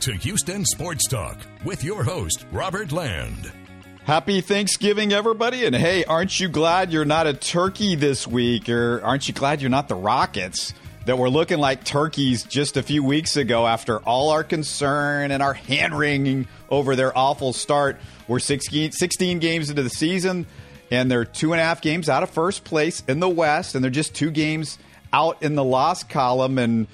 to 0.00 0.12
Houston 0.12 0.64
Sports 0.64 1.06
Talk 1.06 1.36
with 1.62 1.84
your 1.84 2.02
host, 2.02 2.46
Robert 2.52 2.90
Land. 2.90 3.52
Happy 4.04 4.40
Thanksgiving, 4.40 5.12
everybody. 5.12 5.66
And 5.66 5.76
hey, 5.76 6.04
aren't 6.04 6.40
you 6.40 6.48
glad 6.48 6.90
you're 6.90 7.04
not 7.04 7.26
a 7.26 7.34
turkey 7.34 7.96
this 7.96 8.26
week? 8.26 8.70
Or 8.70 9.02
aren't 9.04 9.28
you 9.28 9.34
glad 9.34 9.60
you're 9.60 9.68
not 9.68 9.88
the 9.88 9.94
Rockets 9.94 10.72
that 11.04 11.18
were 11.18 11.28
looking 11.28 11.58
like 11.58 11.84
turkeys 11.84 12.44
just 12.44 12.78
a 12.78 12.82
few 12.82 13.04
weeks 13.04 13.36
ago 13.36 13.66
after 13.66 13.98
all 13.98 14.30
our 14.30 14.42
concern 14.42 15.32
and 15.32 15.42
our 15.42 15.52
hand 15.52 15.98
wringing 15.98 16.48
over 16.70 16.96
their 16.96 17.16
awful 17.16 17.52
start? 17.52 18.00
We're 18.26 18.38
16, 18.38 18.92
16 18.92 19.38
games 19.38 19.68
into 19.68 19.82
the 19.82 19.90
season, 19.90 20.46
and 20.90 21.10
they're 21.10 21.26
two 21.26 21.52
and 21.52 21.60
a 21.60 21.64
half 21.64 21.82
games 21.82 22.08
out 22.08 22.22
of 22.22 22.30
first 22.30 22.64
place 22.64 23.02
in 23.06 23.20
the 23.20 23.28
West, 23.28 23.74
and 23.74 23.84
they're 23.84 23.90
just 23.90 24.14
two 24.14 24.30
games 24.30 24.78
out 25.12 25.42
in 25.42 25.56
the 25.56 25.64
loss 25.64 26.04
column. 26.04 26.56
And 26.56 26.86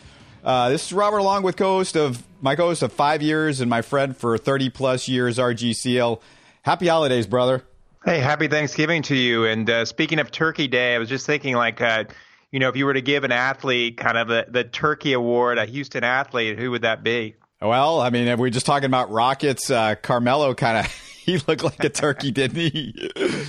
uh, 0.43 0.71
this 0.71 0.87
is 0.87 0.93
Robert 0.93 1.23
Long 1.23 1.45
with 1.45 1.57
co-host 1.57 1.97
of 1.97 2.21
my 2.47 2.55
co-host 2.55 2.85
of 2.85 2.93
five 2.93 3.23
years 3.23 3.61
and 3.61 3.69
my 3.69 3.83
friend 3.83 4.17
for 4.17 4.39
30 4.39 4.71
plus 4.71 5.09
years, 5.09 5.37
RGCL. 5.37 6.21
Happy 6.63 6.87
holidays, 6.87 7.27
brother. 7.27 7.65
Hey, 8.05 8.21
happy 8.21 8.47
Thanksgiving 8.47 9.03
to 9.03 9.17
you. 9.17 9.47
And 9.47 9.69
uh, 9.69 9.85
speaking 9.85 10.21
of 10.21 10.31
Turkey 10.31 10.69
Day, 10.69 10.95
I 10.95 10.99
was 10.99 11.09
just 11.09 11.27
thinking, 11.27 11.57
like, 11.57 11.81
uh, 11.81 12.05
you 12.53 12.61
know, 12.61 12.69
if 12.69 12.77
you 12.77 12.87
were 12.87 12.95
to 12.95 13.01
give 13.03 13.25
an 13.25 13.33
athlete 13.33 13.97
kind 13.97 14.17
of 14.17 14.31
a, 14.31 14.47
the 14.49 14.63
Turkey 14.63 15.13
Award, 15.13 15.59
a 15.59 15.67
Houston 15.67 16.05
athlete, 16.05 16.57
who 16.57 16.71
would 16.71 16.83
that 16.83 17.03
be? 17.03 17.35
Well, 17.61 18.01
I 18.01 18.11
mean, 18.11 18.29
if 18.29 18.39
we're 18.39 18.51
just 18.51 18.65
talking 18.65 18.87
about 18.87 19.11
Rockets, 19.11 19.69
uh, 19.69 19.97
Carmelo 19.97 20.55
kind 20.55 20.79
of 20.79 20.87
he 21.25 21.39
looked 21.49 21.65
like 21.65 21.83
a 21.83 21.89
turkey, 21.89 22.31
didn't 22.31 22.59
he? 22.59 23.11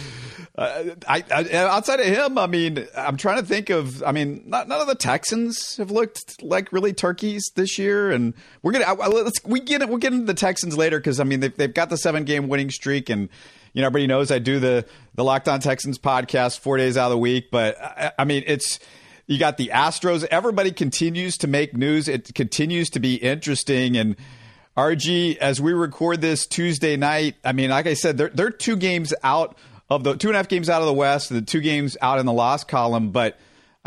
Uh, 0.58 0.96
I, 1.08 1.24
I, 1.32 1.56
outside 1.56 2.00
of 2.00 2.08
him, 2.08 2.40
I 2.40 2.48
mean, 2.48 2.88
I'm 2.98 3.16
trying 3.16 3.40
to 3.40 3.46
think 3.46 3.70
of. 3.70 4.02
I 4.02 4.12
mean, 4.12 4.44
not, 4.48 4.68
none 4.68 4.82
of 4.82 4.88
the 4.88 4.96
Texans 4.96 5.78
have 5.78 5.92
looked 5.92 6.42
like 6.42 6.74
really 6.74 6.94
turkeys 6.94 7.52
this 7.54 7.78
year, 7.78 8.10
and 8.10 8.34
we're 8.64 8.72
gonna 8.72 8.92
let's 8.96 9.44
we 9.46 9.59
get 9.59 9.84
it. 9.84 9.90
We'll 9.90 10.00
get 10.00 10.14
into 10.14 10.26
the 10.26 10.34
Texans 10.34 10.76
later 10.76 10.98
because 10.98 11.20
I 11.20 11.26
mean 11.26 11.42
they've, 11.42 11.56
they've 11.56 11.73
got 11.73 11.92
the 11.92 11.98
seven 11.98 12.23
game 12.23 12.48
winning 12.48 12.72
streak, 12.72 13.12
and 13.12 13.30
you 13.73 13.81
know 13.81 13.88
everybody 13.88 14.08
knows 14.08 14.31
I 14.31 14.40
do 14.40 14.59
the 14.59 14.84
the 15.14 15.23
Locked 15.23 15.48
On 15.48 15.59
Texans 15.59 16.00
podcast 16.00 16.58
four 16.58 16.78
days 16.78 16.98
out 16.98 17.06
of 17.06 17.12
the 17.12 17.20
week, 17.20 17.52
but 17.52 17.80
I, 17.80 18.12
I 18.20 18.26
mean 18.26 18.44
it's. 18.48 18.80
You 19.30 19.38
got 19.38 19.58
the 19.58 19.72
Astros. 19.74 20.24
Everybody 20.24 20.72
continues 20.72 21.38
to 21.40 21.48
make 21.48 21.76
news. 21.76 22.08
It 22.08 22.34
continues 22.34 22.90
to 22.92 23.02
be 23.02 23.16
interesting. 23.16 23.98
And 23.98 24.16
RG, 24.78 25.36
as 25.36 25.59
we 25.59 25.74
record 25.74 26.22
this 26.22 26.48
Tuesday 26.48 26.96
night, 26.96 27.36
I 27.44 27.52
mean, 27.52 27.70
like 27.70 27.88
I 27.88 27.94
said, 27.94 28.18
they're, 28.18 28.30
they're 28.30 28.52
two 28.52 28.78
games 28.78 29.14
out 29.24 29.58
of 29.90 30.04
the 30.04 30.16
two 30.16 30.28
and 30.30 30.36
a 30.36 30.40
half 30.40 30.48
games 30.48 30.70
out 30.70 30.82
of 30.82 30.88
the 30.88 30.94
West, 30.94 31.30
the 31.30 31.42
two 31.42 31.62
games 31.62 31.98
out 32.02 32.20
in 32.20 32.26
the 32.26 32.34
loss 32.34 32.64
column. 32.64 33.12
But 33.12 33.38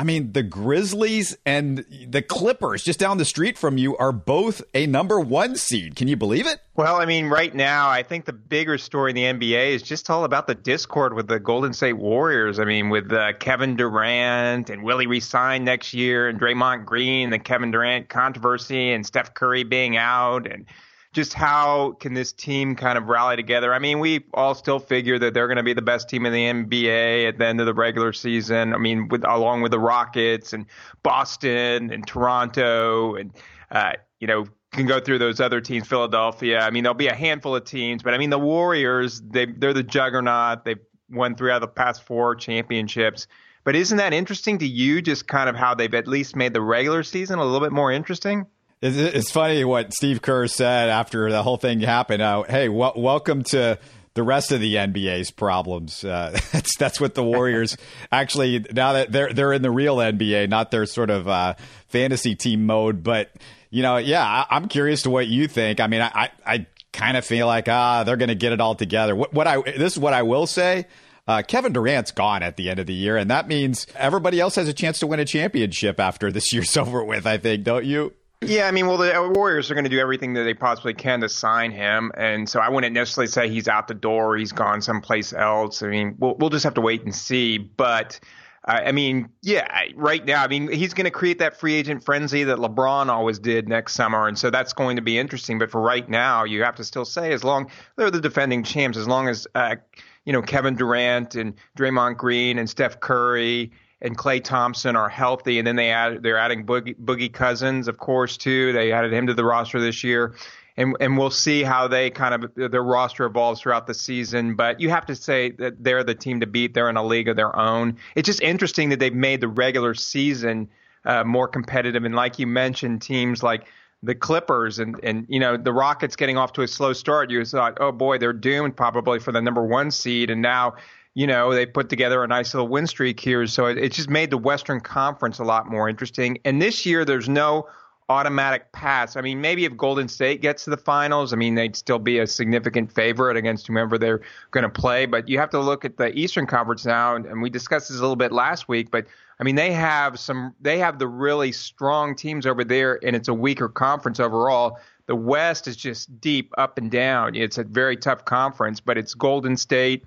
I 0.01 0.03
mean, 0.03 0.33
the 0.33 0.43
Grizzlies 0.43 1.37
and 1.45 1.84
the 2.09 2.23
Clippers 2.23 2.83
just 2.83 2.98
down 2.98 3.19
the 3.19 3.27
street 3.27 3.59
from 3.59 3.77
you 3.77 3.98
are 3.98 4.12
both 4.12 4.62
a 4.73 4.87
number 4.87 5.21
one 5.21 5.56
seed. 5.56 5.95
Can 5.95 6.09
you 6.09 6.17
believe 6.17 6.47
it? 6.47 6.59
Well, 6.75 6.97
I 6.97 7.05
mean, 7.05 7.27
right 7.27 7.55
now, 7.55 7.91
I 7.91 8.03
think 8.03 8.25
the 8.25 8.33
bigger 8.33 8.78
story 8.78 9.11
in 9.11 9.15
the 9.15 9.25
NBA 9.25 9.73
is 9.73 9.83
just 9.83 10.09
all 10.09 10.25
about 10.25 10.47
the 10.47 10.55
discord 10.55 11.12
with 11.12 11.28
the 11.28 11.39
Golden 11.39 11.75
State 11.75 11.98
Warriors. 11.98 12.59
I 12.59 12.65
mean, 12.65 12.89
with 12.89 13.12
uh, 13.12 13.34
Kevin 13.34 13.77
Durant 13.77 14.71
and 14.71 14.83
Willie 14.83 15.06
resign 15.06 15.65
next 15.65 15.93
year, 15.93 16.31
and 16.31 16.41
Draymond 16.41 16.87
Green, 16.87 17.28
the 17.28 17.39
Kevin 17.39 17.71
Durant 17.71 18.09
controversy, 18.09 18.93
and 18.93 19.05
Steph 19.05 19.34
Curry 19.34 19.65
being 19.65 19.98
out, 19.98 20.51
and 20.51 20.65
just 21.12 21.34
how 21.34 21.92
can 21.98 22.14
this 22.14 22.33
team 22.33 22.77
kind 22.77 22.97
of 22.97 23.08
rally 23.08 23.36
together? 23.36 23.75
I 23.75 23.80
mean, 23.80 23.98
we 23.98 24.25
all 24.33 24.55
still 24.55 24.78
figure 24.78 25.19
that 25.19 25.34
they're 25.34 25.48
going 25.48 25.56
to 25.56 25.62
be 25.62 25.72
the 25.72 25.83
best 25.83 26.08
team 26.08 26.25
in 26.25 26.33
the 26.33 26.44
NBA 26.44 27.28
at 27.28 27.39
the 27.39 27.47
end 27.47 27.61
of 27.61 27.66
the 27.66 27.75
regular 27.75 28.12
season. 28.12 28.75
I 28.75 28.78
mean, 28.78 29.08
with 29.08 29.25
along 29.27 29.62
with 29.62 29.72
the 29.72 29.78
Rockets 29.81 30.53
and 30.53 30.66
Boston 31.03 31.92
and 31.92 32.06
Toronto 32.06 33.16
and 33.16 33.33
uh, 33.70 33.92
you 34.20 34.28
know 34.28 34.47
can 34.72 34.86
go 34.86 35.00
through 35.00 35.19
those 35.19 35.41
other 35.41 35.61
teams, 35.61 35.88
Philadelphia. 35.88 36.61
I 36.61 36.70
mean, 36.70 36.84
there'll 36.84 36.94
be 36.94 37.08
a 37.08 37.14
handful 37.14 37.56
of 37.56 37.64
teams, 37.64 38.05
but 38.05 38.14
I 38.14 38.19
mean, 38.19 38.31
the 38.31 38.38
Warriors 38.38 39.21
they 39.21 39.47
they're 39.47 39.75
the 39.75 39.82
juggernaut. 39.82 40.65
They've 40.65 40.78
won 41.10 41.34
three 41.34 41.50
out 41.50 41.56
of 41.56 41.62
the 41.62 41.69
past 41.69 42.04
four 42.04 42.37
championships. 42.37 43.27
But 43.65 43.75
isn't 43.75 43.98
that 43.98 44.15
interesting 44.15 44.59
to 44.59 44.66
you? 44.66 45.03
Just 45.03 45.27
kind 45.27 45.48
of 45.48 45.56
how 45.56 45.75
they've 45.75 45.92
at 45.92 46.06
least 46.06 46.37
made 46.37 46.54
the 46.54 46.62
regular 46.62 47.03
season 47.03 47.38
a 47.38 47.44
little 47.44 47.60
bit 47.60 47.72
more 47.72 47.91
interesting. 47.92 48.47
It's, 48.82 49.30
funny 49.30 49.62
what 49.62 49.92
Steve 49.92 50.22
Kerr 50.22 50.46
said 50.46 50.88
after 50.88 51.30
the 51.30 51.42
whole 51.42 51.58
thing 51.58 51.80
happened. 51.80 52.22
Uh, 52.22 52.44
hey, 52.44 52.66
w- 52.66 52.92
welcome 52.96 53.42
to 53.44 53.78
the 54.14 54.22
rest 54.22 54.52
of 54.52 54.60
the 54.60 54.76
NBA's 54.76 55.30
problems. 55.30 56.02
Uh, 56.02 56.30
that's 56.52 56.76
that's 56.78 56.98
what 56.98 57.14
the 57.14 57.22
Warriors 57.22 57.76
actually 58.12 58.64
now 58.72 58.94
that 58.94 59.12
they're 59.12 59.34
they're 59.34 59.52
in 59.52 59.60
the 59.60 59.70
real 59.70 59.96
NBA, 59.96 60.48
not 60.48 60.70
their 60.70 60.86
sort 60.86 61.10
of 61.10 61.28
uh, 61.28 61.54
fantasy 61.88 62.34
team 62.34 62.64
mode. 62.64 63.02
But 63.02 63.30
you 63.68 63.82
know, 63.82 63.98
yeah, 63.98 64.24
I, 64.24 64.56
am 64.56 64.66
curious 64.66 65.02
to 65.02 65.10
what 65.10 65.26
you 65.26 65.47
think. 65.47 65.78
I 65.78 65.86
mean, 65.86 66.00
I 66.00 66.10
I, 66.14 66.30
I 66.47 66.66
kind 66.94 67.18
of 67.18 67.24
feel 67.26 67.47
like 67.47 67.68
ah, 67.68 68.04
they're 68.04 68.16
going 68.16 68.28
to 68.30 68.34
get 68.34 68.52
it 68.52 68.62
all 68.62 68.74
together. 68.74 69.14
What, 69.14 69.34
what 69.34 69.47
I 69.47 69.60
this 69.60 69.92
is 69.92 69.98
what 69.98 70.14
I 70.14 70.22
will 70.22 70.47
say. 70.47 70.86
Uh, 71.28 71.42
Kevin 71.47 71.74
Durant's 71.74 72.12
gone 72.12 72.42
at 72.42 72.56
the 72.56 72.70
end 72.70 72.80
of 72.80 72.86
the 72.86 72.94
year, 72.94 73.18
and 73.18 73.30
that 73.30 73.47
means 73.47 73.86
everybody 73.94 74.41
else 74.41 74.54
has 74.54 74.68
a 74.68 74.72
chance 74.72 74.98
to 75.00 75.06
win 75.06 75.20
a 75.20 75.26
championship 75.26 76.00
after 76.00 76.32
this 76.32 76.50
year's 76.54 76.74
over 76.78 77.04
with. 77.04 77.26
I 77.26 77.36
think, 77.36 77.64
don't 77.64 77.84
you? 77.84 78.14
Yeah, 78.43 78.67
I 78.67 78.71
mean, 78.71 78.87
well, 78.87 78.97
the 78.97 79.33
Warriors 79.34 79.71
are 79.71 79.75
going 79.75 79.84
to 79.84 79.91
do 79.91 80.01
everything 80.01 80.33
that 80.33 80.45
they 80.45 80.55
possibly 80.55 80.95
can 80.95 81.21
to 81.21 81.28
sign 81.28 81.73
him, 81.73 82.11
and 82.17 82.49
so 82.49 82.59
I 82.59 82.71
wouldn't 82.71 82.95
necessarily 82.95 83.27
say 83.27 83.51
he's 83.51 83.69
out 83.69 83.87
the 83.87 83.95
door, 83.95 84.34
he's 84.37 84.53
gone 84.53 84.81
someplace 84.81 85.34
else. 85.34 85.83
I 85.83 85.89
mean, 85.89 86.15
we'll 86.19 86.37
we'll 86.37 86.49
just 86.49 86.65
have 86.65 86.75
to 86.75 86.81
wait 86.81 87.05
and 87.05 87.15
see. 87.15 87.59
But 87.59 88.19
uh, 88.67 88.81
I 88.87 88.93
mean, 88.93 89.28
yeah, 89.43 89.67
right 89.95 90.25
now, 90.25 90.43
I 90.43 90.49
mean, 90.49 90.73
he's 90.73 90.95
going 90.95 91.05
to 91.05 91.11
create 91.11 91.39
that 91.41 91.61
free 91.61 91.75
agent 91.75 92.03
frenzy 92.03 92.45
that 92.45 92.56
LeBron 92.56 93.09
always 93.09 93.39
did 93.39 93.69
next 93.69 93.93
summer, 93.93 94.27
and 94.27 94.39
so 94.39 94.49
that's 94.49 94.72
going 94.72 94.97
to 94.97 95.03
be 95.03 95.19
interesting. 95.19 95.59
But 95.59 95.71
for 95.71 95.83
right 95.83 96.09
now, 96.09 96.45
you 96.45 96.62
have 96.62 96.77
to 96.77 96.84
still 96.84 97.05
say, 97.05 97.34
as 97.34 97.45
long 97.45 97.71
they're 97.97 98.11
the 98.11 98.22
defending 98.22 98.62
champs, 98.62 98.97
as 98.97 99.07
long 99.07 99.28
as 99.28 99.47
uh, 99.55 99.77
you 100.25 100.33
know 100.33 100.41
Kevin 100.41 100.77
Durant 100.77 101.34
and 101.34 101.53
Draymond 101.77 102.17
Green 102.17 102.59
and 102.59 102.71
Steph 102.71 103.01
Curry 103.01 103.71
and 104.03 104.16
Klay 104.16 104.43
Thompson 104.43 104.97
are 104.97 105.09
healthy, 105.09 105.59
and 105.59 105.66
then 105.66 105.77
they 105.77 105.91
add 105.91 106.22
they're 106.22 106.38
adding 106.38 106.65
Boogie, 106.65 106.97
Boogie 106.97 107.33
Cousins, 107.33 107.88
of 107.88 107.99
course, 107.99 108.37
too. 108.37 108.72
They 108.72 108.93
added 108.93 109.12
him 109.12 109.27
to 109.27 109.34
the 109.34 109.44
roster 109.44 109.81
this 109.81 110.03
year, 110.03 110.34
and 110.77 110.97
and 111.00 111.19
we'll 111.19 111.31
see 111.31 111.62
how 111.62 111.87
they 111.88 112.10
kind 112.10 112.34
of 112.34 112.55
their 112.55 112.83
roster 112.83 113.27
evolves 113.27 113.60
throughout 113.60 113.87
the 113.87 113.94
season. 113.94 114.55
But 114.55 114.81
you 114.81 114.89
have 114.91 115.06
to 115.06 115.15
say 115.15 115.50
that 115.53 115.83
they're 115.83 116.05
the 116.05 116.15
team 116.15 116.41
to 116.41 116.47
beat. 116.47 116.75
They're 116.75 116.89
in 116.89 116.97
a 116.97 117.05
league 117.05 117.28
of 117.28 117.37
their 117.37 117.55
own. 117.56 117.97
It's 118.15 118.27
just 118.27 118.41
interesting 118.41 118.89
that 118.89 118.99
they've 118.99 119.15
made 119.15 119.41
the 119.41 119.49
regular 119.49 119.94
season 119.94 120.69
uh, 121.05 121.25
more 121.25 121.49
competitive, 121.49 122.05
and 122.05 122.15
like 122.15 122.39
you 122.39 122.47
mentioned, 122.47 123.03
teams 123.03 123.43
like 123.43 123.66
the 124.03 124.15
Clippers 124.15 124.78
and 124.78 124.99
and 125.03 125.27
you 125.28 125.41
know 125.41 125.59
the 125.59 125.75
Rockets 125.75 126.16
getting 126.16 126.39
off 126.39 126.55
to 126.55 126.62
a 126.62 126.69
slow 126.69 126.94
start. 126.94 127.31
You 127.31 127.44
thought, 127.44 127.77
oh 127.81 127.93
boy, 127.93 128.16
they're 128.16 128.33
doomed 128.33 128.77
probably 128.77 129.19
for 129.19 129.33
the 129.33 129.43
number 129.43 129.62
one 129.62 129.91
seed, 129.91 130.31
and 130.31 130.41
now 130.41 130.77
you 131.15 131.26
know, 131.26 131.53
they 131.53 131.66
put 131.66 131.88
together 131.88 132.22
a 132.22 132.28
nice 132.28 132.54
little 132.54 132.69
win 132.69 132.87
streak 132.87 133.19
here. 133.19 133.47
So 133.47 133.66
it, 133.66 133.78
it, 133.78 133.93
just 133.93 134.09
made 134.09 134.31
the 134.31 134.38
Western 134.38 134.81
Conference 134.81 135.38
a 135.38 135.44
lot 135.44 135.69
more 135.69 135.88
interesting. 135.88 136.38
And 136.44 136.62
this 136.62 136.87
year, 136.87 137.04
there's 137.04 137.28
no 137.28 137.66
automatic 138.09 138.72
pass. 138.72 139.16
I 139.16 139.21
mean, 139.21 139.41
maybe 139.41 139.65
if 139.65 139.76
Golden 139.76 140.09
State 140.09 140.41
gets 140.41 140.65
to 140.65 140.71
the 140.71 140.76
finals, 140.76 141.32
I 141.32 141.37
mean, 141.37 141.54
they'd 141.54 141.76
still 141.76 142.00
be 142.00 142.19
a 142.19 142.26
significant 142.26 142.93
favorite 142.93 143.37
against 143.37 143.69
whomever 143.69 143.98
they're 143.98 144.21
going 144.50 144.62
to 144.65 144.69
play. 144.69 145.06
But 145.06 145.28
you 145.28 145.38
have 145.38 145.50
to 145.50 145.60
look 145.60 145.84
at 145.84 145.97
the 145.97 146.12
Eastern 146.19 146.47
Conference 146.47 146.84
now, 146.84 147.15
and 147.15 147.41
we 147.41 147.50
discussed 147.50 147.88
this 147.88 147.98
a 147.98 148.00
little 148.00 148.16
bit 148.16 148.32
last 148.32 148.69
week. 148.69 148.91
But 148.91 149.06
I 149.38 149.44
mean, 149.44 149.54
they 149.54 149.72
have 149.72 150.19
some, 150.19 150.54
they 150.60 150.78
have 150.78 150.98
the 150.98 151.06
really 151.06 151.53
strong 151.53 152.16
teams 152.16 152.47
over 152.47 152.65
there, 152.65 152.98
and 153.04 153.15
it's 153.15 153.28
a 153.28 153.34
weaker 153.34 153.69
conference 153.69 154.19
overall. 154.21 154.78
The 155.06 155.16
West 155.16 155.66
is 155.66 155.77
just 155.77 156.21
deep 156.21 156.53
up 156.59 156.78
and 156.78 156.91
down. 156.91 157.34
It's 157.34 157.59
a 157.59 157.65
very 157.65 157.97
tough 157.97 158.25
conference, 158.25 158.81
but 158.81 158.98
it's 158.98 159.15
Golden 159.15 159.56
State 159.56 160.04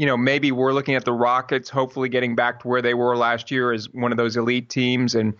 you 0.00 0.06
know, 0.06 0.16
maybe 0.16 0.50
we're 0.50 0.72
looking 0.72 0.94
at 0.94 1.04
the 1.04 1.12
Rockets, 1.12 1.68
hopefully 1.68 2.08
getting 2.08 2.34
back 2.34 2.60
to 2.60 2.68
where 2.68 2.80
they 2.80 2.94
were 2.94 3.18
last 3.18 3.50
year 3.50 3.70
as 3.70 3.84
one 3.92 4.12
of 4.12 4.16
those 4.16 4.34
elite 4.34 4.70
teams, 4.70 5.14
and 5.14 5.34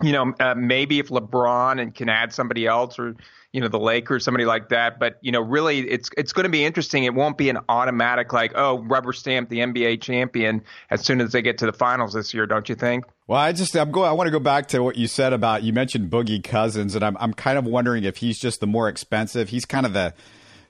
you 0.00 0.12
know, 0.12 0.32
uh, 0.38 0.54
maybe 0.54 1.00
if 1.00 1.08
LeBron 1.08 1.82
and 1.82 1.92
can 1.92 2.08
add 2.08 2.32
somebody 2.32 2.68
else 2.68 3.00
or 3.00 3.16
you 3.50 3.60
know 3.60 3.66
the 3.66 3.80
Lakers, 3.80 4.24
somebody 4.24 4.44
like 4.44 4.68
that. 4.68 5.00
But 5.00 5.18
you 5.22 5.32
know, 5.32 5.40
really, 5.40 5.80
it's 5.80 6.08
it's 6.16 6.32
going 6.32 6.44
to 6.44 6.50
be 6.50 6.64
interesting. 6.64 7.02
It 7.02 7.14
won't 7.14 7.36
be 7.36 7.48
an 7.48 7.58
automatic 7.68 8.32
like, 8.32 8.52
oh, 8.54 8.78
rubber 8.78 9.12
stamp 9.12 9.48
the 9.48 9.58
NBA 9.58 10.02
champion 10.02 10.62
as 10.88 11.04
soon 11.04 11.20
as 11.20 11.32
they 11.32 11.42
get 11.42 11.58
to 11.58 11.66
the 11.66 11.72
finals 11.72 12.12
this 12.12 12.32
year, 12.32 12.46
don't 12.46 12.68
you 12.68 12.76
think? 12.76 13.06
Well, 13.26 13.40
I 13.40 13.50
just 13.50 13.74
I'm 13.74 13.90
going. 13.90 14.08
I 14.08 14.12
want 14.12 14.28
to 14.28 14.32
go 14.32 14.38
back 14.38 14.68
to 14.68 14.84
what 14.84 14.94
you 14.94 15.08
said 15.08 15.32
about 15.32 15.64
you 15.64 15.72
mentioned 15.72 16.12
Boogie 16.12 16.44
Cousins, 16.44 16.94
and 16.94 17.04
I'm 17.04 17.16
I'm 17.18 17.34
kind 17.34 17.58
of 17.58 17.64
wondering 17.64 18.04
if 18.04 18.18
he's 18.18 18.38
just 18.38 18.60
the 18.60 18.68
more 18.68 18.88
expensive. 18.88 19.48
He's 19.48 19.64
kind 19.64 19.84
of 19.84 19.94
the 19.94 20.14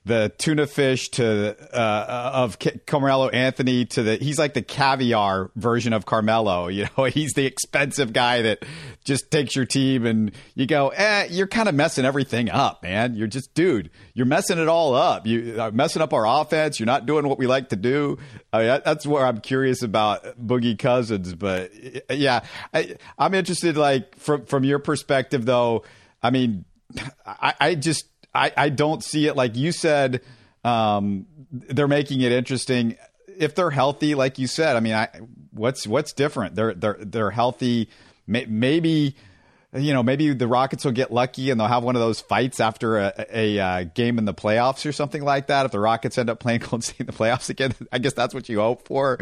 the 0.06 0.32
tuna 0.38 0.67
fish 0.67 1.11
to 1.11 1.56
uh, 1.76 2.31
of 2.35 2.58
Carmelo 2.87 3.29
Anthony 3.29 3.85
to 3.85 4.02
the 4.02 4.17
he's 4.17 4.38
like 4.38 4.55
the 4.55 4.62
caviar 4.62 5.50
version 5.56 5.93
of 5.93 6.06
Carmelo. 6.06 6.69
You 6.81 6.87
know, 6.97 7.05
he's 7.05 7.35
the 7.35 7.44
expensive 7.44 8.14
guy 8.14 8.43
that 8.43 8.64
just 9.05 9.31
takes 9.31 9.55
your 9.55 9.67
team 9.67 10.06
and 10.06 10.32
you 10.55 10.64
go, 10.67 10.88
eh, 10.88 11.26
you're 11.29 11.47
kind 11.47 11.69
of 11.69 11.75
messing 11.75 12.06
everything 12.06 12.49
up, 12.49 12.82
man. 12.82 13.17
You're 13.17 13.26
just, 13.26 13.52
dude, 13.52 13.91
you're 14.14 14.25
messing 14.25 14.58
it 14.58 14.69
all 14.69 14.94
up. 14.94 15.26
You 15.26 15.61
are 15.61 15.70
messing 15.70 16.00
up 16.00 16.14
our 16.14 16.26
offense. 16.26 16.81
You're 16.81 16.87
not 16.87 17.05
doing 17.05 17.29
what 17.29 17.38
we 17.38 17.46
like 17.46 17.69
to 17.70 17.76
do. 17.76 18.17
I 18.50 18.58
mean, 18.58 18.81
that's 18.82 19.06
where 19.06 19.26
I'm 19.26 19.41
curious 19.41 19.82
about 19.82 20.25
Boogie 20.41 20.79
Cousins. 20.79 21.35
But 21.35 21.70
yeah, 22.11 22.44
I, 22.73 22.96
I'm 23.19 23.35
interested, 23.35 23.76
like 23.76 24.17
from 24.17 24.46
from 24.46 24.64
your 24.64 24.79
perspective, 24.79 25.44
though. 25.44 25.85
I 26.23 26.31
mean, 26.31 26.64
I, 27.26 27.55
I 27.61 27.75
just 27.75 28.06
I, 28.35 28.53
I 28.56 28.69
don't 28.69 29.03
see 29.03 29.27
it 29.27 29.37
like 29.37 29.56
you 29.56 29.73
said. 29.73 30.23
Um, 30.65 31.27
they're 31.50 31.88
making 31.88 32.21
it 32.21 32.32
interesting 32.32 32.97
if 33.27 33.55
they're 33.55 33.71
healthy, 33.71 34.15
like 34.15 34.38
you 34.38 34.47
said. 34.47 34.77
I 34.77 34.81
mean, 34.81 34.94
I, 34.94 35.09
what's 35.50 35.87
what's 35.87 36.12
different? 36.12 36.55
They're 36.55 36.75
they're 36.75 36.99
they're 37.00 37.31
healthy. 37.31 37.88
Maybe 38.27 39.17
you 39.72 39.93
know, 39.93 40.02
maybe 40.02 40.32
the 40.32 40.49
Rockets 40.49 40.84
will 40.84 40.93
get 40.93 41.12
lucky 41.12 41.50
and 41.50 41.61
they'll 41.61 41.69
have 41.69 41.84
one 41.84 41.94
of 41.94 42.02
those 42.02 42.20
fights 42.20 42.58
after 42.58 42.99
a, 42.99 43.26
a, 43.32 43.58
uh, 43.58 43.84
game 43.94 44.19
in 44.19 44.25
the 44.25 44.34
playoffs 44.34 44.84
or 44.84 44.90
something 44.90 45.22
like 45.22 45.46
that. 45.46 45.64
If 45.64 45.72
the 45.72 45.78
Rockets 45.78 46.19
end 46.19 46.28
up 46.28 46.40
playing 46.40 46.61
Golden 46.62 46.82
State 46.82 47.00
in 47.00 47.06
the 47.06 47.12
playoffs 47.12 47.50
again, 47.50 47.75
I 47.93 47.99
guess 47.99 48.12
that's 48.12 48.34
what 48.34 48.49
you 48.49 48.61
hope 48.61 48.88
for. 48.88 49.19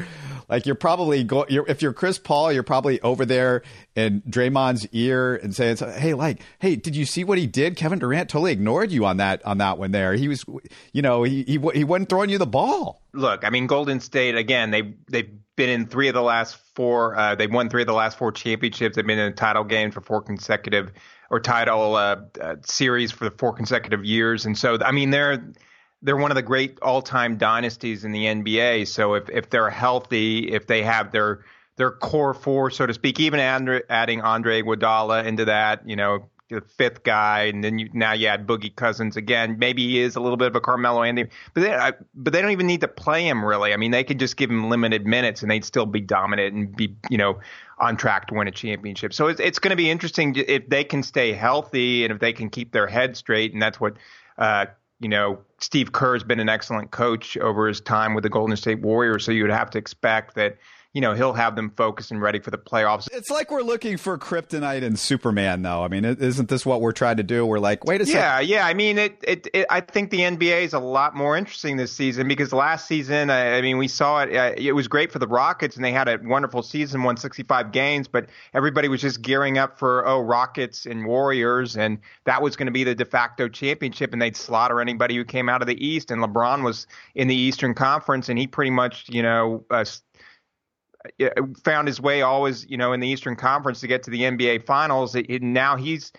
Like 0.48 0.64
you're 0.64 0.74
probably 0.74 1.22
go, 1.22 1.44
you're, 1.50 1.66
if 1.68 1.82
you're 1.82 1.92
Chris 1.92 2.18
Paul, 2.18 2.50
you're 2.50 2.62
probably 2.62 2.98
over 3.02 3.26
there 3.26 3.62
in 3.94 4.22
Draymond's 4.22 4.86
ear 4.92 5.36
and 5.36 5.54
saying, 5.54 5.76
"Hey, 5.76 6.14
like, 6.14 6.40
hey, 6.58 6.76
did 6.76 6.96
you 6.96 7.04
see 7.04 7.24
what 7.24 7.36
he 7.36 7.46
did? 7.46 7.76
Kevin 7.76 7.98
Durant 7.98 8.30
totally 8.30 8.52
ignored 8.52 8.90
you 8.90 9.04
on 9.04 9.18
that 9.18 9.44
on 9.44 9.58
that 9.58 9.76
one 9.76 9.90
there. 9.90 10.14
He 10.14 10.28
was, 10.28 10.46
you 10.92 11.02
know, 11.02 11.24
he 11.24 11.42
he, 11.42 11.58
he 11.74 11.84
wasn't 11.84 12.08
throwing 12.08 12.30
you 12.30 12.38
the 12.38 12.46
ball." 12.46 13.02
Look, 13.12 13.44
I 13.44 13.50
mean, 13.50 13.66
Golden 13.66 14.00
State 14.00 14.36
again. 14.36 14.70
They 14.70 14.94
they've 15.08 15.30
been 15.58 15.68
in 15.68 15.86
three 15.86 16.08
of 16.08 16.14
the 16.14 16.22
last 16.22 16.56
four. 16.74 17.18
Uh, 17.18 17.34
they've 17.34 17.52
won 17.52 17.68
three 17.68 17.82
of 17.82 17.86
the 17.86 17.92
last 17.92 18.16
four 18.16 18.32
championships. 18.32 18.96
They've 18.96 19.06
been 19.06 19.18
in 19.18 19.32
a 19.32 19.34
title 19.34 19.64
game 19.64 19.90
for 19.90 20.00
four 20.00 20.22
consecutive 20.22 20.92
or 21.28 21.40
title 21.40 21.96
uh, 21.96 22.16
uh, 22.40 22.56
series 22.64 23.12
for 23.12 23.24
the 23.24 23.30
four 23.32 23.52
consecutive 23.52 24.04
years. 24.04 24.46
And 24.46 24.56
so, 24.56 24.78
I 24.80 24.92
mean, 24.92 25.10
they're 25.10 25.52
they're 26.00 26.16
one 26.16 26.30
of 26.30 26.36
the 26.36 26.42
great 26.42 26.78
all-time 26.80 27.38
dynasties 27.38 28.04
in 28.04 28.12
the 28.12 28.24
NBA. 28.24 28.86
So 28.86 29.14
if 29.14 29.28
if 29.28 29.50
they're 29.50 29.68
healthy, 29.68 30.50
if 30.52 30.66
they 30.66 30.82
have 30.84 31.12
their 31.12 31.44
their 31.76 31.90
core 31.90 32.34
four, 32.34 32.70
so 32.70 32.86
to 32.86 32.94
speak, 32.94 33.20
even 33.20 33.40
Andre, 33.40 33.82
adding 33.90 34.22
Andre 34.22 34.62
Iguodala 34.62 35.26
into 35.26 35.46
that, 35.46 35.88
you 35.88 35.96
know, 35.96 36.30
the 36.48 36.60
fifth 36.60 37.02
guy, 37.02 37.44
and 37.44 37.62
then 37.62 37.78
you, 37.78 37.88
now 37.92 38.12
you 38.12 38.26
add 38.26 38.46
Boogie 38.46 38.74
Cousins 38.74 39.16
again. 39.16 39.58
Maybe 39.58 39.86
he 39.86 40.00
is 40.00 40.16
a 40.16 40.20
little 40.20 40.36
bit 40.36 40.48
of 40.48 40.56
a 40.56 40.60
Carmelo 40.60 41.02
Anthony, 41.02 41.28
but 41.54 41.60
they, 41.60 41.74
I, 41.74 41.92
but 42.14 42.32
they 42.32 42.40
don't 42.40 42.52
even 42.52 42.66
need 42.66 42.80
to 42.80 42.88
play 42.88 43.26
him 43.26 43.44
really. 43.44 43.72
I 43.72 43.76
mean, 43.76 43.90
they 43.90 44.04
could 44.04 44.18
just 44.18 44.36
give 44.36 44.50
him 44.50 44.68
limited 44.70 45.06
minutes, 45.06 45.42
and 45.42 45.50
they'd 45.50 45.64
still 45.64 45.86
be 45.86 46.00
dominant 46.00 46.54
and 46.54 46.74
be 46.74 46.96
you 47.10 47.18
know 47.18 47.40
on 47.78 47.96
track 47.96 48.28
to 48.28 48.34
win 48.34 48.48
a 48.48 48.52
championship. 48.52 49.12
So 49.12 49.28
it's 49.28 49.40
it's 49.40 49.58
going 49.58 49.70
to 49.70 49.76
be 49.76 49.90
interesting 49.90 50.34
if 50.36 50.68
they 50.68 50.84
can 50.84 51.02
stay 51.02 51.32
healthy 51.32 52.04
and 52.04 52.12
if 52.12 52.18
they 52.18 52.32
can 52.32 52.50
keep 52.50 52.72
their 52.72 52.86
head 52.86 53.16
straight, 53.16 53.52
and 53.52 53.62
that's 53.62 53.80
what. 53.80 53.94
Uh, 54.36 54.66
you 55.00 55.08
know, 55.08 55.38
Steve 55.60 55.92
Kerr's 55.92 56.24
been 56.24 56.40
an 56.40 56.48
excellent 56.48 56.90
coach 56.90 57.36
over 57.36 57.68
his 57.68 57.80
time 57.80 58.14
with 58.14 58.24
the 58.24 58.28
Golden 58.28 58.56
State 58.56 58.80
Warriors, 58.80 59.24
so 59.24 59.30
you 59.30 59.42
would 59.42 59.52
have 59.52 59.70
to 59.70 59.78
expect 59.78 60.34
that 60.34 60.56
you 60.94 61.00
know 61.00 61.14
he'll 61.14 61.34
have 61.34 61.54
them 61.54 61.70
focused 61.76 62.10
and 62.10 62.20
ready 62.20 62.38
for 62.38 62.50
the 62.50 62.58
playoffs. 62.58 63.08
It's 63.12 63.30
like 63.30 63.50
we're 63.50 63.62
looking 63.62 63.98
for 63.98 64.16
kryptonite 64.16 64.82
and 64.82 64.98
Superman, 64.98 65.62
though. 65.62 65.82
I 65.82 65.88
mean, 65.88 66.04
isn't 66.04 66.48
this 66.48 66.64
what 66.64 66.80
we're 66.80 66.92
trying 66.92 67.18
to 67.18 67.22
do? 67.22 67.44
We're 67.44 67.58
like, 67.58 67.84
wait 67.84 68.00
a 68.00 68.06
second. 68.06 68.20
Yeah, 68.20 68.40
yeah. 68.40 68.66
I 68.66 68.74
mean, 68.74 68.98
it, 68.98 69.22
it, 69.22 69.48
it, 69.52 69.66
I 69.68 69.80
think 69.80 70.10
the 70.10 70.20
NBA 70.20 70.62
is 70.62 70.72
a 70.72 70.78
lot 70.78 71.14
more 71.14 71.36
interesting 71.36 71.76
this 71.76 71.92
season 71.92 72.26
because 72.26 72.52
last 72.52 72.88
season, 72.88 73.28
I, 73.28 73.58
I 73.58 73.62
mean, 73.62 73.76
we 73.76 73.86
saw 73.86 74.22
it. 74.22 74.34
Uh, 74.34 74.54
it 74.56 74.72
was 74.72 74.88
great 74.88 75.12
for 75.12 75.18
the 75.18 75.28
Rockets, 75.28 75.76
and 75.76 75.84
they 75.84 75.92
had 75.92 76.08
a 76.08 76.18
wonderful 76.22 76.62
season, 76.62 77.02
won 77.02 77.18
65 77.18 77.70
games. 77.70 78.08
But 78.08 78.26
everybody 78.54 78.88
was 78.88 79.02
just 79.02 79.20
gearing 79.20 79.58
up 79.58 79.78
for 79.78 80.06
oh, 80.08 80.20
Rockets 80.20 80.86
and 80.86 81.06
Warriors, 81.06 81.76
and 81.76 81.98
that 82.24 82.40
was 82.40 82.56
going 82.56 82.66
to 82.66 82.72
be 82.72 82.84
the 82.84 82.94
de 82.94 83.04
facto 83.04 83.48
championship, 83.48 84.14
and 84.14 84.22
they'd 84.22 84.36
slaughter 84.36 84.80
anybody 84.80 85.16
who 85.16 85.24
came 85.24 85.50
out 85.50 85.60
of 85.60 85.68
the 85.68 85.86
East. 85.86 86.10
And 86.10 86.22
LeBron 86.22 86.64
was 86.64 86.86
in 87.14 87.28
the 87.28 87.36
Eastern 87.36 87.74
Conference, 87.74 88.30
and 88.30 88.38
he 88.38 88.46
pretty 88.46 88.70
much, 88.70 89.08
you 89.10 89.22
know. 89.22 89.64
Uh, 89.70 89.84
Uh, 91.20 91.26
uh, 91.26 91.42
found 91.64 91.86
his 91.86 92.00
way 92.00 92.22
always, 92.22 92.66
you 92.68 92.76
know, 92.76 92.92
in 92.92 93.00
the 93.00 93.08
Eastern 93.08 93.36
Conference 93.36 93.80
to 93.80 93.86
get 93.86 94.02
to 94.04 94.10
the 94.10 94.22
NBA 94.22 94.66
Finals. 94.66 95.14
It, 95.14 95.26
it, 95.28 95.42
now 95.42 95.76
he's 95.76 96.12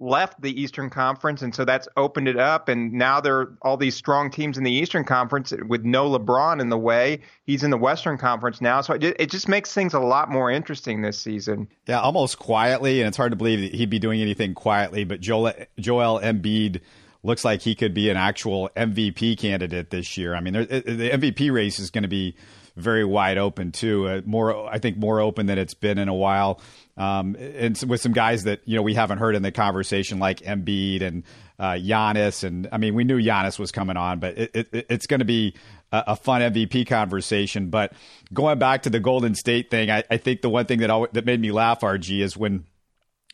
left 0.00 0.40
the 0.40 0.60
Eastern 0.60 0.90
Conference, 0.90 1.42
and 1.42 1.54
so 1.54 1.64
that's 1.64 1.86
opened 1.96 2.28
it 2.28 2.38
up. 2.38 2.68
And 2.68 2.92
now 2.92 3.20
there 3.20 3.38
are 3.38 3.58
all 3.62 3.76
these 3.76 3.94
strong 3.94 4.30
teams 4.30 4.58
in 4.58 4.64
the 4.64 4.72
Eastern 4.72 5.04
Conference 5.04 5.52
with 5.66 5.84
no 5.84 6.10
LeBron 6.10 6.60
in 6.60 6.70
the 6.70 6.78
way. 6.78 7.20
He's 7.44 7.62
in 7.62 7.70
the 7.70 7.78
Western 7.78 8.18
Conference 8.18 8.60
now, 8.60 8.80
so 8.80 8.94
it, 8.94 9.04
it 9.04 9.30
just 9.30 9.48
makes 9.48 9.72
things 9.72 9.94
a 9.94 10.00
lot 10.00 10.30
more 10.30 10.50
interesting 10.50 11.02
this 11.02 11.18
season. 11.18 11.68
Yeah, 11.86 12.00
almost 12.00 12.38
quietly, 12.38 13.00
and 13.00 13.08
it's 13.08 13.16
hard 13.16 13.32
to 13.32 13.36
believe 13.36 13.60
that 13.60 13.74
he'd 13.74 13.90
be 13.90 14.00
doing 14.00 14.20
anything 14.20 14.54
quietly. 14.54 15.04
But 15.04 15.20
Joel 15.20 15.52
Joel 15.78 16.20
Embiid 16.20 16.80
looks 17.22 17.44
like 17.44 17.62
he 17.62 17.74
could 17.74 17.94
be 17.94 18.10
an 18.10 18.16
actual 18.16 18.70
MVP 18.76 19.38
candidate 19.38 19.90
this 19.90 20.16
year. 20.16 20.34
I 20.34 20.40
mean, 20.40 20.56
uh, 20.56 20.64
the 20.64 21.10
MVP 21.10 21.52
race 21.52 21.78
is 21.78 21.90
going 21.90 22.02
to 22.02 22.08
be 22.08 22.34
very 22.76 23.04
wide 23.04 23.38
open 23.38 23.72
too. 23.72 24.08
Uh, 24.08 24.20
more, 24.24 24.68
I 24.68 24.78
think, 24.78 24.96
more 24.96 25.20
open 25.20 25.46
than 25.46 25.58
it's 25.58 25.74
been 25.74 25.98
in 25.98 26.08
a 26.08 26.14
while. 26.14 26.60
Um, 26.96 27.36
and 27.36 27.80
with 27.86 28.00
some 28.00 28.12
guys 28.12 28.44
that 28.44 28.60
you 28.64 28.76
know 28.76 28.82
we 28.82 28.94
haven't 28.94 29.18
heard 29.18 29.34
in 29.34 29.42
the 29.42 29.52
conversation, 29.52 30.18
like 30.18 30.40
Embiid 30.40 31.02
and 31.02 31.24
uh, 31.58 31.72
Giannis, 31.72 32.44
and 32.44 32.68
I 32.72 32.78
mean, 32.78 32.94
we 32.94 33.04
knew 33.04 33.20
Giannis 33.20 33.58
was 33.58 33.72
coming 33.72 33.96
on, 33.96 34.18
but 34.18 34.36
it, 34.36 34.50
it, 34.54 34.86
it's 34.90 35.06
going 35.06 35.20
to 35.20 35.26
be 35.26 35.54
a, 35.90 36.04
a, 36.08 36.16
fun 36.16 36.42
MVP 36.42 36.86
conversation. 36.86 37.70
But 37.70 37.92
going 38.32 38.58
back 38.58 38.82
to 38.82 38.90
the 38.90 39.00
Golden 39.00 39.34
State 39.34 39.70
thing, 39.70 39.90
I, 39.90 40.04
I 40.10 40.16
think 40.16 40.42
the 40.42 40.50
one 40.50 40.66
thing 40.66 40.80
that 40.80 40.90
always, 40.90 41.10
that 41.12 41.24
made 41.24 41.40
me 41.40 41.50
laugh, 41.52 41.80
RG, 41.80 42.20
is 42.20 42.36
when 42.36 42.64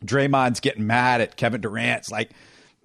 Draymond's 0.04 0.60
getting 0.60 0.86
mad 0.86 1.20
at 1.20 1.36
Kevin 1.36 1.60
Durant. 1.60 2.00
It's 2.00 2.10
like 2.10 2.30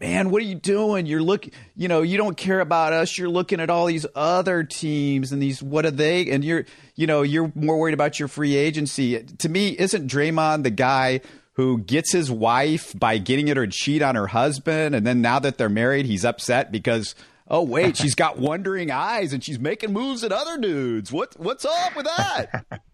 man, 0.03 0.31
what 0.31 0.41
are 0.41 0.45
you 0.45 0.55
doing? 0.55 1.05
You're 1.05 1.21
looking, 1.21 1.53
you 1.77 1.87
know, 1.87 2.01
you 2.01 2.17
don't 2.17 2.35
care 2.35 2.59
about 2.59 2.91
us. 2.91 3.17
You're 3.17 3.29
looking 3.29 3.61
at 3.61 3.69
all 3.69 3.85
these 3.85 4.05
other 4.15 4.65
teams 4.65 5.31
and 5.31 5.41
these, 5.41 5.63
what 5.63 5.85
are 5.85 5.91
they? 5.91 6.29
And 6.29 6.43
you're, 6.43 6.65
you 6.95 7.07
know, 7.07 7.21
you're 7.21 7.49
more 7.55 7.79
worried 7.79 7.93
about 7.93 8.19
your 8.19 8.27
free 8.27 8.57
agency. 8.57 9.23
To 9.23 9.47
me, 9.47 9.69
isn't 9.79 10.11
Draymond 10.11 10.63
the 10.63 10.71
guy 10.71 11.21
who 11.53 11.77
gets 11.77 12.11
his 12.11 12.29
wife 12.29 12.93
by 12.99 13.17
getting 13.17 13.47
her 13.47 13.55
to 13.55 13.67
cheat 13.67 14.01
on 14.01 14.15
her 14.15 14.27
husband? 14.27 14.93
And 14.93 15.07
then 15.07 15.21
now 15.21 15.39
that 15.39 15.57
they're 15.57 15.69
married, 15.69 16.05
he's 16.05 16.25
upset 16.25 16.69
because, 16.69 17.15
oh, 17.47 17.63
wait, 17.63 17.95
she's 17.95 18.15
got 18.15 18.37
wondering 18.37 18.91
eyes 18.91 19.31
and 19.31 19.41
she's 19.41 19.57
making 19.57 19.93
moves 19.93 20.25
at 20.25 20.33
other 20.33 20.57
dudes. 20.57 21.13
What, 21.13 21.39
what's 21.39 21.63
up 21.63 21.95
with 21.95 22.07
that? 22.07 22.65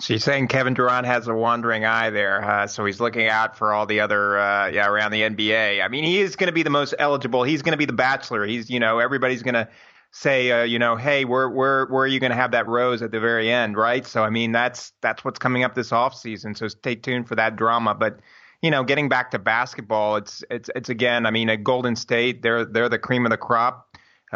She's 0.00 0.22
saying 0.22 0.48
Kevin 0.48 0.74
Durant 0.74 1.06
has 1.06 1.26
a 1.26 1.34
wandering 1.34 1.86
eye 1.86 2.10
there, 2.10 2.66
so 2.68 2.84
he's 2.84 3.00
looking 3.00 3.28
out 3.28 3.56
for 3.56 3.72
all 3.72 3.86
the 3.86 4.00
other, 4.00 4.38
uh, 4.38 4.68
yeah, 4.68 4.86
around 4.86 5.10
the 5.10 5.22
NBA. 5.22 5.82
I 5.82 5.88
mean, 5.88 6.04
he 6.04 6.20
is 6.20 6.36
going 6.36 6.48
to 6.48 6.52
be 6.52 6.62
the 6.62 6.70
most 6.70 6.94
eligible. 6.98 7.44
He's 7.44 7.62
going 7.62 7.72
to 7.72 7.78
be 7.78 7.86
the 7.86 7.94
bachelor. 7.94 8.44
He's, 8.44 8.68
you 8.68 8.78
know, 8.78 8.98
everybody's 8.98 9.42
going 9.42 9.54
to 9.54 9.68
say, 10.10 10.50
uh, 10.50 10.64
you 10.64 10.78
know, 10.78 10.96
hey, 10.96 11.24
where, 11.24 11.48
where, 11.48 11.86
where 11.86 12.04
are 12.04 12.06
you 12.06 12.20
going 12.20 12.30
to 12.30 12.36
have 12.36 12.50
that 12.50 12.66
rose 12.68 13.00
at 13.00 13.10
the 13.10 13.20
very 13.20 13.50
end, 13.50 13.76
right? 13.76 14.06
So, 14.06 14.22
I 14.22 14.28
mean, 14.28 14.52
that's 14.52 14.92
that's 15.00 15.24
what's 15.24 15.38
coming 15.38 15.64
up 15.64 15.74
this 15.74 15.92
off 15.92 16.14
season. 16.14 16.54
So 16.54 16.68
stay 16.68 16.94
tuned 16.96 17.26
for 17.26 17.34
that 17.36 17.56
drama. 17.56 17.94
But, 17.94 18.20
you 18.60 18.70
know, 18.70 18.84
getting 18.84 19.08
back 19.08 19.30
to 19.30 19.38
basketball, 19.38 20.16
it's 20.16 20.44
it's 20.50 20.70
it's 20.74 20.88
again. 20.88 21.26
I 21.26 21.30
mean, 21.30 21.48
at 21.48 21.64
Golden 21.64 21.96
State, 21.96 22.42
they're 22.42 22.64
they're 22.64 22.88
the 22.88 22.98
cream 22.98 23.24
of 23.26 23.30
the 23.30 23.36
crop. 23.36 23.85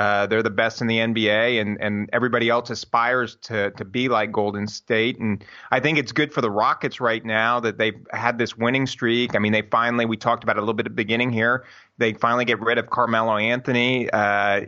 Uh, 0.00 0.26
they're 0.26 0.42
the 0.42 0.48
best 0.48 0.80
in 0.80 0.86
the 0.86 0.96
NBA, 0.96 1.60
and 1.60 1.76
and 1.78 2.08
everybody 2.14 2.48
else 2.48 2.70
aspires 2.70 3.36
to 3.42 3.70
to 3.72 3.84
be 3.84 4.08
like 4.08 4.32
Golden 4.32 4.66
State. 4.66 5.18
And 5.18 5.44
I 5.70 5.78
think 5.78 5.98
it's 5.98 6.10
good 6.10 6.32
for 6.32 6.40
the 6.40 6.50
Rockets 6.50 7.02
right 7.02 7.22
now 7.22 7.60
that 7.60 7.76
they've 7.76 8.00
had 8.10 8.38
this 8.38 8.56
winning 8.56 8.86
streak. 8.86 9.36
I 9.36 9.38
mean, 9.38 9.52
they 9.52 9.60
finally 9.60 10.06
we 10.06 10.16
talked 10.16 10.42
about 10.42 10.56
it 10.56 10.60
a 10.60 10.62
little 10.62 10.72
bit 10.72 10.86
at 10.86 10.92
the 10.92 10.96
beginning 10.96 11.30
here. 11.30 11.66
They 11.98 12.14
finally 12.14 12.46
get 12.46 12.60
rid 12.60 12.78
of 12.78 12.88
Carmelo 12.88 13.36
Anthony. 13.36 14.08
Uh, 14.08 14.62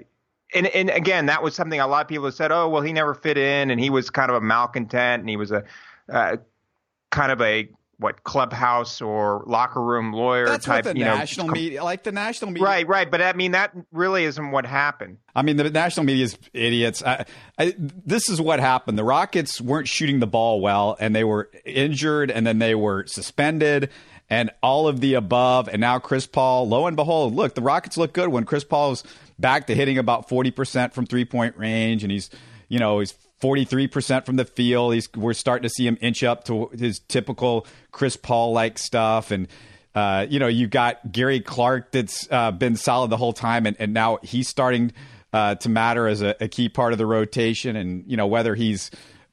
and 0.54 0.66
and 0.66 0.90
again, 0.90 1.24
that 1.26 1.42
was 1.42 1.54
something 1.54 1.80
a 1.80 1.86
lot 1.86 2.02
of 2.02 2.08
people 2.08 2.26
have 2.26 2.34
said. 2.34 2.52
Oh, 2.52 2.68
well, 2.68 2.82
he 2.82 2.92
never 2.92 3.14
fit 3.14 3.38
in, 3.38 3.70
and 3.70 3.80
he 3.80 3.88
was 3.88 4.10
kind 4.10 4.30
of 4.30 4.36
a 4.36 4.40
malcontent, 4.42 5.20
and 5.20 5.30
he 5.30 5.38
was 5.38 5.50
a 5.50 5.64
uh, 6.10 6.36
kind 7.10 7.32
of 7.32 7.40
a 7.40 7.70
what 8.02 8.24
clubhouse 8.24 9.00
or 9.00 9.42
locker 9.46 9.80
room 9.80 10.12
lawyer 10.12 10.46
That's 10.46 10.64
type. 10.64 10.84
What 10.84 10.94
the 10.94 10.98
you 10.98 11.04
national 11.04 11.46
know, 11.46 11.52
media, 11.52 11.84
like 11.84 12.02
the 12.02 12.12
national 12.12 12.50
media, 12.50 12.66
right, 12.66 12.86
right. 12.86 13.10
But 13.10 13.22
I 13.22 13.32
mean, 13.32 13.52
that 13.52 13.72
really 13.92 14.24
isn't 14.24 14.50
what 14.50 14.66
happened. 14.66 15.18
I 15.34 15.42
mean, 15.42 15.56
the 15.56 15.70
national 15.70 16.04
media 16.04 16.24
is 16.24 16.38
idiots. 16.52 17.02
I, 17.02 17.24
I, 17.58 17.74
this 17.78 18.28
is 18.28 18.40
what 18.40 18.60
happened. 18.60 18.98
The 18.98 19.04
Rockets 19.04 19.60
weren't 19.60 19.88
shooting 19.88 20.18
the 20.18 20.26
ball 20.26 20.60
well, 20.60 20.96
and 21.00 21.14
they 21.14 21.24
were 21.24 21.50
injured, 21.64 22.30
and 22.30 22.46
then 22.46 22.58
they 22.58 22.74
were 22.74 23.06
suspended, 23.06 23.90
and 24.28 24.50
all 24.62 24.88
of 24.88 25.00
the 25.00 25.14
above. 25.14 25.68
And 25.68 25.80
now 25.80 25.98
Chris 25.98 26.26
Paul. 26.26 26.68
Lo 26.68 26.86
and 26.86 26.96
behold, 26.96 27.34
look, 27.34 27.54
the 27.54 27.62
Rockets 27.62 27.96
look 27.96 28.12
good 28.12 28.28
when 28.28 28.44
Chris 28.44 28.64
Paul 28.64 28.92
is 28.92 29.04
back 29.38 29.66
to 29.68 29.74
hitting 29.74 29.98
about 29.98 30.28
forty 30.28 30.50
percent 30.50 30.92
from 30.92 31.06
three 31.06 31.24
point 31.24 31.56
range, 31.56 32.02
and 32.02 32.12
he's 32.12 32.28
you 32.68 32.78
know 32.78 32.98
he's 32.98 33.14
43% 33.42 34.24
from 34.24 34.36
the 34.36 34.44
field. 34.44 34.94
He's, 34.94 35.08
we're 35.14 35.32
starting 35.32 35.64
to 35.64 35.68
see 35.68 35.86
him 35.86 35.98
inch 36.00 36.22
up 36.22 36.44
to 36.44 36.68
his 36.68 37.00
typical 37.00 37.66
Chris 37.90 38.16
Paul 38.16 38.52
like 38.52 38.78
stuff. 38.78 39.32
And, 39.32 39.48
uh, 39.94 40.26
you 40.30 40.38
know, 40.38 40.46
you've 40.46 40.70
got 40.70 41.10
Gary 41.10 41.40
Clark 41.40 41.90
that's 41.90 42.28
uh, 42.30 42.52
been 42.52 42.76
solid 42.76 43.10
the 43.10 43.16
whole 43.16 43.32
time, 43.32 43.66
and, 43.66 43.76
and 43.78 43.92
now 43.92 44.18
he's 44.22 44.48
starting 44.48 44.92
uh, 45.32 45.56
to 45.56 45.68
matter 45.68 46.06
as 46.06 46.22
a, 46.22 46.36
a, 46.40 46.48
key 46.48 46.68
part 46.68 46.92
of 46.92 46.98
the 46.98 47.06
rotation. 47.06 47.74
And, 47.74 48.04
you 48.06 48.16
know, 48.16 48.26
whether 48.26 48.54
he's 48.54 48.90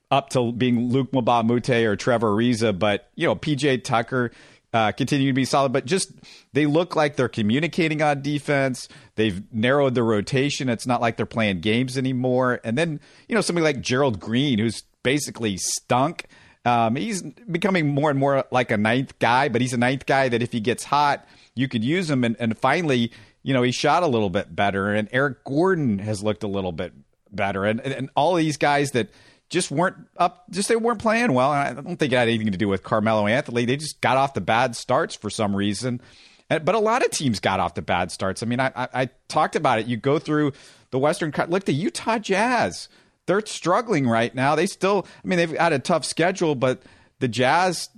up 0.10 0.30
to 0.30 0.51
being 0.51 0.89
Luke 0.89 1.13
Moute 1.13 1.70
or 1.70 1.96
Trevor 1.96 2.32
Ariza, 2.32 2.78
but, 2.78 3.10
you 3.16 3.28
know, 3.28 3.36
PJ 3.36 3.84
Tucker 3.84 4.32
uh, 4.74 4.92
continue 4.92 5.28
to 5.28 5.34
be 5.34 5.46
solid, 5.46 5.74
but 5.74 5.86
just 5.86 6.12
they 6.54 6.66
look 6.66 6.96
like 6.96 7.16
they're 7.16 7.28
communicating 7.28 8.02
on 8.02 8.22
defense. 8.22 8.88
They've 9.16 9.42
narrowed 9.54 9.96
the 9.96 10.04
rotation. 10.04 10.70
It's 10.70 10.86
not 10.86 11.02
like 11.02 11.18
they're 11.18 11.26
playing 11.26 11.62
games 11.62 11.98
anymore. 11.98 12.60
And 12.64 12.78
then, 12.78 13.00
you 13.28 13.36
know, 13.36 13.42
somebody 13.42 13.64
like 13.64 13.82
Gerald 13.82 14.20
Green, 14.20 14.60
who's 14.60 14.84
basically 15.04 15.58
stunk. 15.58 16.26
Um, 16.66 16.96
he's 16.96 17.22
becoming 17.22 17.88
more 17.88 18.10
and 18.10 18.20
more 18.20 18.46
like 18.52 18.70
a 18.70 18.78
ninth 18.78 19.18
guy, 19.20 19.50
but 19.50 19.62
he's 19.62 19.74
a 19.74 19.78
ninth 19.78 20.06
guy 20.06 20.30
that 20.30 20.42
if 20.44 20.52
he 20.52 20.60
gets 20.60 20.84
hot, 20.84 21.26
you 21.56 21.68
could 21.68 21.84
use 21.84 22.10
him. 22.10 22.24
And, 22.24 22.36
and 22.40 22.58
finally, 22.58 23.12
you 23.44 23.54
know, 23.54 23.64
he 23.64 23.72
shot 23.72 24.04
a 24.04 24.08
little 24.08 24.30
bit 24.30 24.56
better, 24.56 24.94
and 24.94 25.08
Eric 25.12 25.44
Gordon 25.44 26.00
has 26.00 26.22
looked 26.22 26.44
a 26.44 26.48
little 26.48 26.72
bit 26.72 26.94
better, 27.32 27.66
and 27.66 27.80
and 27.80 28.10
all 28.16 28.36
these 28.36 28.58
guys 28.58 28.92
that 28.92 29.10
just 29.50 29.72
weren't 29.72 29.98
up, 30.18 30.50
just 30.50 30.70
they 30.70 30.75
weren't 30.75 31.00
playing 31.00 31.34
well. 31.34 31.51
I 31.51 31.74
don't 31.74 31.98
think 31.98 32.13
it 32.13 32.15
had 32.15 32.27
anything 32.27 32.51
to 32.51 32.58
do 32.58 32.68
with 32.68 32.84
Carmelo 32.84 33.27
Anthony. 33.27 33.65
They 33.65 33.77
just 33.77 34.00
got 34.01 34.18
off 34.18 34.34
the 34.34 34.41
bad 34.41 34.75
starts 34.75 35.15
for 35.15 35.29
some 35.29 35.56
reason. 35.56 36.01
But 36.48 36.74
a 36.74 36.79
lot 36.79 37.06
of 37.06 37.12
teams 37.12 37.39
got 37.39 37.60
off 37.60 37.75
the 37.75 37.82
bad 37.82 38.12
starts. 38.12 38.41
I 38.41 38.48
mean, 38.48 38.60
I, 38.60 38.72
I, 38.75 38.88
I 38.94 39.10
talked 39.27 39.56
about 39.56 39.79
it. 39.79 39.86
You 39.86 39.98
go 39.98 40.18
through 40.18 40.53
the 40.89 40.98
Western, 40.98 41.32
look, 41.48 41.65
the 41.65 41.74
Utah 41.74 42.18
Jazz, 42.18 42.89
they're 43.27 43.46
struggling 43.46 44.08
right 44.08 44.34
now. 44.34 44.56
They 44.56 44.65
still, 44.65 45.06
I 45.24 45.27
mean, 45.27 45.38
they've 45.38 45.51
had 45.51 45.74
a 45.74 45.79
tough 45.79 46.06
schedule, 46.06 46.56
but 46.56 46.82
the 47.20 47.27
Jazz, 47.27 47.89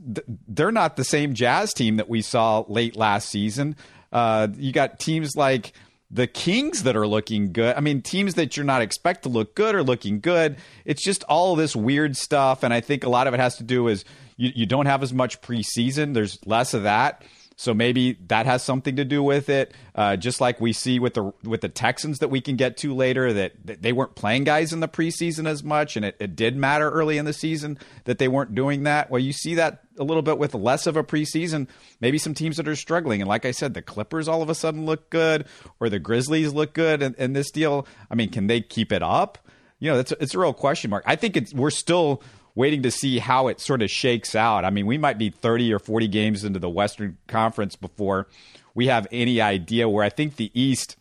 they're 0.48 0.72
not 0.72 0.98
the 0.98 1.06
same 1.06 1.34
Jazz 1.34 1.74
team 1.74 1.96
that 1.98 2.10
we 2.10 2.22
saw 2.22 2.66
late 2.68 2.98
last 2.98 3.30
season. 3.30 3.78
Uh, 4.12 4.50
you 4.58 4.74
got 4.74 5.00
teams 5.00 5.38
like 5.38 5.72
the 6.12 6.28
Kings 6.28 6.84
that 6.84 6.98
are 6.98 7.08
looking 7.08 7.54
good. 7.54 7.76
I 7.76 7.80
mean, 7.80 8.02
teams 8.02 8.34
that 8.36 8.58
you're 8.58 8.66
not 8.66 8.82
expect 8.82 9.24
to 9.24 9.30
look 9.30 9.56
good 9.56 9.76
are 9.76 9.84
looking 9.84 10.20
good. 10.20 10.58
It's 10.84 11.04
just 11.04 11.24
all 11.24 11.56
this 11.56 11.76
weird 11.76 12.18
stuff, 12.18 12.64
and 12.64 12.74
I 12.74 12.82
think 12.82 13.04
a 13.04 13.10
lot 13.10 13.28
of 13.28 13.34
it 13.34 13.40
has 13.40 13.56
to 13.58 13.64
do 13.64 13.88
is 13.88 14.04
you, 14.36 14.52
you 14.54 14.66
don't 14.66 14.88
have 14.88 15.04
as 15.04 15.14
much 15.14 15.42
preseason. 15.42 16.14
There's 16.14 16.38
less 16.46 16.74
of 16.74 16.84
that. 16.84 17.24
So 17.58 17.74
maybe 17.74 18.14
that 18.28 18.48
has 18.48 18.64
something 18.64 18.96
to 18.96 19.06
do 19.06 19.22
with 19.22 19.50
it. 19.50 19.74
Uh, 19.94 20.16
just 20.16 20.42
like 20.42 20.60
we 20.60 20.74
see 20.74 21.00
with 21.00 21.14
the 21.14 21.32
with 21.44 21.62
the 21.62 21.70
Texans 21.70 22.20
that 22.20 22.30
we 22.30 22.42
can 22.42 22.56
get 22.56 22.78
to 22.78 22.96
later, 22.96 23.34
that, 23.34 23.54
that 23.66 23.82
they 23.82 23.94
weren't 23.94 24.16
playing 24.16 24.46
guys 24.46 24.74
in 24.74 24.80
the 24.80 24.88
preseason 24.88 25.48
as 25.48 25.64
much, 25.64 25.96
and 25.96 26.06
it, 26.06 26.16
it, 26.20 26.36
did 26.36 26.56
matter 26.56 26.90
early 26.90 27.18
in 27.18 27.26
the 27.26 27.34
season 27.34 27.78
that 28.06 28.18
they 28.18 28.28
weren't 28.28 28.56
doing 28.56 28.84
that. 28.84 29.12
Well, 29.12 29.20
you 29.20 29.34
see 29.34 29.56
that 29.56 29.84
a 30.00 30.04
little 30.04 30.24
bit 30.24 30.40
with 30.40 30.56
less 30.56 30.88
of 30.88 30.98
a 30.98 31.04
preseason. 31.04 31.68
Maybe 32.00 32.18
some 32.18 32.34
teams 32.34 32.58
that 32.58 32.68
are 32.68 32.76
struggling, 32.76 33.22
and 33.22 33.30
like 33.30 33.46
I 33.46 33.52
said, 33.52 33.74
the 33.74 33.82
Clippers 33.82 34.28
all 34.28 34.42
of 34.42 34.50
a 34.50 34.56
sudden 34.56 34.86
look 34.86 35.10
good, 35.10 35.46
or 35.80 35.90
the 35.90 36.00
Grizzlies 36.00 36.54
look 36.54 36.74
good 36.74 37.04
in, 37.04 37.14
in 37.20 37.34
this 37.34 37.52
deal. 37.52 37.86
I 38.10 38.16
mean, 38.16 38.30
can 38.30 38.48
they 38.48 38.62
keep 38.62 38.92
it 38.92 39.04
up? 39.04 39.38
You 39.80 39.92
know, 39.92 40.00
it's 40.00 40.12
it's 40.14 40.34
a 40.34 40.40
real 40.40 40.54
question 40.54 40.90
mark. 40.90 41.04
I 41.06 41.16
think 41.16 41.38
it's 41.38 41.54
we're 41.54 41.70
still 41.70 42.24
waiting 42.56 42.84
to 42.84 42.92
see 42.92 43.20
how 43.20 43.48
it 43.48 43.60
sort 43.60 43.82
of 43.82 43.90
shakes 43.90 44.36
out. 44.36 44.66
I 44.66 44.70
mean, 44.70 44.86
we 44.86 44.98
might 44.98 45.18
be 45.18 45.30
30 45.30 45.74
or 45.74 45.80
40 45.80 46.08
games 46.08 46.44
into 46.44 46.60
the 46.60 46.70
Western 46.70 47.18
Conference 47.28 47.76
before 47.76 48.28
we 48.74 48.88
have 48.88 49.08
any 49.12 49.42
idea 49.42 49.90
where 49.90 50.04
I 50.04 50.10
think 50.10 50.36
the 50.36 50.52
East, 50.54 50.96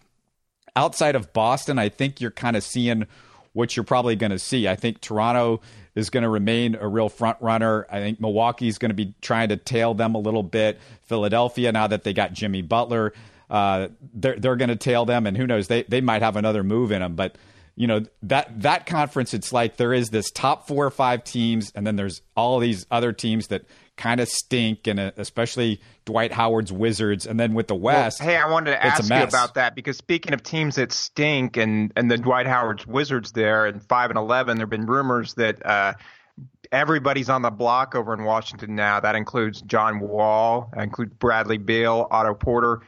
outside 0.76 1.14
of 1.14 1.32
Boston, 1.32 1.78
I 1.78 1.88
think 1.88 2.20
you're 2.20 2.30
kind 2.30 2.56
of 2.56 2.62
seeing 2.62 3.06
what 3.52 3.76
you're 3.76 3.84
probably 3.84 4.16
going 4.16 4.30
to 4.30 4.38
see. 4.38 4.68
I 4.68 4.76
think 4.76 5.00
Toronto 5.00 5.60
is 5.94 6.10
going 6.10 6.22
to 6.22 6.28
remain 6.28 6.76
a 6.76 6.86
real 6.86 7.08
front 7.08 7.38
runner. 7.40 7.86
I 7.90 7.98
think 7.98 8.20
Milwaukee's 8.20 8.78
going 8.78 8.90
to 8.90 8.94
be 8.94 9.14
trying 9.20 9.48
to 9.48 9.56
tail 9.56 9.94
them 9.94 10.14
a 10.14 10.18
little 10.18 10.42
bit. 10.42 10.78
Philadelphia, 11.02 11.72
now 11.72 11.86
that 11.88 12.04
they 12.04 12.12
got 12.12 12.32
Jimmy 12.32 12.62
Butler, 12.62 13.12
uh, 13.48 13.88
they're 14.14 14.36
they're 14.36 14.56
going 14.56 14.68
to 14.68 14.76
tail 14.76 15.04
them, 15.04 15.26
and 15.26 15.36
who 15.36 15.46
knows, 15.46 15.66
they 15.66 15.82
they 15.82 16.00
might 16.00 16.22
have 16.22 16.36
another 16.36 16.62
move 16.62 16.92
in 16.92 17.00
them. 17.00 17.16
But 17.16 17.36
you 17.76 17.86
know 17.86 18.02
that 18.22 18.62
that 18.62 18.86
conference 18.86 19.34
it's 19.34 19.52
like 19.52 19.76
there 19.76 19.92
is 19.92 20.10
this 20.10 20.30
top 20.30 20.66
four 20.68 20.84
or 20.84 20.90
five 20.90 21.24
teams 21.24 21.72
and 21.74 21.86
then 21.86 21.96
there's 21.96 22.22
all 22.36 22.58
these 22.58 22.86
other 22.90 23.12
teams 23.12 23.48
that 23.48 23.64
kind 24.00 24.18
of 24.18 24.28
stink 24.28 24.86
and 24.86 24.98
uh, 24.98 25.12
especially 25.18 25.80
Dwight 26.06 26.32
Howard's 26.32 26.72
Wizards. 26.72 27.26
And 27.26 27.38
then 27.38 27.54
with 27.54 27.68
the 27.68 27.74
West 27.74 28.20
well, 28.20 28.28
hey 28.30 28.36
I 28.36 28.50
wanted 28.50 28.72
to 28.72 28.84
ask 28.84 29.08
you 29.08 29.22
about 29.22 29.54
that 29.54 29.74
because 29.74 29.98
speaking 29.98 30.32
of 30.32 30.42
teams 30.42 30.76
that 30.76 30.90
stink 30.90 31.56
and 31.56 31.92
and 31.94 32.10
the 32.10 32.18
Dwight 32.18 32.46
Howard's 32.46 32.86
Wizards 32.86 33.32
there 33.32 33.66
and 33.66 33.82
5 33.82 34.10
and 34.10 34.18
11 34.18 34.56
there've 34.56 34.70
been 34.70 34.86
rumors 34.86 35.34
that 35.34 35.64
uh, 35.64 35.92
everybody's 36.72 37.28
on 37.28 37.42
the 37.42 37.50
block 37.50 37.94
over 37.94 38.14
in 38.14 38.24
Washington 38.24 38.74
now. 38.74 39.00
That 39.00 39.14
includes 39.14 39.60
John 39.62 40.00
Wall 40.00 40.70
that 40.74 40.82
includes 40.82 41.12
Bradley 41.14 41.58
Beal 41.58 42.08
Otto 42.10 42.34
Porter 42.34 42.80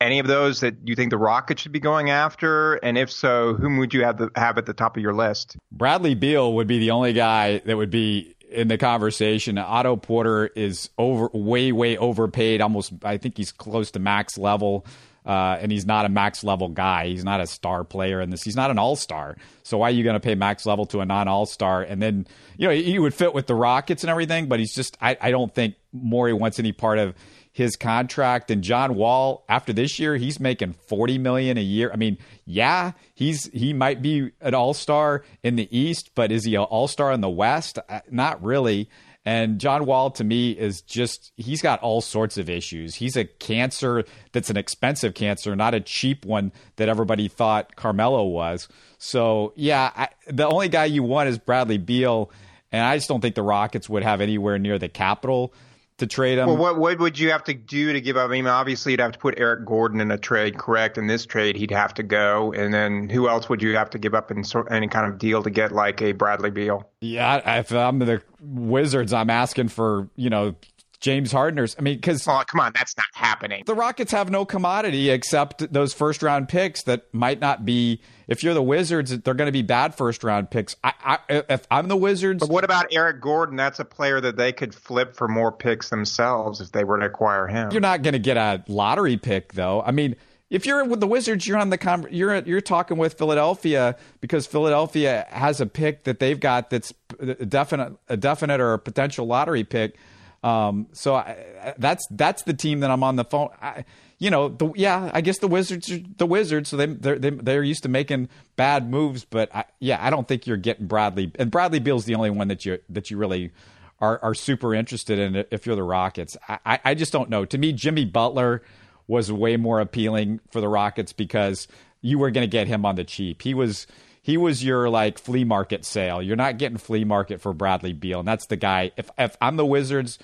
any 0.00 0.18
of 0.18 0.26
those 0.26 0.60
that 0.60 0.76
you 0.84 0.94
think 0.94 1.10
the 1.10 1.18
Rockets 1.18 1.62
should 1.62 1.72
be 1.72 1.80
going 1.80 2.10
after? 2.10 2.74
And 2.74 2.96
if 2.96 3.10
so, 3.10 3.54
whom 3.54 3.78
would 3.78 3.92
you 3.92 4.04
have 4.04 4.18
the, 4.18 4.30
have 4.36 4.58
at 4.58 4.66
the 4.66 4.74
top 4.74 4.96
of 4.96 5.02
your 5.02 5.14
list? 5.14 5.56
Bradley 5.72 6.14
Beal 6.14 6.52
would 6.54 6.66
be 6.66 6.78
the 6.78 6.90
only 6.92 7.12
guy 7.12 7.58
that 7.58 7.76
would 7.76 7.90
be 7.90 8.34
in 8.50 8.68
the 8.68 8.78
conversation. 8.78 9.58
Otto 9.58 9.96
Porter 9.96 10.46
is 10.46 10.90
over 10.98 11.28
way 11.32 11.72
way 11.72 11.96
overpaid. 11.96 12.60
Almost, 12.60 12.92
I 13.02 13.18
think 13.18 13.36
he's 13.36 13.52
close 13.52 13.90
to 13.92 13.98
max 13.98 14.38
level. 14.38 14.86
Uh, 15.26 15.58
and 15.60 15.70
he's 15.70 15.84
not 15.84 16.06
a 16.06 16.08
max 16.08 16.42
level 16.42 16.70
guy. 16.70 17.08
He's 17.08 17.24
not 17.24 17.38
a 17.38 17.46
star 17.46 17.84
player 17.84 18.18
in 18.22 18.30
this. 18.30 18.42
He's 18.42 18.56
not 18.56 18.70
an 18.70 18.78
all 18.78 18.96
star. 18.96 19.36
So 19.62 19.76
why 19.76 19.88
are 19.88 19.90
you 19.90 20.02
going 20.02 20.14
to 20.14 20.20
pay 20.20 20.34
max 20.34 20.64
level 20.64 20.86
to 20.86 21.00
a 21.00 21.04
non 21.04 21.28
all 21.28 21.44
star? 21.44 21.82
And 21.82 22.00
then 22.00 22.26
you 22.56 22.66
know 22.66 22.72
he 22.72 22.98
would 22.98 23.12
fit 23.12 23.34
with 23.34 23.46
the 23.46 23.54
Rockets 23.54 24.02
and 24.02 24.10
everything, 24.10 24.46
but 24.46 24.58
he's 24.58 24.74
just 24.74 24.96
I, 25.02 25.18
I 25.20 25.30
don't 25.30 25.54
think 25.54 25.74
Morey 25.92 26.32
wants 26.32 26.58
any 26.58 26.72
part 26.72 26.98
of 26.98 27.14
his 27.58 27.74
contract 27.74 28.52
and 28.52 28.62
John 28.62 28.94
Wall 28.94 29.44
after 29.48 29.72
this 29.72 29.98
year 29.98 30.16
he's 30.16 30.38
making 30.38 30.74
40 30.74 31.18
million 31.18 31.58
a 31.58 31.60
year. 31.60 31.90
I 31.92 31.96
mean, 31.96 32.16
yeah, 32.44 32.92
he's 33.14 33.46
he 33.52 33.72
might 33.72 34.00
be 34.00 34.30
an 34.40 34.54
all-star 34.54 35.24
in 35.42 35.56
the 35.56 35.68
East, 35.76 36.12
but 36.14 36.30
is 36.30 36.44
he 36.44 36.54
an 36.54 36.62
all-star 36.62 37.10
in 37.10 37.20
the 37.20 37.28
West? 37.28 37.80
Uh, 37.88 37.98
not 38.12 38.40
really. 38.44 38.88
And 39.24 39.58
John 39.58 39.86
Wall 39.86 40.12
to 40.12 40.22
me 40.22 40.52
is 40.52 40.82
just 40.82 41.32
he's 41.36 41.60
got 41.60 41.80
all 41.80 42.00
sorts 42.00 42.38
of 42.38 42.48
issues. 42.48 42.94
He's 42.94 43.16
a 43.16 43.24
cancer 43.24 44.04
that's 44.30 44.50
an 44.50 44.56
expensive 44.56 45.14
cancer, 45.14 45.56
not 45.56 45.74
a 45.74 45.80
cheap 45.80 46.24
one 46.24 46.52
that 46.76 46.88
everybody 46.88 47.26
thought 47.26 47.74
Carmelo 47.74 48.24
was. 48.24 48.68
So, 48.98 49.52
yeah, 49.56 49.90
I, 49.96 50.08
the 50.28 50.46
only 50.46 50.68
guy 50.68 50.84
you 50.84 51.02
want 51.02 51.28
is 51.28 51.38
Bradley 51.38 51.78
Beal 51.78 52.30
and 52.70 52.84
I 52.84 52.96
just 52.96 53.08
don't 53.08 53.20
think 53.20 53.34
the 53.34 53.42
Rockets 53.42 53.88
would 53.88 54.02
have 54.02 54.20
anywhere 54.20 54.58
near 54.58 54.78
the 54.78 54.88
capital 54.88 55.52
to 55.98 56.06
trade 56.06 56.38
him. 56.38 56.46
Well, 56.46 56.56
what 56.56 56.78
what 56.78 56.98
would 56.98 57.18
you 57.18 57.30
have 57.30 57.44
to 57.44 57.54
do 57.54 57.92
to 57.92 58.00
give 58.00 58.16
up? 58.16 58.28
I 58.28 58.32
mean, 58.32 58.46
obviously 58.46 58.92
you'd 58.92 59.00
have 59.00 59.12
to 59.12 59.18
put 59.18 59.38
Eric 59.38 59.64
Gordon 59.66 60.00
in 60.00 60.10
a 60.10 60.18
trade, 60.18 60.56
correct? 60.56 60.96
In 60.96 61.06
this 61.06 61.26
trade, 61.26 61.56
he'd 61.56 61.70
have 61.70 61.92
to 61.94 62.02
go, 62.02 62.52
and 62.52 62.72
then 62.72 63.08
who 63.08 63.28
else 63.28 63.48
would 63.48 63.62
you 63.62 63.76
have 63.76 63.90
to 63.90 63.98
give 63.98 64.14
up 64.14 64.30
in 64.30 64.44
any 64.70 64.88
kind 64.88 65.12
of 65.12 65.18
deal 65.18 65.42
to 65.42 65.50
get 65.50 65.72
like 65.72 66.00
a 66.00 66.12
Bradley 66.12 66.50
Beal? 66.50 66.88
Yeah, 67.00 67.58
if 67.58 67.72
I'm 67.72 67.98
the 67.98 68.22
Wizards, 68.40 69.12
I'm 69.12 69.30
asking 69.30 69.68
for 69.68 70.08
you 70.16 70.30
know 70.30 70.54
James 71.00 71.30
Harden's. 71.30 71.76
I 71.78 71.82
mean, 71.82 71.96
because 71.96 72.26
oh, 72.26 72.42
come 72.46 72.60
on, 72.60 72.72
that's 72.74 72.96
not 72.96 73.06
happening. 73.14 73.62
The 73.66 73.74
Rockets 73.74 74.10
have 74.10 74.30
no 74.30 74.44
commodity 74.44 75.10
except 75.10 75.72
those 75.72 75.94
first 75.94 76.22
round 76.22 76.48
picks 76.48 76.82
that 76.84 77.12
might 77.12 77.40
not 77.40 77.64
be. 77.64 78.00
If 78.26 78.42
you're 78.42 78.52
the 78.52 78.62
Wizards, 78.62 79.16
they're 79.20 79.34
going 79.34 79.46
to 79.46 79.52
be 79.52 79.62
bad 79.62 79.94
first 79.94 80.24
round 80.24 80.50
picks. 80.50 80.76
I, 80.82 80.92
I, 81.02 81.42
if 81.48 81.66
I'm 81.70 81.88
the 81.88 81.96
Wizards, 81.96 82.40
but 82.40 82.50
what 82.50 82.64
about 82.64 82.86
Eric 82.92 83.20
Gordon? 83.20 83.56
That's 83.56 83.78
a 83.78 83.84
player 83.84 84.20
that 84.20 84.36
they 84.36 84.52
could 84.52 84.74
flip 84.74 85.14
for 85.14 85.28
more 85.28 85.52
picks 85.52 85.88
themselves 85.88 86.60
if 86.60 86.72
they 86.72 86.84
were 86.84 86.98
to 86.98 87.06
acquire 87.06 87.46
him. 87.46 87.70
You're 87.70 87.80
not 87.80 88.02
going 88.02 88.12
to 88.12 88.18
get 88.18 88.36
a 88.36 88.64
lottery 88.66 89.16
pick, 89.16 89.52
though. 89.52 89.82
I 89.82 89.92
mean, 89.92 90.16
if 90.50 90.66
you're 90.66 90.84
with 90.84 91.00
the 91.00 91.06
Wizards, 91.06 91.46
you're 91.46 91.58
on 91.58 91.70
the 91.70 91.78
con- 91.78 92.08
you're 92.10 92.36
you're 92.38 92.60
talking 92.60 92.96
with 92.96 93.14
Philadelphia 93.14 93.96
because 94.20 94.46
Philadelphia 94.46 95.26
has 95.30 95.60
a 95.60 95.66
pick 95.66 96.04
that 96.04 96.18
they've 96.18 96.40
got 96.40 96.70
that's 96.70 96.92
a 97.20 97.46
definite 97.46 97.92
a 98.08 98.16
definite 98.16 98.60
or 98.60 98.72
a 98.72 98.78
potential 98.78 99.26
lottery 99.26 99.62
pick 99.62 99.96
um, 100.42 100.86
so 100.92 101.14
I, 101.14 101.74
that's 101.78 102.06
that's 102.10 102.42
the 102.42 102.54
team 102.54 102.80
that 102.80 102.90
I'm 102.90 103.02
on 103.02 103.16
the 103.16 103.24
phone. 103.24 103.48
I, 103.60 103.84
you 104.18 104.30
know, 104.30 104.48
the, 104.48 104.72
yeah, 104.74 105.10
I 105.12 105.20
guess 105.20 105.38
the 105.38 105.48
Wizards 105.48 105.90
are 105.90 105.98
the 106.16 106.26
Wizards, 106.26 106.70
so 106.70 106.76
they 106.76 106.86
they're 106.86 107.18
they, 107.18 107.30
they're 107.30 107.62
used 107.62 107.82
to 107.84 107.88
making 107.88 108.28
bad 108.56 108.88
moves. 108.90 109.24
But 109.24 109.54
I, 109.54 109.64
yeah, 109.80 109.98
I 110.00 110.10
don't 110.10 110.26
think 110.28 110.46
you're 110.46 110.56
getting 110.56 110.86
Bradley 110.86 111.32
and 111.36 111.50
Bradley 111.50 111.80
Beal's 111.80 112.04
the 112.04 112.14
only 112.14 112.30
one 112.30 112.48
that 112.48 112.64
you 112.64 112.78
that 112.88 113.10
you 113.10 113.16
really 113.16 113.52
are 114.00 114.18
are 114.22 114.34
super 114.34 114.74
interested 114.74 115.18
in 115.18 115.44
if 115.50 115.66
you're 115.66 115.76
the 115.76 115.82
Rockets. 115.82 116.36
I, 116.48 116.78
I 116.84 116.94
just 116.94 117.12
don't 117.12 117.30
know. 117.30 117.44
To 117.44 117.58
me, 117.58 117.72
Jimmy 117.72 118.04
Butler 118.04 118.62
was 119.08 119.32
way 119.32 119.56
more 119.56 119.80
appealing 119.80 120.40
for 120.50 120.60
the 120.60 120.68
Rockets 120.68 121.12
because 121.12 121.66
you 122.00 122.18
were 122.18 122.30
going 122.30 122.48
to 122.48 122.50
get 122.50 122.68
him 122.68 122.84
on 122.84 122.94
the 122.94 123.04
cheap. 123.04 123.42
He 123.42 123.54
was 123.54 123.86
he 124.28 124.36
was 124.36 124.62
your 124.62 124.90
like 124.90 125.18
flea 125.18 125.44
market 125.44 125.86
sale. 125.86 126.20
You're 126.20 126.36
not 126.36 126.58
getting 126.58 126.76
flea 126.76 127.04
market 127.04 127.40
for 127.40 127.54
Bradley 127.54 127.94
Beal, 127.94 128.18
and 128.18 128.28
that's 128.28 128.44
the 128.44 128.56
guy. 128.56 128.90
If 128.98 129.08
if 129.16 129.34
I'm 129.40 129.56
the 129.56 129.64
Wizards, 129.64 130.18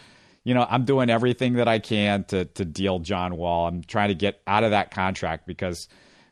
you 0.45 0.53
know, 0.53 0.67
I'm 0.69 0.85
doing 0.85 1.09
everything 1.09 1.55
that 1.55 1.69
I 1.69 1.79
can 1.79 2.25
to 2.25 2.45
to 2.45 2.67
deal 2.67 2.99
John 2.99 3.35
Wall. 3.35 3.67
I'm 3.67 3.83
trying 3.83 4.09
to 4.09 4.15
get 4.15 4.43
out 4.47 4.63
of 4.63 4.73
that 4.73 4.91
contract 4.91 5.47
because, 5.47 5.89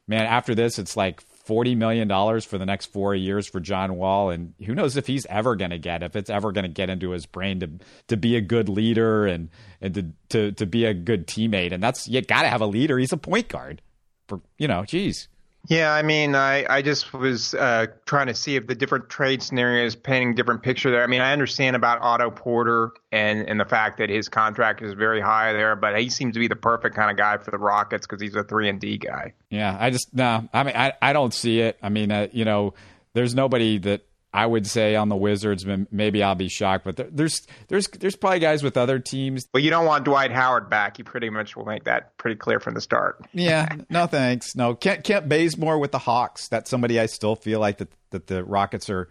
man, 0.07 0.27
after 0.27 0.55
this, 0.55 0.79
it's 0.79 0.99
like 0.99 1.23
forty 1.23 1.75
million 1.75 2.09
dollars 2.09 2.45
for 2.45 2.59
the 2.59 2.67
next 2.67 2.93
four 2.93 3.15
years 3.15 3.49
for 3.49 3.59
John 3.59 3.97
Wall, 3.97 4.29
and 4.29 4.53
who 4.67 4.75
knows 4.75 4.99
if 4.99 5.07
he's 5.07 5.25
ever 5.31 5.57
going 5.57 5.71
to 5.71 5.79
get 5.79 6.03
if 6.03 6.15
it's 6.15 6.29
ever 6.29 6.53
going 6.53 6.65
to 6.65 6.69
get 6.69 6.91
into 6.91 7.13
his 7.13 7.25
brain 7.25 7.61
to 7.61 7.71
to 8.09 8.19
be 8.19 8.37
a 8.37 8.43
good 8.43 8.69
leader 8.69 9.25
and 9.25 9.49
and 9.81 9.95
to 9.95 10.13
to 10.29 10.53
to 10.53 10.67
be 10.67 10.85
a 10.85 10.93
good 10.93 11.27
teammate. 11.27 11.73
And 11.73 11.83
that's 11.83 12.07
you 12.07 12.21
got 12.21 12.43
to 12.43 12.49
have 12.51 12.61
a 12.61 12.67
leader. 12.67 12.99
He's 12.99 13.15
a 13.15 13.17
point 13.17 13.49
guard. 13.49 13.81
For 14.29 14.43
you 14.59 14.69
know, 14.69 14.85
geez. 14.85 15.29
Yeah, 15.69 15.93
I 15.93 16.03
mean, 16.03 16.35
I, 16.35 16.67
I 16.69 16.83
just 16.83 17.13
was 17.13 17.55
uh, 17.55 17.87
trying 18.05 18.27
to 18.27 18.35
see 18.35 18.57
if 18.57 18.67
the 18.67 18.75
different 18.75 19.09
trade 19.09 19.43
scenarios 19.43 19.95
painting 19.95 20.35
different 20.35 20.63
picture 20.63 20.91
there. 20.91 21.05
I 21.05 21.07
mean, 21.07 21.21
I 21.21 21.33
understand 21.33 21.77
about 21.77 22.03
Otto 22.03 22.31
Porter 22.31 22.91
and, 23.13 23.49
and 23.49 23.61
the 23.61 23.65
fact 23.65 23.99
that 23.99 24.11
his 24.11 24.29
contract 24.29 24.83
is 24.83 24.95
very 24.95 25.21
high 25.21 25.53
there, 25.53 25.77
but 25.77 25.99
he 25.99 26.09
seems 26.09 26.35
to 26.35 26.41
be 26.41 26.49
the 26.49 26.57
perfect 26.57 26.97
kind 26.97 27.11
of 27.13 27.17
guy 27.17 27.39
for 27.39 27.53
the 27.53 27.59
Rockets 27.59 28.07
because 28.07 28.21
he's 28.21 28.35
a 28.35 28.43
three 28.43 28.69
and 28.69 28.81
D 28.81 28.99
guy. 28.99 29.35
Yeah, 29.51 29.77
I 29.79 29.91
just 29.91 30.13
no. 30.13 30.49
I 30.53 30.65
mean, 30.65 30.75
I, 30.77 30.95
I 31.01 31.13
don't 31.13 31.33
see 31.33 31.61
it. 31.61 31.79
I 31.81 31.91
mean, 31.91 32.11
uh, 32.11 32.27
you 32.33 32.45
know, 32.45 32.75
there's 33.13 33.35
nobody 33.35 33.79
that 33.79 34.05
I 34.35 34.47
would 34.47 34.67
say 34.67 34.97
on 34.97 35.11
the 35.11 35.17
Wizards, 35.17 35.67
maybe 35.91 36.23
I'll 36.23 36.35
be 36.35 36.49
shocked, 36.49 36.85
but 36.85 37.15
there's 37.15 37.47
there's 37.69 37.87
there's 37.89 38.17
probably 38.17 38.39
guys 38.39 38.63
with 38.63 38.79
other 38.79 38.99
teams. 38.99 39.47
Well, 39.53 39.63
you 39.63 39.69
don't 39.69 39.85
want 39.85 40.05
Dwight 40.05 40.31
Howard 40.31 40.71
back. 40.71 40.99
You 40.99 41.05
pretty 41.05 41.29
much 41.29 41.55
will 41.55 41.67
make 41.67 41.85
that 41.85 42.17
pretty 42.17 42.37
clear 42.37 42.59
from 42.59 42.73
the 42.73 42.81
start. 42.81 43.21
yeah, 43.35 43.77
no 43.91 44.07
thanks. 44.07 44.57
No, 44.57 44.75
Kent 44.75 45.05
Kent 45.05 45.29
Bazemore 45.29 45.79
with 45.79 45.93
the 45.93 45.99
Hawks. 45.99 46.49
That's 46.49 46.71
somebody 46.71 46.99
I 46.99 47.07
still 47.07 47.37
feel 47.37 47.61
like 47.61 47.79
that 47.79 47.93
that 48.11 48.27
the 48.27 48.43
Rockets 48.43 48.89
are 48.89 49.09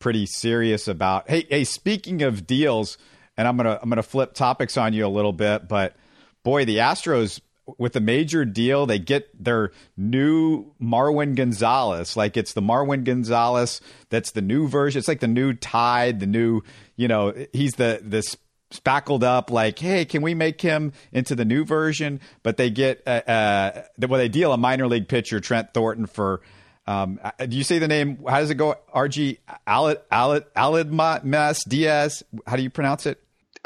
pretty 0.00 0.26
serious 0.26 0.88
about. 0.88 1.30
Hey, 1.30 1.46
hey, 1.48 1.62
speaking 1.62 2.22
of 2.22 2.44
deals, 2.44 2.98
and 3.36 3.46
I'm 3.46 3.56
gonna 3.56 3.78
I'm 3.80 3.88
gonna 3.88 4.02
flip 4.02 4.34
topics 4.34 4.76
on 4.76 4.94
you 4.94 5.06
a 5.06 5.08
little 5.08 5.32
bit, 5.32 5.68
but 5.68 5.94
boy, 6.42 6.64
the 6.64 6.78
Astros 6.78 7.40
with 7.78 7.96
a 7.96 8.00
major 8.00 8.44
deal, 8.44 8.86
they 8.86 8.98
get 8.98 9.28
their 9.42 9.72
new 9.96 10.72
Marwin 10.80 11.34
Gonzalez. 11.34 12.16
Like 12.16 12.36
it's 12.36 12.52
the 12.52 12.62
Marwin 12.62 13.04
Gonzalez 13.04 13.80
that's 14.08 14.30
the 14.30 14.42
new 14.42 14.68
version. 14.68 14.98
It's 14.98 15.08
like 15.08 15.20
the 15.20 15.28
new 15.28 15.52
Tide, 15.52 16.20
the 16.20 16.26
new, 16.26 16.62
you 16.96 17.08
know, 17.08 17.34
he's 17.52 17.74
the 17.74 18.00
this 18.02 18.36
spackled 18.70 19.24
up 19.24 19.50
like, 19.50 19.78
hey, 19.78 20.04
can 20.04 20.22
we 20.22 20.34
make 20.34 20.60
him 20.60 20.92
into 21.12 21.34
the 21.34 21.44
new 21.44 21.64
version? 21.64 22.20
But 22.42 22.56
they 22.56 22.70
get 22.70 23.02
uh, 23.06 23.22
uh 23.26 23.82
well, 23.98 24.18
they 24.18 24.28
deal 24.28 24.52
a 24.52 24.56
minor 24.56 24.86
league 24.86 25.08
pitcher, 25.08 25.40
Trent 25.40 25.74
Thornton, 25.74 26.06
for. 26.06 26.40
Um, 26.88 27.18
uh, 27.20 27.46
do 27.46 27.56
you 27.56 27.64
say 27.64 27.80
the 27.80 27.88
name? 27.88 28.22
How 28.28 28.38
does 28.38 28.50
it 28.50 28.54
go? 28.54 28.76
RG 28.94 29.38
Alid 29.66 30.02
Alid 30.12 30.44
Alid 30.54 31.68
Diaz. 31.68 32.22
How 32.46 32.54
do 32.54 32.62
you 32.62 32.70
pronounce 32.70 33.06
it? 33.06 33.20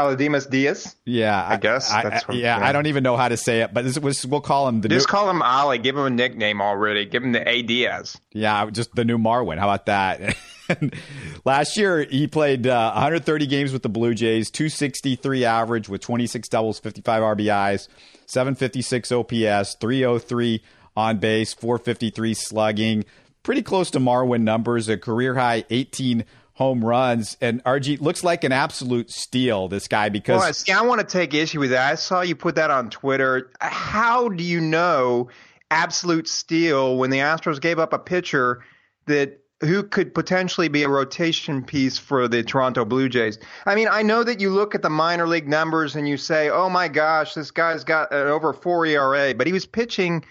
Aledmys 0.05 0.49
Diaz. 0.51 0.97
Yeah, 1.05 1.47
I, 1.47 1.57
guess. 1.57 1.91
I, 1.91 2.23
I, 2.29 2.33
yeah, 2.33 2.59
I 2.59 2.73
don't 2.73 2.87
even 2.87 3.03
know 3.03 3.17
how 3.17 3.29
to 3.29 3.37
say 3.37 3.63
it, 3.63 3.73
but 3.73 3.85
this 3.85 3.99
was 3.99 4.27
we'll 4.27 4.41
call 4.41 4.69
him 4.69 4.81
the. 4.81 4.89
Just 4.89 5.09
new, 5.09 5.11
call 5.11 5.31
him 5.31 5.43
Ali. 5.43 5.79
Give 5.79 5.97
him 5.97 6.05
a 6.05 6.11
nickname 6.11 6.61
already. 6.61 7.05
Give 7.07 7.23
him 7.23 7.33
the 7.33 7.49
A 7.49 7.63
Diaz. 7.63 8.21
Yeah, 8.33 8.69
just 8.71 8.95
the 8.95 9.05
new 9.05 9.19
Marwin. 9.19 9.59
How 9.59 9.69
about 9.71 9.87
that? 9.87 10.37
Last 11.45 11.77
year, 11.77 12.05
he 12.05 12.27
played 12.27 12.67
uh, 12.67 12.93
130 12.93 13.47
games 13.47 13.73
with 13.73 13.83
the 13.83 13.89
Blue 13.89 14.15
Jays, 14.15 14.51
263 14.51 15.45
average 15.45 15.89
with 15.89 16.01
26 16.01 16.49
doubles, 16.49 16.79
55 16.79 17.23
RBIs, 17.23 17.89
756 18.27 19.13
OPS, 19.13 19.77
303 19.81 20.63
on 20.97 21.19
base, 21.19 21.55
453 21.55 22.35
slugging. 22.35 23.05
Pretty 23.43 23.63
close 23.63 23.91
to 23.93 23.99
Marwin 23.99 24.43
numbers, 24.43 24.89
a 24.89 24.99
career 24.99 25.35
high 25.35 25.65
18 25.71 26.25
home 26.61 26.85
runs. 26.85 27.39
And 27.41 27.65
RG 27.65 28.03
looks 28.03 28.23
like 28.23 28.45
an 28.45 28.53
absolute 28.53 29.11
steal, 29.11 29.67
this 29.69 29.89
guy, 29.89 30.11
because. 30.11 30.41
Well, 30.41 30.53
see, 30.53 30.73
I 30.73 30.83
want 30.83 31.01
to 31.01 31.07
take 31.07 31.33
issue 31.33 31.59
with 31.59 31.71
that. 31.71 31.91
I 31.91 31.95
saw 31.95 32.21
you 32.21 32.37
put 32.37 32.57
that 32.57 32.71
on 32.71 32.91
Twitter. 32.91 33.51
How 33.63 34.29
do 34.29 34.45
you 34.45 34.61
know 34.61 35.31
absolute 35.71 36.29
steal 36.29 36.99
when 36.99 37.09
the 37.09 37.19
Astros 37.19 37.63
gave 37.63 37.79
up 37.79 37.95
a 37.95 37.99
pitcher 37.99 38.63
that 39.07 39.41
who 39.63 39.83
could 39.83 40.15
potentially 40.15 40.69
be 40.69 40.83
a 40.83 40.89
rotation 40.89 41.63
piece 41.63 41.99
for 41.99 42.29
the 42.29 42.43
Toronto 42.43 42.85
Blue 42.85 43.09
Jays. 43.09 43.39
I 43.67 43.75
mean, 43.75 43.89
I 43.91 44.03
know 44.03 44.25
that 44.25 44.41
you 44.41 44.51
look 44.51 44.75
at 44.75 44.83
the 44.83 44.91
minor 44.91 45.27
league 45.27 45.49
numbers 45.49 45.97
and 45.97 46.09
you 46.09 46.17
say, 46.17 46.49
"Oh 46.49 46.71
my 46.71 46.89
gosh, 46.89 47.35
this 47.35 47.51
guy's 47.51 47.85
got 47.85 48.13
an 48.13 48.27
over 48.27 48.53
4 48.53 48.87
ERA," 48.87 49.35
but 49.35 49.47
he 49.47 49.53
was 49.53 49.67
pitching 49.67 50.25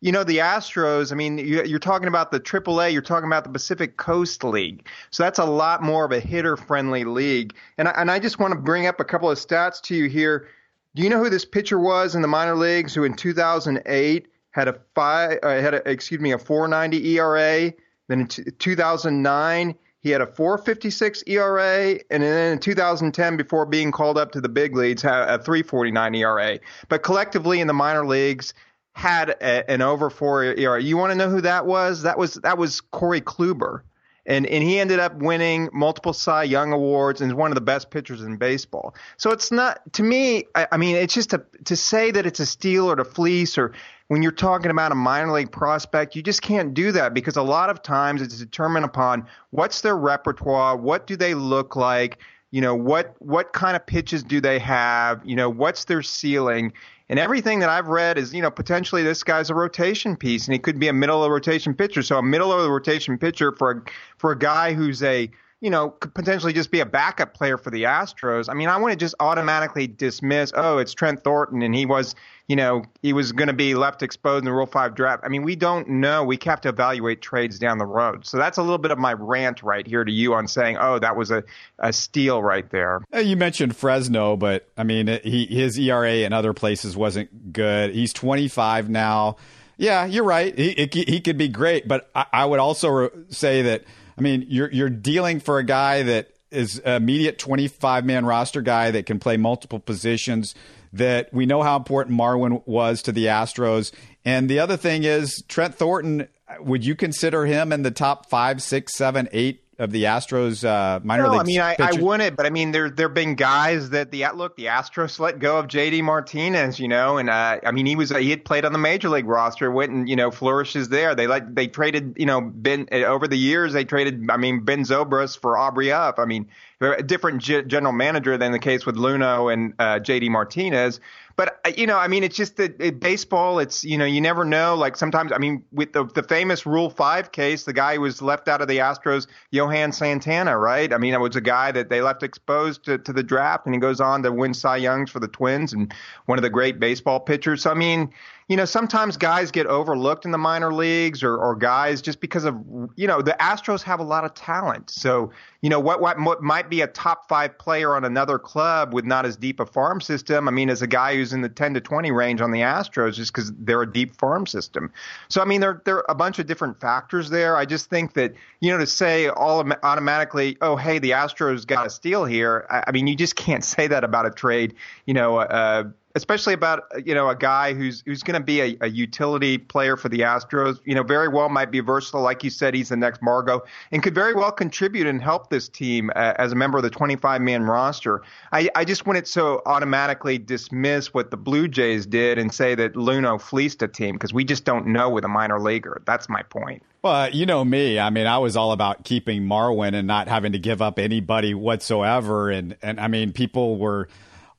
you 0.00 0.12
know 0.12 0.24
the 0.24 0.38
Astros. 0.38 1.10
I 1.10 1.14
mean, 1.14 1.38
you're 1.38 1.78
talking 1.78 2.08
about 2.08 2.30
the 2.30 2.40
AAA. 2.40 2.92
You're 2.92 3.02
talking 3.02 3.26
about 3.26 3.44
the 3.44 3.50
Pacific 3.50 3.96
Coast 3.96 4.44
League. 4.44 4.86
So 5.10 5.22
that's 5.22 5.38
a 5.38 5.44
lot 5.44 5.82
more 5.82 6.04
of 6.04 6.12
a 6.12 6.20
hitter-friendly 6.20 7.04
league. 7.04 7.54
And 7.78 7.88
I, 7.88 7.92
and 7.92 8.10
I 8.10 8.18
just 8.18 8.38
want 8.38 8.52
to 8.52 8.60
bring 8.60 8.86
up 8.86 9.00
a 9.00 9.04
couple 9.04 9.30
of 9.30 9.38
stats 9.38 9.80
to 9.82 9.94
you 9.94 10.08
here. 10.08 10.48
Do 10.94 11.02
you 11.02 11.10
know 11.10 11.22
who 11.22 11.30
this 11.30 11.44
pitcher 11.44 11.78
was 11.78 12.14
in 12.14 12.22
the 12.22 12.28
minor 12.28 12.56
leagues? 12.56 12.94
Who 12.94 13.04
in 13.04 13.14
2008 13.14 14.26
had 14.50 14.68
a 14.68 14.78
five, 14.94 15.38
uh, 15.42 15.48
had 15.48 15.74
a, 15.74 15.90
excuse 15.90 16.20
me, 16.20 16.32
a 16.32 16.38
4.90 16.38 17.04
ERA. 17.04 17.72
Then 18.08 18.20
in 18.20 18.26
t- 18.26 18.44
2009 18.58 19.74
he 20.06 20.12
had 20.12 20.20
a 20.20 20.26
4.56 20.26 21.24
ERA, 21.26 21.98
and 22.10 22.22
then 22.22 22.52
in 22.52 22.60
2010, 22.60 23.36
before 23.36 23.66
being 23.66 23.90
called 23.90 24.16
up 24.16 24.30
to 24.30 24.40
the 24.40 24.48
big 24.48 24.76
leagues, 24.76 25.02
had 25.02 25.28
a 25.28 25.42
3.49 25.42 26.16
ERA. 26.16 26.60
But 26.88 27.02
collectively 27.02 27.58
in 27.58 27.66
the 27.66 27.72
minor 27.72 28.06
leagues, 28.06 28.54
had 28.96 29.28
a, 29.28 29.70
an 29.70 29.82
over 29.82 30.08
four 30.08 30.42
ERA. 30.42 30.82
You 30.82 30.96
want 30.96 31.10
to 31.10 31.18
know 31.18 31.28
who 31.28 31.42
that 31.42 31.66
was? 31.66 32.00
That 32.00 32.16
was 32.16 32.36
that 32.36 32.56
was 32.56 32.80
Corey 32.80 33.20
Kluber, 33.20 33.82
and 34.24 34.46
and 34.46 34.64
he 34.64 34.80
ended 34.80 35.00
up 35.00 35.16
winning 35.16 35.68
multiple 35.70 36.14
Cy 36.14 36.44
Young 36.44 36.72
awards 36.72 37.20
and 37.20 37.30
is 37.30 37.34
one 37.34 37.50
of 37.50 37.56
the 37.56 37.60
best 37.60 37.90
pitchers 37.90 38.22
in 38.22 38.38
baseball. 38.38 38.94
So 39.18 39.32
it's 39.32 39.52
not 39.52 39.80
to 39.92 40.02
me. 40.02 40.44
I, 40.54 40.66
I 40.72 40.76
mean, 40.78 40.96
it's 40.96 41.12
just 41.12 41.34
to 41.66 41.76
say 41.76 42.10
that 42.10 42.24
it's 42.24 42.40
a 42.40 42.46
steal 42.46 42.90
or 42.90 42.96
to 42.96 43.04
fleece 43.04 43.58
or 43.58 43.74
when 44.08 44.22
you're 44.22 44.32
talking 44.32 44.70
about 44.70 44.92
a 44.92 44.94
minor 44.94 45.30
league 45.30 45.52
prospect, 45.52 46.16
you 46.16 46.22
just 46.22 46.40
can't 46.40 46.72
do 46.72 46.90
that 46.92 47.12
because 47.12 47.36
a 47.36 47.42
lot 47.42 47.68
of 47.68 47.82
times 47.82 48.22
it's 48.22 48.38
determined 48.38 48.86
upon 48.86 49.26
what's 49.50 49.82
their 49.82 49.96
repertoire, 49.96 50.74
what 50.74 51.06
do 51.06 51.16
they 51.16 51.34
look 51.34 51.76
like, 51.76 52.18
you 52.50 52.62
know, 52.62 52.74
what 52.74 53.14
what 53.18 53.52
kind 53.52 53.76
of 53.76 53.84
pitches 53.84 54.22
do 54.22 54.40
they 54.40 54.58
have, 54.58 55.20
you 55.22 55.36
know, 55.36 55.50
what's 55.50 55.84
their 55.84 56.02
ceiling, 56.02 56.72
and 57.08 57.18
everything 57.18 57.60
that 57.60 57.68
I've 57.68 57.88
read 57.88 58.18
is, 58.18 58.34
you 58.34 58.42
know, 58.42 58.50
potentially 58.50 59.02
this 59.02 59.22
guy's 59.22 59.50
a 59.50 59.54
rotation 59.54 60.16
piece 60.16 60.46
and 60.46 60.52
he 60.52 60.58
could 60.58 60.78
be 60.78 60.88
a 60.88 60.92
middle 60.92 61.22
of 61.22 61.28
the 61.28 61.30
rotation 61.30 61.74
pitcher. 61.74 62.02
So 62.02 62.18
a 62.18 62.22
middle 62.22 62.52
of 62.52 62.62
the 62.62 62.70
rotation 62.70 63.16
pitcher 63.18 63.52
for 63.52 63.70
a, 63.70 63.82
for 64.18 64.32
a 64.32 64.38
guy 64.38 64.72
who's 64.72 65.02
a, 65.02 65.30
you 65.60 65.70
know, 65.70 65.90
could 65.90 66.14
potentially 66.14 66.52
just 66.52 66.70
be 66.70 66.80
a 66.80 66.86
backup 66.86 67.32
player 67.32 67.56
for 67.58 67.70
the 67.70 67.84
Astros. 67.84 68.48
I 68.48 68.54
mean, 68.54 68.68
I 68.68 68.76
want 68.76 68.92
to 68.92 68.96
just 68.96 69.14
automatically 69.20 69.86
dismiss, 69.86 70.52
oh, 70.54 70.78
it's 70.78 70.92
Trent 70.92 71.22
Thornton 71.22 71.62
and 71.62 71.74
he 71.74 71.86
was, 71.86 72.14
you 72.48 72.54
know, 72.54 72.84
he 73.02 73.12
was 73.12 73.32
going 73.32 73.48
to 73.48 73.54
be 73.54 73.74
left 73.74 74.02
exposed 74.02 74.40
in 74.40 74.44
the 74.44 74.52
Rule 74.52 74.66
5 74.66 74.94
draft. 74.94 75.24
I 75.24 75.28
mean, 75.28 75.42
we 75.42 75.56
don't 75.56 75.88
know. 75.88 76.22
We 76.22 76.38
have 76.44 76.60
to 76.60 76.68
evaluate 76.68 77.20
trades 77.20 77.58
down 77.58 77.78
the 77.78 77.86
road. 77.86 78.24
So 78.24 78.36
that's 78.36 78.56
a 78.56 78.62
little 78.62 78.78
bit 78.78 78.92
of 78.92 78.98
my 78.98 79.14
rant 79.14 79.64
right 79.64 79.84
here 79.84 80.04
to 80.04 80.12
you 80.12 80.34
on 80.34 80.46
saying, 80.46 80.76
oh, 80.78 81.00
that 81.00 81.16
was 81.16 81.32
a, 81.32 81.42
a 81.80 81.92
steal 81.92 82.40
right 82.40 82.68
there. 82.70 83.00
You 83.12 83.36
mentioned 83.36 83.76
Fresno, 83.76 84.36
but 84.36 84.68
I 84.76 84.84
mean, 84.84 85.08
he, 85.24 85.46
his 85.46 85.76
ERA 85.76 86.18
in 86.18 86.32
other 86.32 86.52
places 86.52 86.96
wasn't 86.96 87.52
good. 87.52 87.92
He's 87.92 88.12
25 88.12 88.88
now. 88.88 89.36
Yeah, 89.76 90.06
you're 90.06 90.24
right. 90.24 90.56
He, 90.56 90.88
he 90.92 91.20
could 91.20 91.36
be 91.36 91.48
great, 91.48 91.88
but 91.88 92.08
I, 92.14 92.26
I 92.32 92.44
would 92.44 92.60
also 92.60 93.10
say 93.28 93.62
that, 93.62 93.84
I 94.16 94.20
mean, 94.20 94.46
you're, 94.48 94.70
you're 94.70 94.88
dealing 94.88 95.40
for 95.40 95.58
a 95.58 95.64
guy 95.64 96.04
that 96.04 96.30
is 96.52 96.78
immediate 96.78 97.38
25 97.38 98.04
man 98.04 98.24
roster 98.24 98.62
guy 98.62 98.92
that 98.92 99.04
can 99.04 99.18
play 99.18 99.36
multiple 99.36 99.80
positions 99.80 100.54
that 100.96 101.32
we 101.32 101.46
know 101.46 101.62
how 101.62 101.76
important 101.76 102.18
Marwin 102.18 102.62
was 102.66 103.02
to 103.02 103.12
the 103.12 103.26
Astros. 103.26 103.92
And 104.24 104.48
the 104.48 104.58
other 104.58 104.76
thing 104.76 105.04
is 105.04 105.42
Trent 105.48 105.74
Thornton. 105.74 106.28
Would 106.60 106.84
you 106.84 106.94
consider 106.94 107.46
him 107.46 107.72
in 107.72 107.82
the 107.82 107.90
top 107.90 108.28
five, 108.28 108.62
six, 108.62 108.94
seven, 108.94 109.28
eight 109.32 109.65
of 109.78 109.90
the 109.90 110.04
Astros 110.04 110.64
uh, 110.64 111.00
minor 111.02 111.24
no, 111.24 111.30
league? 111.32 111.40
I 111.40 111.44
mean, 111.44 111.60
I, 111.60 111.76
I, 111.78 111.92
wouldn't, 111.92 112.36
but 112.36 112.46
I 112.46 112.50
mean, 112.50 112.72
there 112.72 112.88
there've 112.88 113.12
been 113.12 113.34
guys 113.34 113.90
that 113.90 114.10
the 114.10 114.24
look 114.34 114.56
the 114.56 114.66
Astros 114.66 115.18
let 115.18 115.38
go 115.38 115.58
of 115.58 115.66
JD 115.66 116.02
Martinez, 116.02 116.80
you 116.80 116.88
know, 116.88 117.18
and 117.18 117.28
uh, 117.28 117.60
I 117.64 117.70
mean, 117.72 117.86
he 117.86 117.96
was 117.96 118.10
he 118.10 118.30
had 118.30 118.44
played 118.44 118.64
on 118.64 118.72
the 118.72 118.78
major 118.78 119.08
league 119.08 119.26
roster, 119.26 119.70
went 119.70 119.92
and 119.92 120.08
you 120.08 120.16
know 120.16 120.30
flourishes 120.30 120.88
there. 120.88 121.14
They 121.14 121.26
like 121.26 121.54
they 121.54 121.66
traded, 121.66 122.14
you 122.16 122.26
know, 122.26 122.40
Ben 122.40 122.88
over 122.92 123.28
the 123.28 123.36
years 123.36 123.72
they 123.72 123.84
traded. 123.84 124.30
I 124.30 124.36
mean, 124.36 124.60
Ben 124.60 124.82
Zobrist 124.82 125.40
for 125.40 125.58
Aubrey 125.58 125.90
Huff. 125.90 126.18
I 126.18 126.24
mean, 126.24 126.48
a 126.80 127.02
different 127.02 127.42
g- 127.42 127.62
general 127.62 127.92
manager 127.92 128.38
than 128.38 128.52
the 128.52 128.58
case 128.58 128.86
with 128.86 128.96
Luhnow 128.96 129.52
and 129.52 129.74
uh, 129.78 129.98
JD 129.98 130.30
Martinez. 130.30 131.00
But 131.36 131.60
uh, 131.66 131.72
you 131.76 131.86
know, 131.86 131.98
I 131.98 132.08
mean, 132.08 132.24
it's 132.24 132.36
just 132.36 132.56
that 132.56 132.80
it, 132.80 132.98
baseball. 132.98 133.58
It's 133.58 133.84
you 133.84 133.98
know, 133.98 134.06
you 134.06 134.22
never 134.22 134.44
know. 134.44 134.74
Like 134.74 134.96
sometimes, 134.96 135.32
I 135.32 135.38
mean, 135.38 135.64
with 135.70 135.92
the 135.92 136.04
the 136.04 136.22
famous 136.22 136.64
Rule 136.64 136.88
Five 136.88 137.30
case, 137.30 137.64
the 137.64 137.74
guy 137.74 137.96
who 137.96 138.00
was 138.00 138.22
left 138.22 138.48
out 138.48 138.62
of 138.62 138.68
the 138.68 138.78
Astros, 138.78 139.26
Johan 139.50 139.92
Santana, 139.92 140.58
right? 140.58 140.92
I 140.92 140.98
mean, 140.98 141.12
it 141.12 141.20
was 141.20 141.36
a 141.36 141.42
guy 141.42 141.72
that 141.72 141.90
they 141.90 142.00
left 142.00 142.22
exposed 142.22 142.84
to, 142.86 142.96
to 142.98 143.12
the 143.12 143.22
draft, 143.22 143.66
and 143.66 143.74
he 143.74 143.80
goes 143.80 144.00
on 144.00 144.22
to 144.22 144.32
win 144.32 144.54
Cy 144.54 144.78
Youngs 144.78 145.10
for 145.10 145.20
the 145.20 145.28
Twins 145.28 145.74
and 145.74 145.92
one 146.24 146.38
of 146.38 146.42
the 146.42 146.50
great 146.50 146.80
baseball 146.80 147.20
pitchers. 147.20 147.62
So 147.62 147.70
I 147.70 147.74
mean, 147.74 148.10
you 148.48 148.56
know, 148.56 148.64
sometimes 148.64 149.16
guys 149.16 149.50
get 149.50 149.66
overlooked 149.66 150.24
in 150.24 150.30
the 150.30 150.38
minor 150.38 150.72
leagues 150.72 151.24
or, 151.24 151.36
or 151.36 151.56
guys 151.56 152.00
just 152.00 152.20
because 152.20 152.44
of, 152.44 152.54
you 152.94 153.08
know, 153.08 153.20
the 153.20 153.36
Astros 153.40 153.82
have 153.82 153.98
a 153.98 154.04
lot 154.04 154.24
of 154.24 154.34
talent. 154.34 154.88
So, 154.88 155.32
you 155.62 155.68
know, 155.68 155.80
what, 155.80 156.00
what, 156.00 156.20
what 156.20 156.42
might 156.44 156.70
be 156.70 156.80
a 156.82 156.86
top 156.86 157.28
five 157.28 157.58
player 157.58 157.96
on 157.96 158.04
another 158.04 158.38
club 158.38 158.94
with 158.94 159.04
not 159.04 159.26
as 159.26 159.36
deep 159.36 159.58
a 159.58 159.66
farm 159.66 160.00
system. 160.00 160.46
I 160.46 160.52
mean, 160.52 160.70
as 160.70 160.80
a 160.80 160.86
guy 160.86 161.16
who's 161.16 161.32
in 161.32 161.40
the 161.40 161.48
10 161.48 161.74
to 161.74 161.80
20 161.80 162.12
range 162.12 162.40
on 162.40 162.52
the 162.52 162.60
Astros, 162.60 163.14
just 163.14 163.32
because 163.32 163.52
they're 163.58 163.82
a 163.82 163.92
deep 163.92 164.14
farm 164.14 164.46
system. 164.46 164.92
So, 165.28 165.42
I 165.42 165.44
mean, 165.44 165.60
there, 165.60 165.82
there 165.84 165.96
are 165.96 166.04
a 166.08 166.14
bunch 166.14 166.38
of 166.38 166.46
different 166.46 166.80
factors 166.80 167.30
there. 167.30 167.56
I 167.56 167.64
just 167.64 167.90
think 167.90 168.12
that, 168.12 168.34
you 168.60 168.70
know, 168.70 168.78
to 168.78 168.86
say 168.86 169.28
all 169.28 169.68
automatically, 169.82 170.56
oh, 170.60 170.76
hey, 170.76 171.00
the 171.00 171.10
Astros 171.10 171.66
got 171.66 171.84
a 171.84 171.90
steal 171.90 172.24
here. 172.24 172.64
I, 172.70 172.84
I 172.86 172.92
mean, 172.92 173.08
you 173.08 173.16
just 173.16 173.34
can't 173.34 173.64
say 173.76 173.88
that 173.88 174.04
about 174.04 174.24
a 174.24 174.30
trade, 174.30 174.76
you 175.04 175.14
know, 175.14 175.38
uh, 175.38 175.84
especially 176.16 176.54
about 176.54 176.84
you 177.04 177.14
know 177.14 177.28
a 177.28 177.36
guy 177.36 177.74
who's 177.74 178.02
who's 178.06 178.22
going 178.22 178.40
to 178.40 178.44
be 178.44 178.60
a, 178.60 178.76
a, 178.80 178.88
utility 178.88 179.58
player 179.58 179.96
for 179.96 180.08
the 180.08 180.20
Astros. 180.20 180.80
You 180.84 180.94
know, 180.94 181.02
very 181.02 181.28
well 181.28 181.48
might 181.50 181.70
be 181.70 181.80
versatile, 181.80 182.22
like 182.22 182.42
you 182.42 182.50
said, 182.50 182.74
he's 182.74 182.88
the 182.88 182.96
next 182.96 183.22
Margot, 183.22 183.62
and 183.92 184.02
could 184.02 184.14
very 184.14 184.34
well 184.34 184.50
contribute 184.50 185.06
and 185.06 185.22
help 185.22 185.50
this 185.50 185.68
team 185.68 186.10
uh, 186.16 186.32
as 186.38 186.52
a 186.52 186.54
member 186.54 186.78
of 186.78 186.82
the 186.82 186.90
25 186.90 187.40
man 187.42 187.62
roster. 187.62 188.22
I, 188.50 188.68
I 188.74 188.84
just 188.84 189.06
wouldn't 189.06 189.28
so 189.28 189.62
automatically 189.66 190.38
dismiss 190.38 191.12
what 191.12 191.30
the 191.30 191.36
Blue 191.36 191.68
Jays 191.68 192.06
did 192.06 192.38
and 192.38 192.52
say 192.52 192.74
that 192.74 192.94
Luhnow 192.94 193.38
fleeced 193.40 193.82
a 193.82 193.88
team 193.88 194.14
because 194.14 194.32
we 194.32 194.44
just 194.44 194.64
don't 194.64 194.86
know 194.86 195.10
with 195.10 195.24
a 195.24 195.28
minor 195.28 195.60
leaguer. 195.60 196.00
That's 196.06 196.28
my 196.28 196.42
point. 196.42 196.82
Well, 197.02 197.30
you 197.30 197.44
know 197.44 197.64
me. 197.64 197.98
I 198.00 198.08
mean, 198.10 198.26
I 198.26 198.38
was 198.38 198.56
all 198.56 198.72
about 198.72 199.04
keeping 199.04 199.42
Marwin 199.42 199.94
and 199.94 200.08
not 200.08 200.28
having 200.28 200.52
to 200.52 200.58
give 200.58 200.80
up 200.80 200.98
anybody 200.98 201.52
whatsoever. 201.52 202.50
And 202.50 202.74
and 202.82 202.98
I 202.98 203.06
mean, 203.08 203.32
people 203.32 203.76
were 203.76 204.08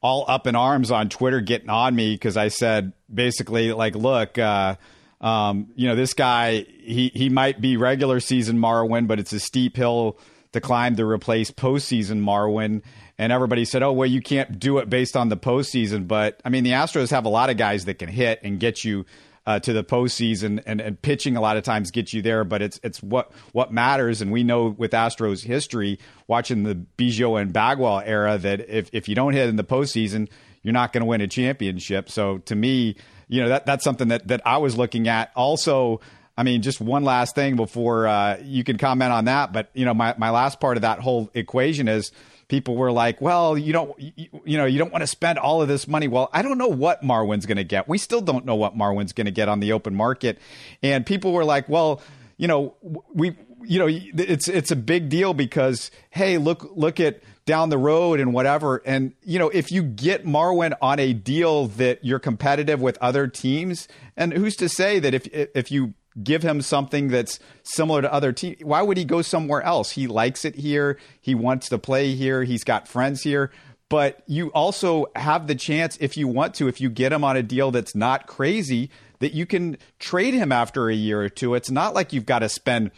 all 0.01 0.25
up 0.27 0.47
in 0.47 0.55
arms 0.55 0.91
on 0.91 1.09
Twitter 1.09 1.41
getting 1.41 1.69
on 1.69 1.95
me 1.95 2.13
because 2.13 2.37
I 2.37 2.49
said 2.49 2.93
basically 3.13 3.73
like, 3.73 3.95
look, 3.95 4.37
uh, 4.37 4.75
um, 5.19 5.69
you 5.75 5.87
know, 5.87 5.95
this 5.95 6.13
guy 6.13 6.65
he 6.79 7.11
he 7.13 7.29
might 7.29 7.59
be 7.59 7.77
regular 7.77 8.19
season 8.19 8.57
Marwin, 8.57 9.07
but 9.07 9.19
it's 9.19 9.33
a 9.33 9.39
steep 9.39 9.75
hill 9.75 10.17
to 10.53 10.61
climb 10.61 10.95
to 10.95 11.05
replace 11.05 11.51
postseason 11.51 12.21
Marwin. 12.21 12.81
And 13.17 13.33
everybody 13.33 13.65
said, 13.65 13.81
oh, 13.81 13.93
well, 13.93 14.07
you 14.07 14.21
can't 14.21 14.59
do 14.59 14.77
it 14.77 14.89
based 14.89 15.17
on 15.17 15.29
the 15.29 15.37
postseason. 15.37 16.07
But 16.07 16.39
I 16.45 16.49
mean, 16.49 16.63
the 16.63 16.71
Astros 16.71 17.09
have 17.09 17.25
a 17.25 17.29
lot 17.29 17.49
of 17.49 17.57
guys 17.57 17.85
that 17.85 17.95
can 17.95 18.09
hit 18.09 18.41
and 18.43 18.59
get 18.59 18.83
you 18.83 19.05
uh, 19.47 19.57
to 19.61 19.71
the 19.71 19.83
postseason, 19.83 20.61
and, 20.65 20.81
and 20.81 21.01
pitching 21.01 21.37
a 21.37 21.41
lot 21.41 21.55
of 21.55 21.63
times 21.63 21.89
gets 21.89 22.13
you 22.13 22.21
there. 22.21 22.43
But 22.43 22.61
it's 22.61 22.79
it's 22.83 23.01
what 23.01 23.31
what 23.53 23.71
matters, 23.71 24.21
and 24.21 24.29
we 24.29 24.43
know 24.43 24.67
with 24.67 24.91
Astros 24.91 25.43
history, 25.43 25.97
watching 26.27 26.63
the 26.63 26.75
Biggio 26.75 27.41
and 27.41 27.53
Bagwell 27.53 28.01
era, 28.01 28.37
that 28.37 28.69
if 28.69 28.89
if 28.91 29.07
you 29.07 29.15
don't 29.15 29.31
hit 29.31 29.47
in 29.47 29.55
the 29.55 29.63
postseason, 29.63 30.27
you're 30.61 30.73
not 30.73 30.91
going 30.91 31.01
to 31.01 31.05
win 31.05 31.21
a 31.21 31.27
championship. 31.27 32.09
So 32.09 32.39
to 32.39 32.55
me, 32.55 32.97
you 33.29 33.41
know 33.41 33.47
that 33.47 33.65
that's 33.65 33.85
something 33.85 34.09
that 34.09 34.27
that 34.27 34.41
I 34.45 34.57
was 34.57 34.77
looking 34.77 35.07
at. 35.07 35.31
Also. 35.35 36.01
I 36.39 36.43
mean, 36.43 36.61
just 36.61 36.79
one 36.79 37.03
last 37.03 37.33
thing 37.33 37.55
before 37.55 38.05
uh, 38.05 38.37
you 38.43 38.63
can 38.63 38.77
comment 38.77 39.11
on 39.11 39.25
that. 39.25 39.53
But 39.53 39.71
you 39.73 39.85
know, 39.85 39.95
my, 39.95 40.13
my 40.19 40.29
last 40.29 40.59
part 40.59 40.77
of 40.77 40.81
that 40.81 40.99
whole 40.99 41.31
equation 41.33 41.87
is 41.87 42.11
people 42.47 42.75
were 42.75 42.91
like, 42.91 43.21
well, 43.21 43.57
you 43.57 43.73
don't, 43.73 43.99
you, 43.99 44.27
you 44.45 44.57
know, 44.57 44.65
you 44.65 44.77
don't 44.77 44.91
want 44.91 45.01
to 45.01 45.07
spend 45.07 45.37
all 45.39 45.61
of 45.61 45.67
this 45.67 45.87
money. 45.87 46.07
Well, 46.07 46.29
I 46.31 46.41
don't 46.41 46.57
know 46.57 46.67
what 46.67 47.03
Marwin's 47.03 47.45
going 47.45 47.57
to 47.57 47.63
get. 47.63 47.87
We 47.87 47.97
still 47.97 48.21
don't 48.21 48.45
know 48.45 48.55
what 48.55 48.75
Marwin's 48.75 49.13
going 49.13 49.25
to 49.25 49.31
get 49.31 49.49
on 49.49 49.59
the 49.59 49.73
open 49.73 49.95
market. 49.95 50.39
And 50.81 51.05
people 51.05 51.33
were 51.33 51.45
like, 51.45 51.67
well, 51.67 52.01
you 52.37 52.47
know, 52.47 52.75
we, 53.13 53.35
you 53.63 53.79
know, 53.79 53.87
it's, 53.89 54.47
it's 54.47 54.71
a 54.71 54.75
big 54.75 55.09
deal 55.09 55.33
because, 55.33 55.91
hey, 56.09 56.37
look, 56.37 56.69
look 56.75 56.99
at, 56.99 57.21
down 57.47 57.69
the 57.69 57.77
road 57.77 58.19
and 58.19 58.33
whatever. 58.33 58.83
And, 58.85 59.13
you 59.23 59.39
know, 59.39 59.49
if 59.49 59.71
you 59.71 59.81
get 59.81 60.25
Marwin 60.25 60.73
on 60.81 60.99
a 60.99 61.13
deal 61.13 61.67
that 61.67 62.03
you're 62.03 62.19
competitive 62.19 62.79
with 62.81 62.97
other 63.01 63.25
teams, 63.25 63.87
and 64.15 64.33
who's 64.33 64.55
to 64.57 64.69
say 64.69 64.99
that 64.99 65.13
if 65.15 65.27
if 65.31 65.71
you 65.71 65.93
give 66.23 66.43
him 66.43 66.61
something 66.61 67.09
that's 67.09 67.39
similar 67.63 68.01
to 68.01 68.11
other 68.11 68.31
teams. 68.31 68.57
Why 68.63 68.81
would 68.81 68.97
he 68.97 69.05
go 69.05 69.21
somewhere 69.21 69.61
else? 69.61 69.91
He 69.91 70.07
likes 70.07 70.45
it 70.45 70.55
here. 70.55 70.97
He 71.21 71.35
wants 71.35 71.69
to 71.69 71.77
play 71.77 72.15
here. 72.15 72.43
He's 72.43 72.63
got 72.63 72.87
friends 72.87 73.21
here. 73.21 73.51
But 73.89 74.21
you 74.27 74.49
also 74.49 75.05
have 75.15 75.47
the 75.47 75.55
chance, 75.55 75.97
if 76.01 76.17
you 76.17 76.27
want 76.27 76.55
to, 76.55 76.67
if 76.67 76.81
you 76.81 76.89
get 76.89 77.13
him 77.13 77.23
on 77.23 77.37
a 77.37 77.43
deal 77.43 77.71
that's 77.71 77.95
not 77.95 78.27
crazy, 78.27 78.89
that 79.19 79.33
you 79.33 79.45
can 79.45 79.77
trade 79.99 80.33
him 80.33 80.51
after 80.51 80.89
a 80.89 80.95
year 80.95 81.21
or 81.21 81.29
two. 81.29 81.55
It's 81.55 81.71
not 81.71 81.93
like 81.93 82.11
you've 82.11 82.25
got 82.25 82.39
to 82.39 82.49
spend 82.49 82.91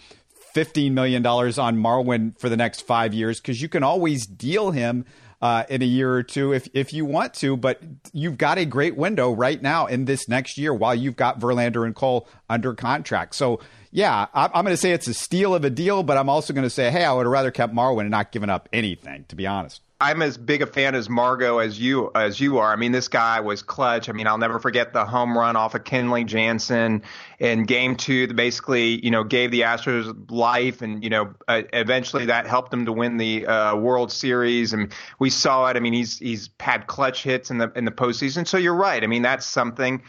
$15 0.55 0.93
million 0.93 1.25
on 1.25 1.77
Marwin 1.77 2.37
for 2.39 2.49
the 2.49 2.57
next 2.57 2.81
five 2.81 3.13
years 3.13 3.39
because 3.39 3.61
you 3.61 3.69
can 3.69 3.83
always 3.83 4.25
deal 4.25 4.71
him 4.71 5.05
uh, 5.41 5.63
in 5.69 5.81
a 5.81 5.85
year 5.85 6.13
or 6.13 6.23
two 6.23 6.53
if 6.53 6.67
if 6.73 6.93
you 6.93 7.05
want 7.05 7.33
to. 7.35 7.57
But 7.57 7.81
you've 8.13 8.37
got 8.37 8.57
a 8.57 8.65
great 8.65 8.95
window 8.95 9.31
right 9.31 9.61
now 9.61 9.85
in 9.85 10.05
this 10.05 10.27
next 10.27 10.57
year 10.57 10.73
while 10.73 10.95
you've 10.95 11.15
got 11.15 11.39
Verlander 11.39 11.85
and 11.85 11.95
Cole 11.95 12.27
under 12.49 12.73
contract. 12.73 13.35
So 13.35 13.59
yeah, 13.91 14.27
I'm, 14.33 14.51
I'm 14.53 14.63
going 14.63 14.73
to 14.73 14.77
say 14.77 14.91
it's 14.91 15.07
a 15.07 15.13
steal 15.13 15.55
of 15.55 15.63
a 15.63 15.69
deal, 15.69 16.03
but 16.03 16.17
I'm 16.17 16.29
also 16.29 16.53
going 16.53 16.65
to 16.65 16.69
say, 16.69 16.91
hey, 16.91 17.03
I 17.03 17.13
would 17.13 17.25
have 17.25 17.31
rather 17.31 17.51
kept 17.51 17.73
Marwin 17.73 18.01
and 18.01 18.11
not 18.11 18.31
given 18.31 18.49
up 18.49 18.69
anything, 18.71 19.25
to 19.29 19.35
be 19.35 19.47
honest. 19.47 19.81
I'm 20.01 20.21
as 20.21 20.37
big 20.37 20.61
a 20.61 20.65
fan 20.65 20.95
as 20.95 21.09
Margot 21.09 21.57
as 21.57 21.77
you 21.77 22.09
as 22.15 22.39
you 22.39 22.59
are. 22.59 22.71
I 22.71 22.77
mean, 22.77 22.93
this 22.93 23.09
guy 23.09 23.41
was 23.41 23.61
clutch. 23.61 24.07
I 24.07 24.13
mean, 24.13 24.27
I'll 24.27 24.37
never 24.37 24.57
forget 24.57 24.93
the 24.93 25.03
home 25.03 25.37
run 25.37 25.57
off 25.57 25.75
of 25.75 25.83
Kenley 25.83 26.25
Jansen 26.25 27.03
in 27.37 27.63
Game 27.65 27.97
Two. 27.97 28.25
That 28.25 28.35
basically, 28.35 29.03
you 29.03 29.11
know, 29.11 29.25
gave 29.25 29.51
the 29.51 29.61
Astros 29.61 30.31
life, 30.31 30.81
and 30.81 31.03
you 31.03 31.09
know, 31.09 31.33
uh, 31.49 31.63
eventually 31.73 32.27
that 32.27 32.47
helped 32.47 32.71
them 32.71 32.85
to 32.85 32.93
win 32.93 33.17
the 33.17 33.45
uh, 33.45 33.75
World 33.75 34.09
Series. 34.09 34.71
And 34.71 34.93
we 35.19 35.29
saw 35.29 35.67
it. 35.67 35.75
I 35.75 35.81
mean, 35.81 35.93
he's 35.93 36.17
he's 36.17 36.49
had 36.61 36.87
clutch 36.87 37.23
hits 37.23 37.51
in 37.51 37.57
the 37.57 37.69
in 37.75 37.83
the 37.83 37.91
postseason. 37.91 38.47
So 38.47 38.57
you're 38.57 38.75
right. 38.75 39.03
I 39.03 39.07
mean, 39.07 39.21
that's 39.21 39.45
something. 39.45 40.01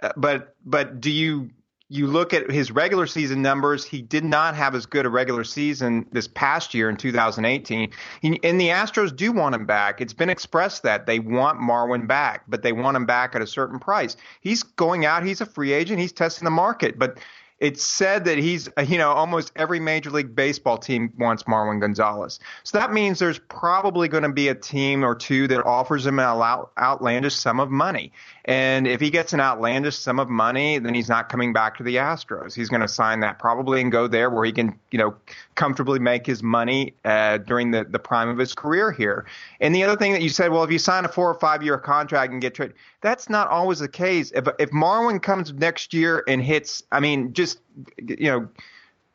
Uh, 0.00 0.12
but 0.16 0.54
but 0.64 1.00
do 1.00 1.10
you 1.10 1.50
you 1.90 2.06
look 2.06 2.32
at 2.32 2.50
his 2.50 2.70
regular 2.70 3.06
season 3.06 3.42
numbers, 3.42 3.84
he 3.84 4.00
did 4.00 4.24
not 4.24 4.54
have 4.54 4.74
as 4.74 4.86
good 4.86 5.04
a 5.04 5.10
regular 5.10 5.44
season 5.44 6.06
this 6.12 6.26
past 6.26 6.72
year 6.72 6.88
in 6.88 6.96
2018. 6.96 7.90
And 8.22 8.60
the 8.60 8.68
Astros 8.68 9.14
do 9.14 9.32
want 9.32 9.54
him 9.54 9.66
back. 9.66 10.00
It's 10.00 10.14
been 10.14 10.30
expressed 10.30 10.82
that 10.84 11.06
they 11.06 11.18
want 11.18 11.60
Marwin 11.60 12.06
back, 12.06 12.44
but 12.48 12.62
they 12.62 12.72
want 12.72 12.96
him 12.96 13.04
back 13.04 13.34
at 13.34 13.42
a 13.42 13.46
certain 13.46 13.78
price. 13.78 14.16
He's 14.40 14.62
going 14.62 15.04
out, 15.04 15.24
he's 15.24 15.42
a 15.42 15.46
free 15.46 15.72
agent, 15.72 16.00
he's 16.00 16.12
testing 16.12 16.46
the 16.46 16.50
market, 16.50 16.98
but 16.98 17.18
it's 17.60 17.84
said 17.84 18.24
that 18.24 18.36
he's, 18.36 18.68
you 18.86 18.98
know, 18.98 19.12
almost 19.12 19.52
every 19.54 19.78
Major 19.78 20.10
League 20.10 20.34
Baseball 20.34 20.76
team 20.76 21.12
wants 21.16 21.44
Marwin 21.44 21.80
Gonzalez. 21.80 22.40
So 22.64 22.78
that 22.78 22.92
means 22.92 23.20
there's 23.20 23.38
probably 23.38 24.08
going 24.08 24.24
to 24.24 24.32
be 24.32 24.48
a 24.48 24.54
team 24.54 25.04
or 25.04 25.14
two 25.14 25.46
that 25.48 25.64
offers 25.64 26.04
him 26.04 26.18
an 26.18 26.64
outlandish 26.78 27.36
sum 27.36 27.60
of 27.60 27.70
money. 27.70 28.12
And 28.46 28.86
if 28.86 29.00
he 29.00 29.08
gets 29.08 29.32
an 29.32 29.40
outlandish 29.40 29.96
sum 29.96 30.20
of 30.20 30.28
money, 30.28 30.78
then 30.78 30.92
he's 30.92 31.08
not 31.08 31.30
coming 31.30 31.54
back 31.54 31.78
to 31.78 31.82
the 31.82 31.96
Astros. 31.96 32.54
He's 32.54 32.68
going 32.68 32.82
to 32.82 32.88
sign 32.88 33.20
that 33.20 33.38
probably 33.38 33.80
and 33.80 33.90
go 33.90 34.06
there 34.06 34.28
where 34.28 34.44
he 34.44 34.52
can, 34.52 34.78
you 34.90 34.98
know, 34.98 35.14
comfortably 35.54 35.98
make 35.98 36.26
his 36.26 36.42
money 36.42 36.94
uh, 37.06 37.38
during 37.38 37.70
the, 37.70 37.84
the 37.84 37.98
prime 37.98 38.28
of 38.28 38.36
his 38.36 38.54
career 38.54 38.92
here. 38.92 39.24
And 39.60 39.74
the 39.74 39.82
other 39.82 39.96
thing 39.96 40.12
that 40.12 40.20
you 40.20 40.28
said, 40.28 40.52
well, 40.52 40.62
if 40.62 40.70
you 40.70 40.78
sign 40.78 41.06
a 41.06 41.08
four 41.08 41.30
or 41.30 41.38
five 41.40 41.62
year 41.62 41.78
contract 41.78 42.32
and 42.32 42.42
get 42.42 42.54
traded, 42.54 42.76
that's 43.00 43.30
not 43.30 43.48
always 43.48 43.78
the 43.78 43.88
case. 43.88 44.30
If 44.34 44.46
if 44.58 44.70
Marwin 44.70 45.22
comes 45.22 45.52
next 45.52 45.94
year 45.94 46.22
and 46.28 46.42
hits, 46.42 46.82
I 46.92 47.00
mean, 47.00 47.32
just 47.32 47.60
you 47.96 48.30
know, 48.30 48.48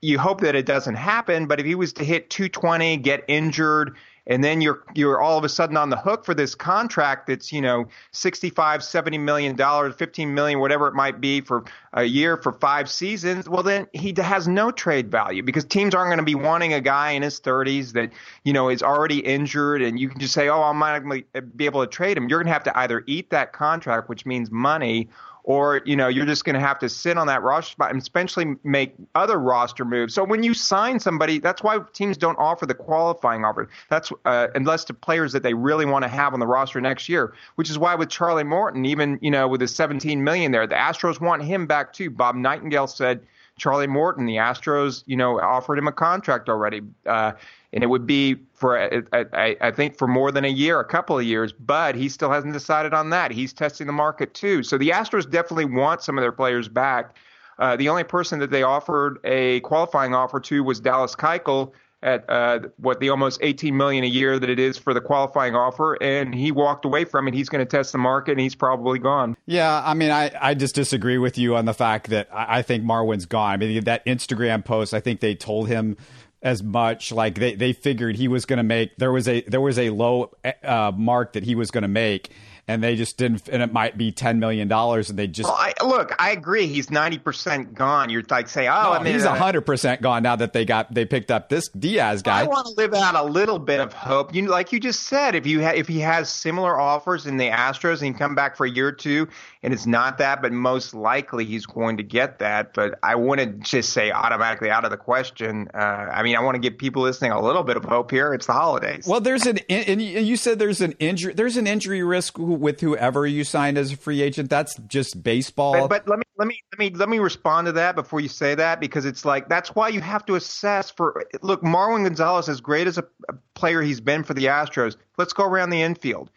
you 0.01 0.17
hope 0.17 0.41
that 0.41 0.55
it 0.55 0.65
doesn't 0.65 0.95
happen. 0.95 1.45
But 1.45 1.59
if 1.59 1.67
he 1.67 1.75
was 1.75 1.93
to 1.93 2.03
hit 2.03 2.29
220, 2.31 2.97
get 2.97 3.23
injured 3.27 3.95
and 4.29 4.43
then 4.43 4.61
you're 4.61 4.83
you're 4.93 5.19
all 5.19 5.37
of 5.37 5.43
a 5.43 5.49
sudden 5.49 5.75
on 5.75 5.89
the 5.89 5.97
hook 5.97 6.23
for 6.23 6.33
this 6.33 6.55
contract 6.55 7.27
that's 7.27 7.51
you 7.51 7.59
know 7.59 7.85
65 8.11 8.83
70 8.83 9.17
million 9.17 9.55
dollars 9.55 9.95
15 9.95 10.33
million 10.33 10.59
whatever 10.59 10.87
it 10.87 10.93
might 10.93 11.19
be 11.19 11.41
for 11.41 11.65
a 11.93 12.03
year 12.03 12.37
for 12.37 12.53
five 12.53 12.89
seasons. 12.89 13.49
Well 13.49 13.63
then 13.63 13.87
he 13.93 14.13
has 14.17 14.47
no 14.47 14.71
trade 14.71 15.09
value 15.11 15.43
because 15.43 15.65
teams 15.65 15.95
aren't 15.95 16.09
going 16.09 16.19
to 16.19 16.23
be 16.23 16.35
wanting 16.35 16.73
a 16.73 16.81
guy 16.81 17.11
in 17.11 17.23
his 17.23 17.41
30s 17.41 17.93
that 17.93 18.11
you 18.43 18.53
know 18.53 18.69
is 18.69 18.83
already 18.83 19.19
injured 19.19 19.81
and 19.81 19.99
you 19.99 20.07
can 20.07 20.19
just 20.19 20.33
say 20.33 20.47
oh 20.47 20.61
I 20.61 20.71
might 20.71 21.57
be 21.57 21.65
able 21.65 21.81
to 21.81 21.87
trade 21.87 22.15
him. 22.15 22.29
You're 22.29 22.39
going 22.39 22.47
to 22.47 22.53
have 22.53 22.63
to 22.63 22.77
either 22.77 23.03
eat 23.07 23.31
that 23.31 23.51
contract 23.51 24.07
which 24.07 24.25
means 24.25 24.51
money 24.51 25.09
or 25.49 25.81
you 25.83 25.95
know 25.95 26.07
you're 26.07 26.27
just 26.27 26.45
going 26.45 26.53
to 26.53 26.59
have 26.59 26.77
to 26.77 26.87
sit 26.87 27.17
on 27.17 27.25
that 27.25 27.41
roster 27.41 27.71
spot 27.71 27.89
and 27.89 27.99
especially 27.99 28.55
make 28.63 28.93
other 29.15 29.39
roster 29.39 29.83
moves. 29.83 30.13
So 30.13 30.23
when 30.23 30.43
you 30.43 30.53
sign 30.53 30.99
somebody, 30.99 31.39
that's 31.39 31.63
why 31.63 31.79
teams 31.91 32.17
don't 32.17 32.37
offer 32.37 32.67
the 32.67 32.75
qualifying 32.75 33.43
offer. 33.43 33.67
That's 33.89 34.11
uh, 34.25 34.49
unless 34.53 34.83
to 34.85 34.93
players 34.93 35.33
that 35.33 35.41
they 35.41 35.55
really 35.55 35.87
want 35.87 36.03
to 36.03 36.07
have 36.07 36.35
on 36.35 36.39
the 36.39 36.45
roster 36.45 36.79
next 36.79 37.09
year. 37.09 37.33
Which 37.55 37.71
is 37.71 37.79
why 37.79 37.95
with 37.95 38.09
Charlie 38.09 38.43
Morton, 38.43 38.85
even 38.85 39.17
you 39.23 39.31
know 39.31 39.47
with 39.47 39.61
the 39.61 39.67
17 39.67 40.23
million 40.23 40.51
there, 40.51 40.67
the 40.67 40.75
Astros 40.75 41.19
want 41.19 41.43
him 41.43 41.65
back 41.65 41.93
too. 41.93 42.11
Bob 42.11 42.35
Nightingale 42.35 42.87
said. 42.87 43.21
Charlie 43.59 43.87
Morton, 43.87 44.25
the 44.25 44.37
Astros, 44.37 45.03
you 45.05 45.15
know, 45.15 45.39
offered 45.39 45.77
him 45.77 45.87
a 45.87 45.91
contract 45.91 46.49
already. 46.49 46.81
Uh, 47.05 47.33
and 47.71 47.83
it 47.83 47.87
would 47.87 48.07
be 48.07 48.35
for 48.53 48.79
I, 49.13 49.55
I, 49.61 49.71
think 49.71 49.97
for 49.97 50.07
more 50.07 50.31
than 50.31 50.43
a 50.43 50.49
year, 50.49 50.79
a 50.79 50.85
couple 50.85 51.19
of 51.19 51.23
years. 51.25 51.53
But 51.53 51.95
he 51.95 52.09
still 52.09 52.31
hasn't 52.31 52.53
decided 52.53 52.93
on 52.93 53.11
that. 53.11 53.31
He's 53.31 53.53
testing 53.53 53.85
the 53.85 53.93
market 53.93 54.33
too. 54.33 54.63
So 54.63 54.77
the 54.77 54.89
Astros 54.89 55.29
definitely 55.29 55.65
want 55.65 56.01
some 56.01 56.17
of 56.17 56.23
their 56.23 56.31
players 56.31 56.67
back. 56.67 57.15
Uh, 57.59 57.75
the 57.75 57.89
only 57.89 58.03
person 58.03 58.39
that 58.39 58.49
they 58.49 58.63
offered 58.63 59.19
a 59.23 59.59
qualifying 59.59 60.15
offer 60.15 60.39
to 60.39 60.63
was 60.63 60.79
Dallas 60.79 61.15
Keuchel 61.15 61.73
at 62.01 62.29
uh, 62.29 62.59
what 62.77 62.99
the 62.99 63.09
almost 63.09 63.39
18 63.41 63.75
million 63.75 64.03
a 64.03 64.07
year 64.07 64.39
that 64.39 64.49
it 64.49 64.59
is 64.59 64.77
for 64.77 64.93
the 64.93 65.01
qualifying 65.01 65.55
offer, 65.55 66.01
and 66.01 66.33
he 66.33 66.51
walked 66.51 66.85
away 66.85 67.03
from 67.05 67.27
it. 67.27 67.33
He's 67.33 67.49
going 67.49 67.65
to 67.65 67.69
test 67.69 67.91
the 67.91 67.97
market, 67.97 68.31
and 68.31 68.41
he's 68.41 68.55
probably 68.55 68.99
gone. 68.99 69.35
Yeah, 69.45 69.81
I 69.83 69.93
mean, 69.93 70.11
I, 70.11 70.31
I 70.39 70.53
just 70.53 70.75
disagree 70.75 71.17
with 71.17 71.37
you 71.37 71.55
on 71.55 71.65
the 71.65 71.73
fact 71.73 72.09
that 72.09 72.29
I, 72.33 72.59
I 72.59 72.61
think 72.61 72.83
Marwin's 72.83 73.25
gone. 73.25 73.53
I 73.53 73.57
mean, 73.57 73.83
that 73.83 74.05
Instagram 74.05 74.63
post, 74.63 74.93
I 74.93 74.99
think 74.99 75.19
they 75.19 75.35
told 75.35 75.67
him 75.67 75.97
as 76.41 76.63
much. 76.63 77.11
Like 77.11 77.35
they, 77.35 77.55
they 77.55 77.73
figured 77.73 78.15
he 78.15 78.27
was 78.27 78.45
going 78.45 78.57
to 78.57 78.63
make 78.63 78.95
there 78.97 79.11
was 79.11 79.27
a 79.27 79.41
there 79.41 79.61
was 79.61 79.77
a 79.77 79.89
low 79.89 80.31
uh, 80.63 80.91
mark 80.95 81.33
that 81.33 81.43
he 81.43 81.55
was 81.55 81.71
going 81.71 81.81
to 81.81 81.89
make, 81.89 82.31
and 82.69 82.83
they 82.83 82.95
just 82.95 83.17
didn't, 83.17 83.49
and 83.49 83.63
it 83.63 83.73
might 83.73 83.97
be 83.97 84.11
ten 84.11 84.39
million 84.39 84.67
dollars, 84.67 85.09
and 85.09 85.17
they 85.17 85.25
just 85.25 85.49
well, 85.49 85.57
I, 85.57 85.73
look. 85.83 86.13
I 86.19 86.29
agree. 86.29 86.67
He's 86.67 86.91
ninety 86.91 87.17
percent 87.17 87.73
gone. 87.73 88.11
You're 88.11 88.21
like 88.29 88.47
say, 88.47 88.67
oh, 88.67 88.83
no, 88.83 88.91
I 88.91 89.01
mean, 89.01 89.13
he's 89.13 89.25
uh, 89.25 89.33
hundred 89.33 89.61
percent 89.61 90.03
gone 90.03 90.21
now 90.21 90.35
that 90.35 90.53
they 90.53 90.65
got 90.65 90.93
they 90.93 91.03
picked 91.03 91.31
up 91.31 91.49
this 91.49 91.69
Diaz 91.69 92.21
guy. 92.21 92.41
I 92.41 92.43
want 92.43 92.67
to 92.67 92.73
live 92.73 92.93
out 92.93 93.15
a 93.15 93.23
little 93.23 93.57
bit 93.57 93.79
of 93.79 93.91
hope. 93.91 94.35
You 94.35 94.45
like 94.47 94.71
you 94.71 94.79
just 94.79 95.01
said, 95.03 95.33
if 95.33 95.47
you 95.47 95.63
ha- 95.63 95.73
if 95.73 95.87
he 95.87 95.99
has 96.01 96.29
similar 96.29 96.79
offers 96.79 97.25
in 97.25 97.37
the 97.37 97.47
Astros 97.47 98.03
and 98.03 98.13
he 98.13 98.13
come 98.13 98.35
back 98.35 98.55
for 98.55 98.67
a 98.67 98.69
year 98.69 98.89
or 98.89 98.91
two, 98.91 99.27
and 99.61 99.73
it's 99.73 99.85
not 99.85 100.19
that, 100.19 100.41
but 100.41 100.53
most 100.53 100.93
likely 100.93 101.43
he's 101.43 101.65
going 101.65 101.97
to 101.97 102.03
get 102.03 102.39
that. 102.39 102.73
But 102.73 102.97
I 103.03 103.15
wouldn't 103.15 103.61
just 103.61 103.91
say 103.91 104.09
automatically 104.09 104.69
out 104.69 104.85
of 104.85 104.91
the 104.91 104.97
question. 104.97 105.67
Uh, 105.73 105.77
I 105.77 106.23
mean, 106.23 106.37
I 106.37 106.39
want 106.39 106.55
to 106.55 106.59
give 106.59 106.77
people 106.77 107.01
listening 107.01 107.31
a 107.31 107.41
little 107.41 107.63
bit 107.63 107.75
of 107.75 107.83
hope 107.83 108.09
here. 108.09 108.33
It's 108.33 108.45
the 108.45 108.53
holidays. 108.53 109.05
Well, 109.05 109.19
there's 109.19 109.45
an 109.45 109.59
and 109.69 110.01
you 110.01 110.37
said 110.37 110.59
there's 110.59 110.79
an 110.79 110.93
injury. 110.93 111.33
There's 111.33 111.57
an 111.57 111.67
injury 111.67 112.03
risk 112.03 112.37
with 112.37 112.79
whoever 112.79 113.27
you 113.27 113.43
signed 113.43 113.77
as 113.77 113.91
a 113.91 113.97
free 113.97 114.21
agent. 114.21 114.49
That's 114.49 114.77
just 114.87 115.21
baseball. 115.21 115.87
But, 115.87 116.05
but, 116.05 116.07
let 116.07 116.19
me 116.19 116.25
let 116.37 116.47
me 116.47 116.61
let 116.71 116.79
me 116.79 116.97
let 116.97 117.09
me 117.09 117.19
respond 117.19 117.65
to 117.67 117.73
that 117.73 117.95
before 117.95 118.21
you 118.21 118.29
say 118.29 118.55
that 118.55 118.79
because 118.79 119.03
it's 119.03 119.25
like 119.25 119.49
that's 119.49 119.75
why 119.75 119.89
you 119.89 119.99
have 119.99 120.25
to 120.27 120.35
assess 120.35 120.89
for 120.89 121.25
look 121.41 121.61
Marwin 121.63 122.03
Gonzalez 122.03 122.47
as 122.47 122.61
great 122.61 122.87
as 122.87 122.97
a, 122.97 123.05
a 123.27 123.33
player 123.55 123.81
he's 123.81 123.99
been 123.99 124.23
for 124.23 124.33
the 124.33 124.45
Astros. 124.45 124.95
Let's 125.17 125.33
go 125.33 125.43
around 125.43 125.71
the 125.71 125.81
infield. 125.81 126.31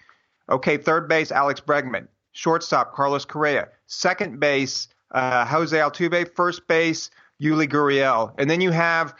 Okay, 0.50 0.76
third 0.76 1.08
base 1.08 1.30
Alex 1.30 1.60
Bregman, 1.60 2.08
shortstop 2.32 2.94
Carlos 2.94 3.24
Correa, 3.24 3.68
second 3.86 4.40
base 4.40 4.88
uh, 5.12 5.44
Jose 5.44 5.76
Altuve, 5.76 6.34
first 6.34 6.66
base 6.66 7.10
Yuli 7.40 7.68
Gurriel, 7.68 8.32
and 8.38 8.48
then 8.48 8.60
you 8.60 8.70
have 8.70 9.14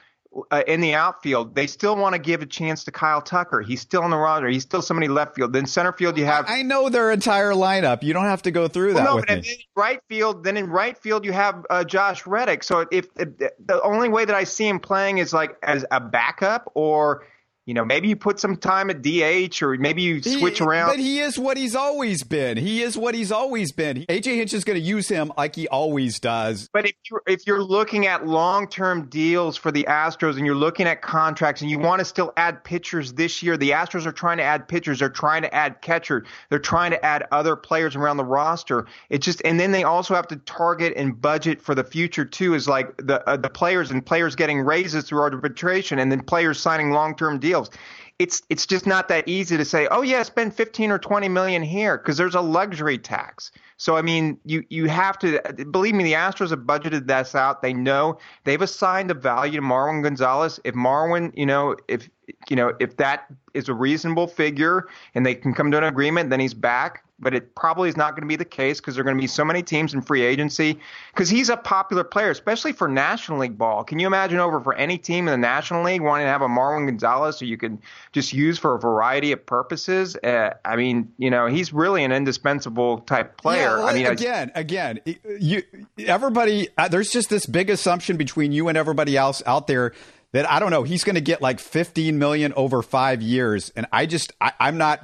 uh, 0.50 0.62
in 0.66 0.80
the 0.80 0.94
outfield, 0.94 1.54
they 1.54 1.66
still 1.66 1.96
want 1.96 2.14
to 2.14 2.18
give 2.18 2.42
a 2.42 2.46
chance 2.46 2.84
to 2.84 2.90
Kyle 2.90 3.20
Tucker. 3.20 3.60
He's 3.60 3.80
still 3.80 4.04
in 4.04 4.10
the 4.10 4.16
roster. 4.16 4.48
He's 4.48 4.62
still 4.62 4.82
somebody 4.82 5.08
left 5.08 5.34
field. 5.34 5.52
Then 5.52 5.66
center 5.66 5.92
field, 5.92 6.16
you 6.16 6.24
have. 6.24 6.46
I 6.48 6.62
know 6.62 6.88
their 6.88 7.10
entire 7.10 7.52
lineup. 7.52 8.02
You 8.02 8.12
don't 8.12 8.24
have 8.24 8.42
to 8.42 8.50
go 8.50 8.68
through 8.68 8.94
that 8.94 9.04
no, 9.04 9.16
with 9.16 9.28
me. 9.28 9.66
right 9.76 10.00
field, 10.08 10.44
then 10.44 10.56
in 10.56 10.68
right 10.68 10.96
field, 10.96 11.24
you 11.24 11.32
have 11.32 11.66
uh, 11.68 11.84
Josh 11.84 12.26
Reddick. 12.26 12.62
So 12.62 12.86
if, 12.90 13.08
if, 13.18 13.36
the 13.38 13.80
only 13.82 14.08
way 14.08 14.24
that 14.24 14.34
I 14.34 14.44
see 14.44 14.66
him 14.66 14.80
playing 14.80 15.18
is 15.18 15.32
like 15.32 15.56
as 15.62 15.84
a 15.90 16.00
backup 16.00 16.70
or 16.74 17.26
you 17.64 17.74
know, 17.74 17.84
maybe 17.84 18.08
you 18.08 18.16
put 18.16 18.40
some 18.40 18.56
time 18.56 18.90
at 18.90 19.02
DH 19.02 19.62
or 19.62 19.76
maybe 19.78 20.02
you 20.02 20.20
switch 20.20 20.58
he, 20.58 20.64
around. 20.64 20.88
But 20.88 20.98
he 20.98 21.20
is 21.20 21.38
what 21.38 21.56
he's 21.56 21.76
always 21.76 22.24
been. 22.24 22.56
He 22.56 22.82
is 22.82 22.98
what 22.98 23.14
he's 23.14 23.30
always 23.30 23.70
been. 23.70 23.98
AJ 24.08 24.34
Hinch 24.36 24.52
is 24.52 24.64
going 24.64 24.80
to 24.80 24.84
use 24.84 25.08
him 25.08 25.32
like 25.36 25.54
he 25.54 25.68
always 25.68 26.18
does. 26.18 26.68
But 26.72 26.86
if 26.86 26.94
you're, 27.08 27.22
if 27.24 27.46
you're 27.46 27.62
looking 27.62 28.06
at 28.06 28.26
long 28.26 28.66
term 28.66 29.06
deals 29.08 29.56
for 29.56 29.70
the 29.70 29.84
Astros 29.84 30.38
and 30.38 30.44
you're 30.44 30.56
looking 30.56 30.88
at 30.88 31.02
contracts 31.02 31.62
and 31.62 31.70
you 31.70 31.78
want 31.78 32.00
to 32.00 32.04
still 32.04 32.32
add 32.36 32.64
pitchers 32.64 33.12
this 33.12 33.44
year, 33.44 33.56
the 33.56 33.70
Astros 33.70 34.06
are 34.06 34.12
trying 34.12 34.38
to 34.38 34.44
add 34.44 34.66
pitchers. 34.66 34.98
They're 34.98 35.08
trying 35.08 35.42
to 35.42 35.54
add 35.54 35.82
catcher. 35.82 36.24
They're 36.50 36.58
trying 36.58 36.90
to 36.90 37.04
add 37.04 37.28
other 37.30 37.54
players 37.54 37.94
around 37.94 38.16
the 38.16 38.24
roster. 38.24 38.86
It 39.08 39.18
just 39.18 39.40
and 39.44 39.60
then 39.60 39.70
they 39.70 39.84
also 39.84 40.16
have 40.16 40.26
to 40.28 40.36
target 40.36 40.94
and 40.96 41.20
budget 41.20 41.62
for 41.62 41.76
the 41.76 41.84
future 41.84 42.24
too. 42.24 42.54
Is 42.54 42.66
like 42.66 42.96
the 42.96 43.22
uh, 43.28 43.36
the 43.36 43.50
players 43.50 43.92
and 43.92 44.04
players 44.04 44.34
getting 44.34 44.58
raises 44.58 45.04
through 45.04 45.20
arbitration 45.20 46.00
and 46.00 46.10
then 46.10 46.22
players 46.24 46.58
signing 46.58 46.90
long 46.90 47.14
term 47.14 47.38
deals 47.38 47.51
deals. 47.52 47.70
It's 48.18 48.42
it's 48.50 48.66
just 48.66 48.86
not 48.86 49.08
that 49.08 49.26
easy 49.26 49.56
to 49.56 49.64
say, 49.64 49.88
oh 49.90 50.02
yeah, 50.02 50.22
spend 50.22 50.54
15 50.54 50.90
or 50.90 50.98
20 50.98 51.28
million 51.28 51.62
here 51.62 51.98
because 51.98 52.16
there's 52.16 52.34
a 52.34 52.40
luxury 52.40 52.98
tax. 52.98 53.50
So 53.76 53.96
I 53.96 54.02
mean, 54.02 54.38
you 54.44 54.62
you 54.68 54.86
have 54.88 55.18
to 55.20 55.40
believe 55.70 55.94
me. 55.94 56.04
The 56.04 56.12
Astros 56.12 56.50
have 56.50 56.60
budgeted 56.60 57.06
this 57.06 57.34
out. 57.34 57.62
They 57.62 57.72
know 57.72 58.18
they've 58.44 58.62
assigned 58.62 59.10
a 59.10 59.14
value 59.14 59.60
to 59.60 59.66
Marwin 59.66 60.02
Gonzalez. 60.02 60.60
If 60.64 60.74
Marwin, 60.74 61.32
you 61.36 61.46
know, 61.46 61.76
if 61.88 62.08
you 62.48 62.56
know 62.56 62.74
if 62.78 62.96
that 62.98 63.26
is 63.54 63.68
a 63.68 63.74
reasonable 63.74 64.28
figure 64.28 64.88
and 65.14 65.26
they 65.26 65.34
can 65.34 65.52
come 65.52 65.70
to 65.72 65.78
an 65.78 65.84
agreement, 65.84 66.30
then 66.30 66.38
he's 66.38 66.54
back 66.54 67.04
but 67.22 67.34
it 67.34 67.54
probably 67.54 67.88
is 67.88 67.96
not 67.96 68.10
going 68.10 68.22
to 68.22 68.28
be 68.28 68.36
the 68.36 68.44
case 68.44 68.80
because 68.80 68.96
there 68.96 69.02
are 69.02 69.04
going 69.04 69.16
to 69.16 69.20
be 69.20 69.28
so 69.28 69.44
many 69.44 69.62
teams 69.62 69.94
in 69.94 70.02
free 70.02 70.22
agency 70.22 70.78
because 71.14 71.30
he's 71.30 71.48
a 71.48 71.56
popular 71.56 72.04
player, 72.04 72.30
especially 72.30 72.72
for 72.72 72.88
National 72.88 73.38
League 73.38 73.56
ball. 73.56 73.84
Can 73.84 73.98
you 73.98 74.06
imagine 74.06 74.38
over 74.40 74.60
for 74.60 74.74
any 74.74 74.98
team 74.98 75.28
in 75.28 75.32
the 75.32 75.38
National 75.38 75.84
League 75.84 76.02
wanting 76.02 76.26
to 76.26 76.30
have 76.30 76.42
a 76.42 76.48
Marwin 76.48 76.86
Gonzalez 76.86 77.38
who 77.38 77.46
you 77.46 77.56
can 77.56 77.80
just 78.12 78.32
use 78.32 78.58
for 78.58 78.74
a 78.74 78.78
variety 78.78 79.32
of 79.32 79.46
purposes? 79.46 80.16
Uh, 80.16 80.50
I 80.64 80.76
mean, 80.76 81.12
you 81.16 81.30
know, 81.30 81.46
he's 81.46 81.72
really 81.72 82.04
an 82.04 82.12
indispensable 82.12 82.98
type 82.98 83.36
player. 83.36 83.60
Yeah, 83.60 83.78
well, 83.78 83.88
I 83.88 83.94
mean, 83.94 84.06
again, 84.06 84.52
I, 84.54 84.60
again, 84.60 85.00
you 85.40 85.62
everybody. 85.98 86.68
Uh, 86.76 86.88
there's 86.88 87.10
just 87.10 87.30
this 87.30 87.46
big 87.46 87.70
assumption 87.70 88.16
between 88.16 88.52
you 88.52 88.68
and 88.68 88.76
everybody 88.76 89.16
else 89.16 89.42
out 89.46 89.68
there 89.68 89.92
that 90.32 90.50
I 90.50 90.58
don't 90.58 90.70
know. 90.70 90.82
He's 90.82 91.04
going 91.04 91.14
to 91.14 91.20
get 91.20 91.40
like 91.40 91.60
15 91.60 92.18
million 92.18 92.52
over 92.54 92.82
five 92.82 93.22
years, 93.22 93.70
and 93.76 93.86
I 93.92 94.06
just 94.06 94.32
I, 94.40 94.52
I'm 94.58 94.78
not 94.78 95.00